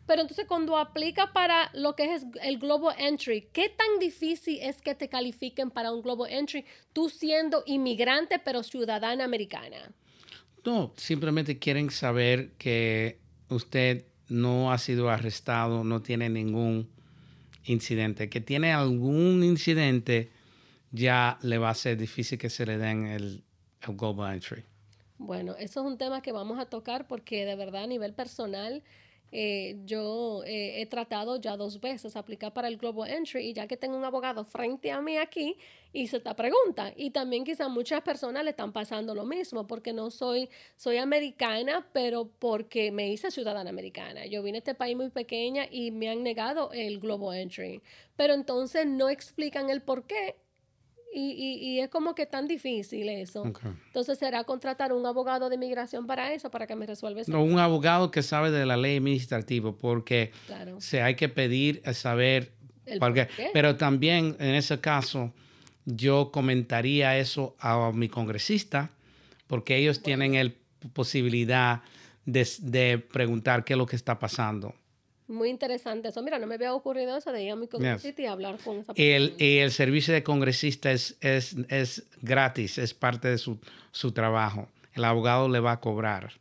Pero 0.07 0.23
entonces 0.23 0.47
cuando 0.47 0.77
aplica 0.77 1.33
para 1.33 1.71
lo 1.75 1.95
que 1.95 2.15
es 2.15 2.27
el 2.43 2.59
Global 2.59 2.97
Entry, 2.99 3.49
¿qué 3.53 3.69
tan 3.69 3.99
difícil 4.01 4.59
es 4.61 4.81
que 4.83 4.95
te 4.95 5.09
califiquen 5.09 5.71
para 5.71 5.93
un 5.93 6.03
Global 6.03 6.31
Entry 6.31 6.65
tú 6.93 7.09
siendo 7.09 7.63
inmigrante 7.67 8.39
pero 8.39 8.63
ciudadana 8.63 9.25
americana? 9.25 9.93
No, 10.65 10.93
simplemente 10.97 11.59
quieren 11.59 11.91
saber 11.91 12.53
que 12.53 13.19
usted 13.49 14.07
no 14.33 14.73
ha 14.73 14.79
sido 14.79 15.11
arrestado, 15.11 15.85
no 15.85 16.03
tiene 16.03 16.29
ningún 16.29 16.89
incidente. 17.65 18.29
Que 18.29 18.41
tiene 18.41 18.73
algún 18.73 19.45
incidente, 19.45 20.31
ya 20.91 21.39
le 21.43 21.59
va 21.59 21.71
a 21.71 21.75
ser 21.75 21.97
difícil 21.97 22.39
que 22.39 22.51
se 22.51 22.67
le 22.67 22.79
den 22.79 23.07
el, 23.07 23.45
el 23.81 23.97
Global 23.97 24.35
Entry. 24.35 24.65
Bueno, 25.19 25.55
eso 25.57 25.81
es 25.81 25.87
un 25.87 25.99
tema 25.99 26.21
que 26.21 26.33
vamos 26.33 26.59
a 26.59 26.67
tocar 26.67 27.07
porque 27.07 27.45
de 27.45 27.55
verdad 27.55 27.85
a 27.85 27.87
nivel 27.87 28.13
personal 28.13 28.83
eh, 29.33 29.79
yo 29.87 30.45
eh, 30.45 30.83
he 30.83 30.87
tratado 30.87 31.41
ya 31.41 31.57
dos 31.57 31.81
veces 31.81 32.17
aplicar 32.17 32.53
para 32.53 32.69
el 32.69 32.77
Global 32.77 33.11
Entry 33.11 33.49
y 33.49 33.55
ya 33.55 33.67
que 33.67 33.79
tengo 33.79 33.97
un 33.97 34.05
abogado 34.05 34.45
frente 34.45 34.93
a 34.93 35.01
mí 35.01 35.17
aquí, 35.17 35.57
hice 35.95 36.19
esta 36.19 36.37
pregunta. 36.37 36.93
Y 36.97 37.11
también 37.11 37.45
quizás 37.45 37.71
muchas 37.71 38.03
personas 38.03 38.45
le 38.45 38.51
están 38.51 38.73
pasando 38.73 39.15
lo 39.15 39.25
mismo 39.25 39.67
porque 39.67 39.95
no 39.95 40.11
soy, 40.11 40.51
soy 40.77 40.99
americana, 40.99 41.89
pero 41.95 42.31
porque 42.39 42.93
me 42.93 43.11
hice 43.11 43.31
ciudadana 43.31 43.71
americana. 43.71 44.27
Yo 44.27 44.43
vine 44.43 44.59
a 44.59 44.61
este 44.61 44.75
país 44.75 44.97
muy 44.97 45.09
pequeña 45.09 45.67
y 45.71 45.91
me 45.91 46.11
han 46.11 46.23
negado 46.23 46.71
el 46.73 47.01
Global 47.01 47.39
Entry. 47.39 47.81
Pero 48.17 48.35
entonces 48.35 48.87
no 48.87 49.09
explican 49.09 49.71
el 49.71 49.81
por 49.81 50.07
qué 50.07 50.37
y, 51.15 51.59
y, 51.61 51.81
es 51.81 51.89
como 51.89 52.15
que 52.15 52.27
tan 52.27 52.49
difícil 52.49 53.09
eso. 53.09 53.45
Entonces, 53.87 54.19
¿será 54.19 54.45
contratar 54.45 54.93
un 54.93 55.05
abogado 55.05 55.49
de 55.49 55.57
inmigración 55.57 56.07
para 56.07 56.33
eso, 56.33 56.51
para 56.51 56.67
que 56.67 56.75
me 56.75 56.87
resuelva 56.87 57.21
eso? 57.21 57.31
No, 57.31 57.43
un 57.43 57.59
abogado 57.59 58.11
que 58.11 58.23
sabe 58.23 58.51
de 58.51 58.65
la 58.65 58.77
ley 58.77 58.97
administrativa, 58.97 59.73
porque 59.73 60.33
se 60.79 61.03
hay 61.03 61.15
que 61.15 61.29
pedir 61.29 61.83
a 61.85 61.93
saber 61.93 62.53
por 62.99 63.13
qué. 63.15 63.29
Pero 63.53 63.77
también, 63.77 64.37
en 64.39 64.55
ese 64.55 64.81
caso, 64.81 65.33
yo 65.85 66.31
comentaría 66.33 67.19
eso 67.19 67.57
a 67.59 67.93
mi 67.93 68.09
congresista, 68.09 68.91
porque 69.47 69.77
ellos 69.77 70.03
tienen 70.03 70.35
la 70.35 70.53
posibilidad 70.93 71.83
de, 72.25 72.49
de 72.61 72.99
preguntar 72.99 73.65
qué 73.65 73.75
es 73.75 73.79
lo 73.79 73.87
que 73.87 73.97
está 73.97 74.19
pasando. 74.19 74.75
Muy 75.33 75.49
interesante 75.49 76.09
eso. 76.09 76.23
Mira, 76.23 76.39
no 76.39 76.47
me 76.47 76.57
había 76.57 76.75
ocurrido 76.75 77.17
eso 77.17 77.33
de 77.33 77.43
ir 77.43 77.53
a 77.53 77.57
mi 77.57 77.67
congresista 77.67 78.21
y 78.21 78.27
hablar 78.27 78.59
con 78.59 78.81
esa 78.81 78.93
persona. 78.93 79.17
El, 79.17 79.35
el 79.39 79.73
servicio 79.73 80.13
de 80.13 80.23
congresista 80.23 80.93
es, 80.93 81.17
es, 81.23 81.57
es 81.71 82.07
gratis, 82.21 82.77
es 82.77 82.93
parte 82.93 83.29
de 83.29 83.39
su, 83.39 83.59
su, 83.93 84.13
trabajo. 84.13 84.69
El 84.93 85.05
abogado 85.05 85.49
le 85.49 85.59
va 85.59 85.73
a 85.73 85.81
cobrar. 85.81 86.33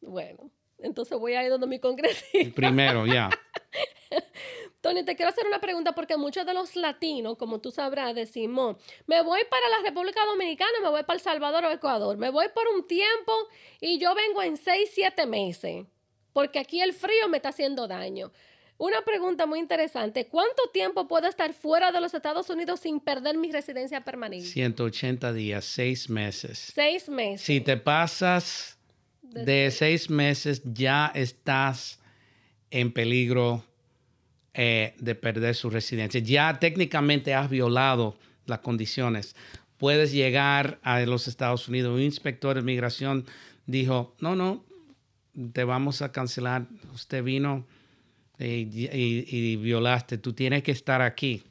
Bueno, 0.00 0.50
entonces 0.78 1.16
voy 1.18 1.34
a 1.34 1.44
ir 1.44 1.50
donde 1.50 1.68
mi 1.68 1.78
congresista. 1.78 2.52
Primero, 2.56 3.06
ya. 3.06 3.30
Tony, 4.80 5.04
te 5.04 5.14
quiero 5.14 5.30
hacer 5.30 5.46
una 5.46 5.60
pregunta 5.60 5.92
porque 5.94 6.16
muchos 6.16 6.44
de 6.44 6.52
los 6.52 6.74
latinos, 6.74 7.36
como 7.36 7.60
tú 7.60 7.70
sabrás, 7.70 8.16
decimos, 8.16 8.76
me 9.06 9.22
voy 9.22 9.42
para 9.48 9.68
la 9.68 9.88
República 9.88 10.26
Dominicana, 10.26 10.80
me 10.82 10.88
voy 10.88 11.04
para 11.04 11.14
El 11.14 11.20
Salvador 11.20 11.64
o 11.64 11.70
Ecuador, 11.70 12.16
me 12.16 12.30
voy 12.30 12.46
por 12.52 12.66
un 12.74 12.88
tiempo 12.88 13.32
y 13.80 14.00
yo 14.00 14.16
vengo 14.16 14.42
en 14.42 14.56
seis, 14.56 14.90
siete 14.92 15.26
meses 15.26 15.86
porque 16.32 16.58
aquí 16.58 16.80
el 16.80 16.92
frío 16.92 17.28
me 17.28 17.38
está 17.38 17.50
haciendo 17.50 17.86
daño. 17.88 18.32
Una 18.80 19.02
pregunta 19.02 19.44
muy 19.44 19.58
interesante. 19.58 20.26
¿Cuánto 20.26 20.62
tiempo 20.72 21.06
puedo 21.06 21.28
estar 21.28 21.52
fuera 21.52 21.92
de 21.92 22.00
los 22.00 22.14
Estados 22.14 22.48
Unidos 22.48 22.80
sin 22.80 22.98
perder 22.98 23.36
mi 23.36 23.52
residencia 23.52 24.02
permanente? 24.02 24.46
180 24.46 25.34
días, 25.34 25.66
seis 25.66 26.08
meses. 26.08 26.72
Seis 26.74 27.06
meses. 27.10 27.42
Si 27.42 27.60
te 27.60 27.76
pasas 27.76 28.78
de 29.20 29.70
seis 29.70 30.08
meses, 30.08 30.62
ya 30.64 31.12
estás 31.14 32.00
en 32.70 32.90
peligro 32.90 33.62
eh, 34.54 34.94
de 34.98 35.14
perder 35.14 35.54
su 35.54 35.68
residencia. 35.68 36.18
Ya 36.20 36.58
técnicamente 36.58 37.34
has 37.34 37.50
violado 37.50 38.16
las 38.46 38.60
condiciones. 38.60 39.36
Puedes 39.76 40.10
llegar 40.10 40.78
a 40.82 41.00
los 41.00 41.28
Estados 41.28 41.68
Unidos. 41.68 41.94
Un 41.94 42.02
inspector 42.02 42.56
de 42.56 42.62
migración 42.62 43.26
dijo, 43.66 44.14
no, 44.20 44.34
no, 44.34 44.64
te 45.52 45.64
vamos 45.64 46.02
a 46.02 46.12
cancelar, 46.12 46.66
usted 46.92 47.22
vino 47.22 47.66
y, 48.38 49.56
violaste, 49.56 50.18
tú 50.18 50.32
tienes 50.32 50.62
que 50.62 50.72
estar 50.72 51.02
aquí. 51.02 51.44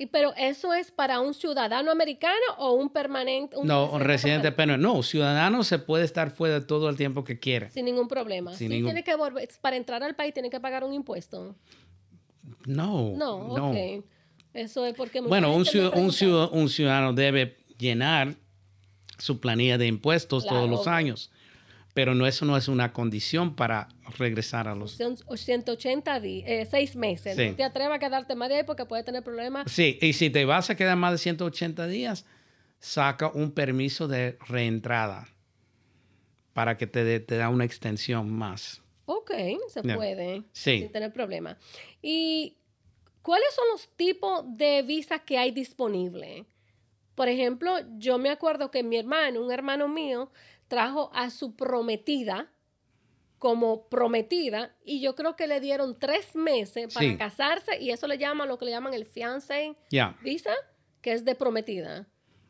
¿Y 0.00 0.06
pero 0.06 0.32
eso 0.36 0.72
es 0.72 0.92
para 0.92 1.18
un 1.18 1.34
ciudadano 1.34 1.90
americano 1.90 2.36
o 2.58 2.72
un 2.74 2.88
permanente? 2.90 3.56
no, 3.64 3.90
un 3.90 4.00
residente 4.00 4.52
permanente. 4.52 4.86
No, 4.86 5.02
ciudadano 5.02 5.64
se 5.64 5.80
puede 5.80 6.04
estar 6.04 6.30
fuera 6.30 6.64
todo 6.64 6.88
el 6.88 6.96
tiempo 6.96 7.24
que 7.24 7.40
quiera. 7.40 7.68
Sin 7.70 7.86
ningún 7.86 8.06
problema. 8.06 8.54
tiene 8.54 9.02
que 9.02 9.16
volver, 9.16 9.48
para 9.60 9.76
entrar 9.76 10.02
al 10.04 10.14
país 10.14 10.32
tiene 10.32 10.50
que 10.50 10.60
pagar 10.60 10.84
un 10.84 10.92
impuesto. 10.92 11.56
No. 12.66 13.12
No, 13.16 13.70
ok. 13.70 14.04
Eso 14.54 14.86
es 14.86 14.94
porque... 14.94 15.20
Bueno, 15.20 15.52
un, 15.52 15.66
un, 16.52 16.68
ciudadano 16.68 17.12
debe 17.12 17.56
llenar 17.76 18.34
su 19.18 19.40
planilla 19.40 19.78
de 19.78 19.86
impuestos 19.86 20.46
todos 20.46 20.70
los 20.70 20.86
años 20.86 21.30
pero 21.98 22.14
no, 22.14 22.28
eso 22.28 22.44
no 22.44 22.56
es 22.56 22.68
una 22.68 22.92
condición 22.92 23.56
para 23.56 23.88
regresar 24.18 24.68
a 24.68 24.76
los... 24.76 24.92
Son 24.92 25.16
180 25.16 26.20
días, 26.20 26.68
6 26.70 26.94
meses. 26.94 27.34
Sí. 27.34 27.48
No 27.48 27.56
te 27.56 27.64
atrevas 27.64 27.96
a 27.96 27.98
quedarte 27.98 28.36
más 28.36 28.48
de 28.50 28.54
ahí 28.58 28.62
porque 28.62 28.84
puedes 28.86 29.04
tener 29.04 29.24
problemas. 29.24 29.68
Sí, 29.68 29.98
y 30.00 30.12
si 30.12 30.30
te 30.30 30.44
vas 30.44 30.70
a 30.70 30.76
quedar 30.76 30.96
más 30.96 31.10
de 31.10 31.18
180 31.18 31.88
días, 31.88 32.24
saca 32.78 33.32
un 33.34 33.50
permiso 33.50 34.06
de 34.06 34.38
reentrada 34.46 35.26
para 36.52 36.76
que 36.76 36.86
te, 36.86 37.02
dé- 37.02 37.18
te 37.18 37.36
da 37.36 37.48
una 37.48 37.64
extensión 37.64 38.30
más. 38.30 38.80
Ok, 39.06 39.32
se 39.66 39.82
puede. 39.82 40.44
Sí. 40.52 40.78
Sin 40.78 40.92
tener 40.92 41.12
problema. 41.12 41.58
¿Y 42.00 42.58
cuáles 43.22 43.52
son 43.56 43.64
los 43.72 43.88
tipos 43.96 44.44
de 44.56 44.82
visas 44.82 45.22
que 45.22 45.36
hay 45.36 45.50
disponibles? 45.50 46.46
Por 47.16 47.28
ejemplo, 47.28 47.72
yo 47.96 48.18
me 48.18 48.30
acuerdo 48.30 48.70
que 48.70 48.84
mi 48.84 48.98
hermano, 48.98 49.44
un 49.44 49.50
hermano 49.50 49.88
mío, 49.88 50.30
trajo 50.68 51.10
a 51.14 51.30
su 51.30 51.56
prometida 51.56 52.50
como 53.38 53.88
prometida 53.88 54.74
y 54.84 55.00
yo 55.00 55.14
creo 55.14 55.36
que 55.36 55.46
le 55.46 55.60
dieron 55.60 55.96
tres 55.98 56.34
meses 56.34 56.92
para 56.92 57.08
Sí. 57.08 57.16
casarse 57.16 57.80
y 57.80 57.90
eso 57.90 58.06
le 58.08 58.18
llaman 58.18 58.48
lo 58.48 58.58
que 58.58 58.64
le 58.64 58.72
llaman 58.72 58.94
el 58.94 59.04
fiancé 59.06 59.76
Ya. 59.90 60.16
visa, 60.22 60.52
que 61.00 61.12
es 61.12 61.24
de 61.24 61.34
prometida. 61.36 62.06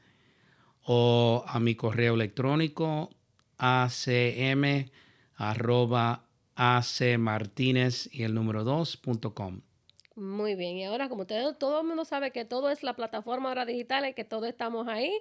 o 0.84 1.44
a 1.48 1.60
mi 1.60 1.76
correo 1.76 2.16
electrónico 2.16 3.10
acm 3.58 4.90
arroba 5.36 6.26
acmartinez 6.56 8.10
y 8.12 8.24
el 8.24 8.34
número 8.34 8.64
2.com. 8.64 9.62
Muy 10.16 10.56
bien, 10.56 10.78
y 10.78 10.86
ahora 10.86 11.10
como 11.10 11.24
ustedes, 11.24 11.58
todo 11.60 11.82
el 11.82 11.88
mundo 11.88 12.06
sabe 12.06 12.32
que 12.32 12.46
todo 12.46 12.70
es 12.70 12.84
la 12.84 12.94
plataforma 12.94 13.50
ahora 13.50 13.66
digital 13.66 14.08
y 14.08 14.14
que 14.14 14.24
todos 14.24 14.48
estamos 14.48 14.88
ahí, 14.88 15.12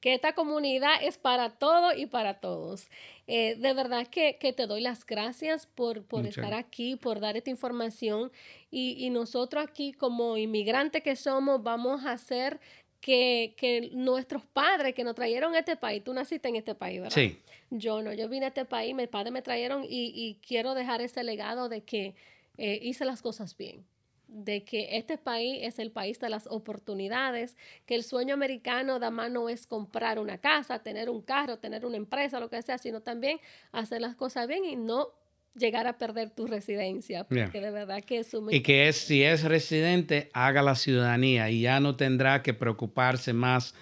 que 0.00 0.12
esta 0.12 0.34
comunidad 0.34 1.02
es 1.02 1.16
para 1.16 1.48
todo 1.48 1.94
y 1.94 2.04
para 2.04 2.38
todos. 2.38 2.90
Eh, 3.26 3.56
de 3.56 3.72
verdad 3.72 4.06
que, 4.08 4.36
que 4.36 4.52
te 4.52 4.66
doy 4.66 4.82
las 4.82 5.06
gracias 5.06 5.64
por, 5.64 6.04
por 6.04 6.26
estar 6.26 6.52
aquí, 6.52 6.96
por 6.96 7.20
dar 7.20 7.38
esta 7.38 7.48
información 7.48 8.30
y, 8.70 9.02
y 9.02 9.08
nosotros 9.08 9.64
aquí 9.66 9.94
como 9.94 10.36
inmigrantes 10.36 11.02
que 11.02 11.16
somos 11.16 11.62
vamos 11.62 12.04
a 12.04 12.12
hacer 12.12 12.60
que, 13.00 13.54
que 13.56 13.90
nuestros 13.94 14.44
padres 14.44 14.94
que 14.94 15.02
nos 15.02 15.14
trajeron 15.14 15.54
a 15.54 15.60
este 15.60 15.76
país, 15.76 16.04
tú 16.04 16.12
naciste 16.12 16.48
en 16.50 16.56
este 16.56 16.74
país, 16.74 17.00
¿verdad? 17.00 17.14
Sí, 17.14 17.38
Yo 17.70 18.02
no, 18.02 18.12
yo 18.12 18.28
vine 18.28 18.44
a 18.44 18.48
este 18.48 18.66
país, 18.66 18.94
mis 18.94 19.08
padres 19.08 19.32
me 19.32 19.40
trajeron 19.40 19.84
y, 19.84 20.12
y 20.14 20.34
quiero 20.46 20.74
dejar 20.74 21.00
ese 21.00 21.24
legado 21.24 21.70
de 21.70 21.82
que 21.82 22.14
eh, 22.58 22.78
hice 22.82 23.04
las 23.06 23.22
cosas 23.22 23.56
bien, 23.56 23.84
de 24.32 24.64
que 24.64 24.96
este 24.96 25.18
país 25.18 25.58
es 25.62 25.78
el 25.78 25.90
país 25.90 26.18
de 26.18 26.30
las 26.30 26.46
oportunidades, 26.46 27.56
que 27.86 27.94
el 27.94 28.02
sueño 28.02 28.34
americano 28.34 28.94
nada 28.94 29.10
más 29.10 29.30
no 29.30 29.48
es 29.48 29.66
comprar 29.66 30.18
una 30.18 30.38
casa, 30.38 30.78
tener 30.78 31.10
un 31.10 31.20
carro, 31.20 31.58
tener 31.58 31.84
una 31.84 31.98
empresa, 31.98 32.40
lo 32.40 32.48
que 32.48 32.62
sea, 32.62 32.78
sino 32.78 33.00
también 33.02 33.38
hacer 33.72 34.00
las 34.00 34.16
cosas 34.16 34.48
bien 34.48 34.64
y 34.64 34.76
no 34.76 35.08
llegar 35.54 35.86
a 35.86 35.98
perder 35.98 36.30
tu 36.30 36.46
residencia, 36.46 37.24
porque 37.24 37.50
Yeah. 37.52 37.60
de 37.60 37.70
verdad 37.70 38.02
que 38.02 38.18
es 38.18 38.32
muy 38.34 38.54
y 38.54 38.60
que 38.62 38.88
es, 38.88 38.96
si 38.96 39.22
es 39.22 39.44
residente, 39.44 40.30
haga 40.32 40.62
la 40.62 40.76
ciudadanía 40.76 41.50
y 41.50 41.60
ya 41.60 41.78
no 41.78 41.96
tendrá 41.96 42.42
que 42.42 42.54
preocuparse 42.54 43.34
más 43.34 43.74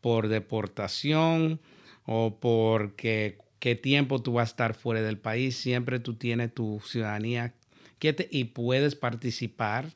por 0.00 0.28
deportación 0.28 1.60
o 2.04 2.38
por 2.38 2.94
qué, 2.94 3.38
qué 3.58 3.74
tiempo 3.74 4.22
tú 4.22 4.34
vas 4.34 4.50
a 4.50 4.52
estar 4.52 4.74
fuera 4.74 5.02
del 5.02 5.18
país. 5.18 5.56
Siempre 5.56 5.98
tú 5.98 6.14
tienes 6.14 6.54
tu 6.54 6.80
ciudadanía 6.84 7.54
que 7.98 8.12
te- 8.12 8.28
y 8.30 8.44
puedes 8.44 8.94
participar 8.94 9.86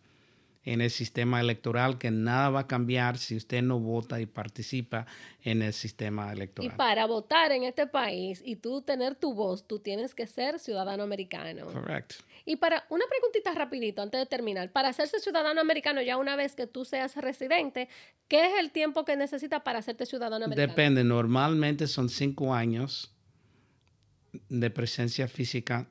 en 0.64 0.82
el 0.82 0.90
sistema 0.90 1.40
electoral, 1.40 1.96
que 1.96 2.10
nada 2.10 2.50
va 2.50 2.60
a 2.60 2.66
cambiar 2.66 3.16
si 3.16 3.34
usted 3.34 3.62
no 3.62 3.80
vota 3.80 4.20
y 4.20 4.26
participa 4.26 5.06
en 5.42 5.62
el 5.62 5.72
sistema 5.72 6.28
Y 6.30 6.36
electoral. 6.36 6.76
para 6.76 7.06
votar 7.06 7.50
en 7.52 7.64
este 7.64 7.86
país 7.86 8.42
y 8.44 8.56
tú 8.56 8.82
tener 8.82 9.14
tu 9.14 9.32
voz, 9.32 9.66
tú 9.66 9.78
tienes 9.78 10.14
que 10.14 10.26
ser 10.26 10.58
ciudadano 10.58 11.02
americano. 11.02 11.64
Correcto. 11.66 12.16
Y 12.44 12.56
para 12.56 12.84
una 12.90 13.04
preguntita 13.08 13.54
rapidito 13.54 14.02
antes 14.02 14.20
de 14.20 14.26
terminar, 14.26 14.70
para 14.70 14.88
hacerse 14.90 15.18
ciudadano 15.18 15.60
americano 15.62 16.02
ya 16.02 16.18
una 16.18 16.36
vez 16.36 16.54
que 16.54 16.66
tú 16.66 16.84
seas 16.84 17.16
residente, 17.16 17.88
¿qué 18.28 18.44
es 18.44 18.52
el 18.60 18.70
tiempo 18.70 19.04
que 19.06 19.16
necesitas 19.16 19.62
para 19.62 19.78
hacerte 19.78 20.04
ciudadano 20.04 20.44
americano? 20.44 20.68
Depende, 20.68 21.04
normalmente 21.04 21.86
son 21.86 22.10
cinco 22.10 22.52
años 22.52 23.14
de 24.50 24.70
presencia 24.70 25.26
física, 25.26 25.88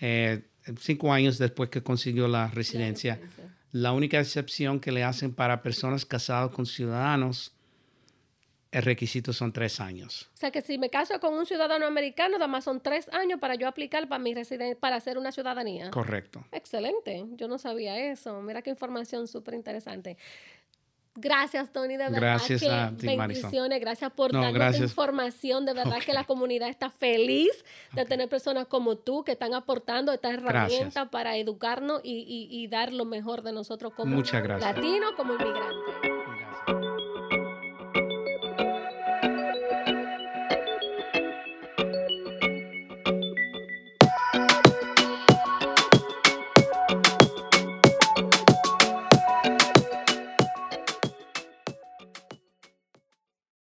eh, 0.00 0.42
cinco 0.78 1.12
años 1.12 1.38
después 1.38 1.70
que 1.70 1.82
consiguió 1.82 2.28
la 2.28 2.48
residencia. 2.48 3.14
residencia. 3.14 3.44
La 3.72 3.92
única 3.92 4.18
excepción 4.18 4.80
que 4.80 4.92
le 4.92 5.04
hacen 5.04 5.34
para 5.34 5.62
personas 5.62 6.04
casadas 6.06 6.50
con 6.50 6.64
ciudadanos, 6.66 7.52
el 8.70 8.82
requisito 8.82 9.32
son 9.32 9.52
tres 9.52 9.80
años. 9.80 10.28
O 10.34 10.36
sea 10.36 10.50
que 10.50 10.60
si 10.60 10.76
me 10.78 10.90
caso 10.90 11.18
con 11.20 11.32
un 11.34 11.46
ciudadano 11.46 11.86
americano, 11.86 12.34
nada 12.38 12.48
más 12.48 12.64
son 12.64 12.82
tres 12.82 13.08
años 13.10 13.38
para 13.40 13.54
yo 13.54 13.66
aplicar 13.66 14.06
para 14.08 14.18
mi 14.22 14.34
residen- 14.34 14.76
para 14.76 14.96
hacer 14.96 15.16
una 15.16 15.32
ciudadanía. 15.32 15.90
Correcto. 15.90 16.44
Excelente, 16.52 17.24
yo 17.36 17.48
no 17.48 17.58
sabía 17.58 17.96
eso. 18.10 18.40
Mira 18.42 18.60
qué 18.60 18.70
información 18.70 19.26
súper 19.26 19.54
interesante. 19.54 20.18
Gracias, 21.20 21.72
Tony, 21.72 21.96
de 21.96 22.04
verdad. 22.04 22.20
Gracias 22.20 22.60
que 22.62 22.70
a 22.70 22.92
ti, 22.96 23.06
bendiciones, 23.06 23.80
gracias 23.80 24.12
por 24.12 24.32
No, 24.32 24.38
darnos 24.40 24.54
gracias. 24.54 24.90
información. 24.90 25.66
De 25.66 25.74
verdad 25.74 25.98
que 26.04 26.12
la 26.12 26.24
comunidad 26.24 26.68
está 26.68 26.90
feliz 26.90 27.64
de 27.92 28.04
tener 28.04 28.28
personas 28.28 28.66
como 28.66 28.96
tú 28.96 29.24
que 29.24 29.32
están 29.32 29.54
aportando 29.54 30.12
esta 30.12 30.30
herramienta 30.30 31.10
para 31.10 31.36
educarnos 31.36 32.00
y, 32.04 32.18
y- 32.28 32.48
y 32.62 32.66
dar 32.68 32.92
lo 32.92 33.04
mejor 33.04 33.42
de 33.42 33.52
nosotros 33.52 33.92
como 33.94 34.16
gracias. 34.22 34.60
latinos, 34.60 35.12
como 35.16 35.34
inmigrantes. 35.34 36.17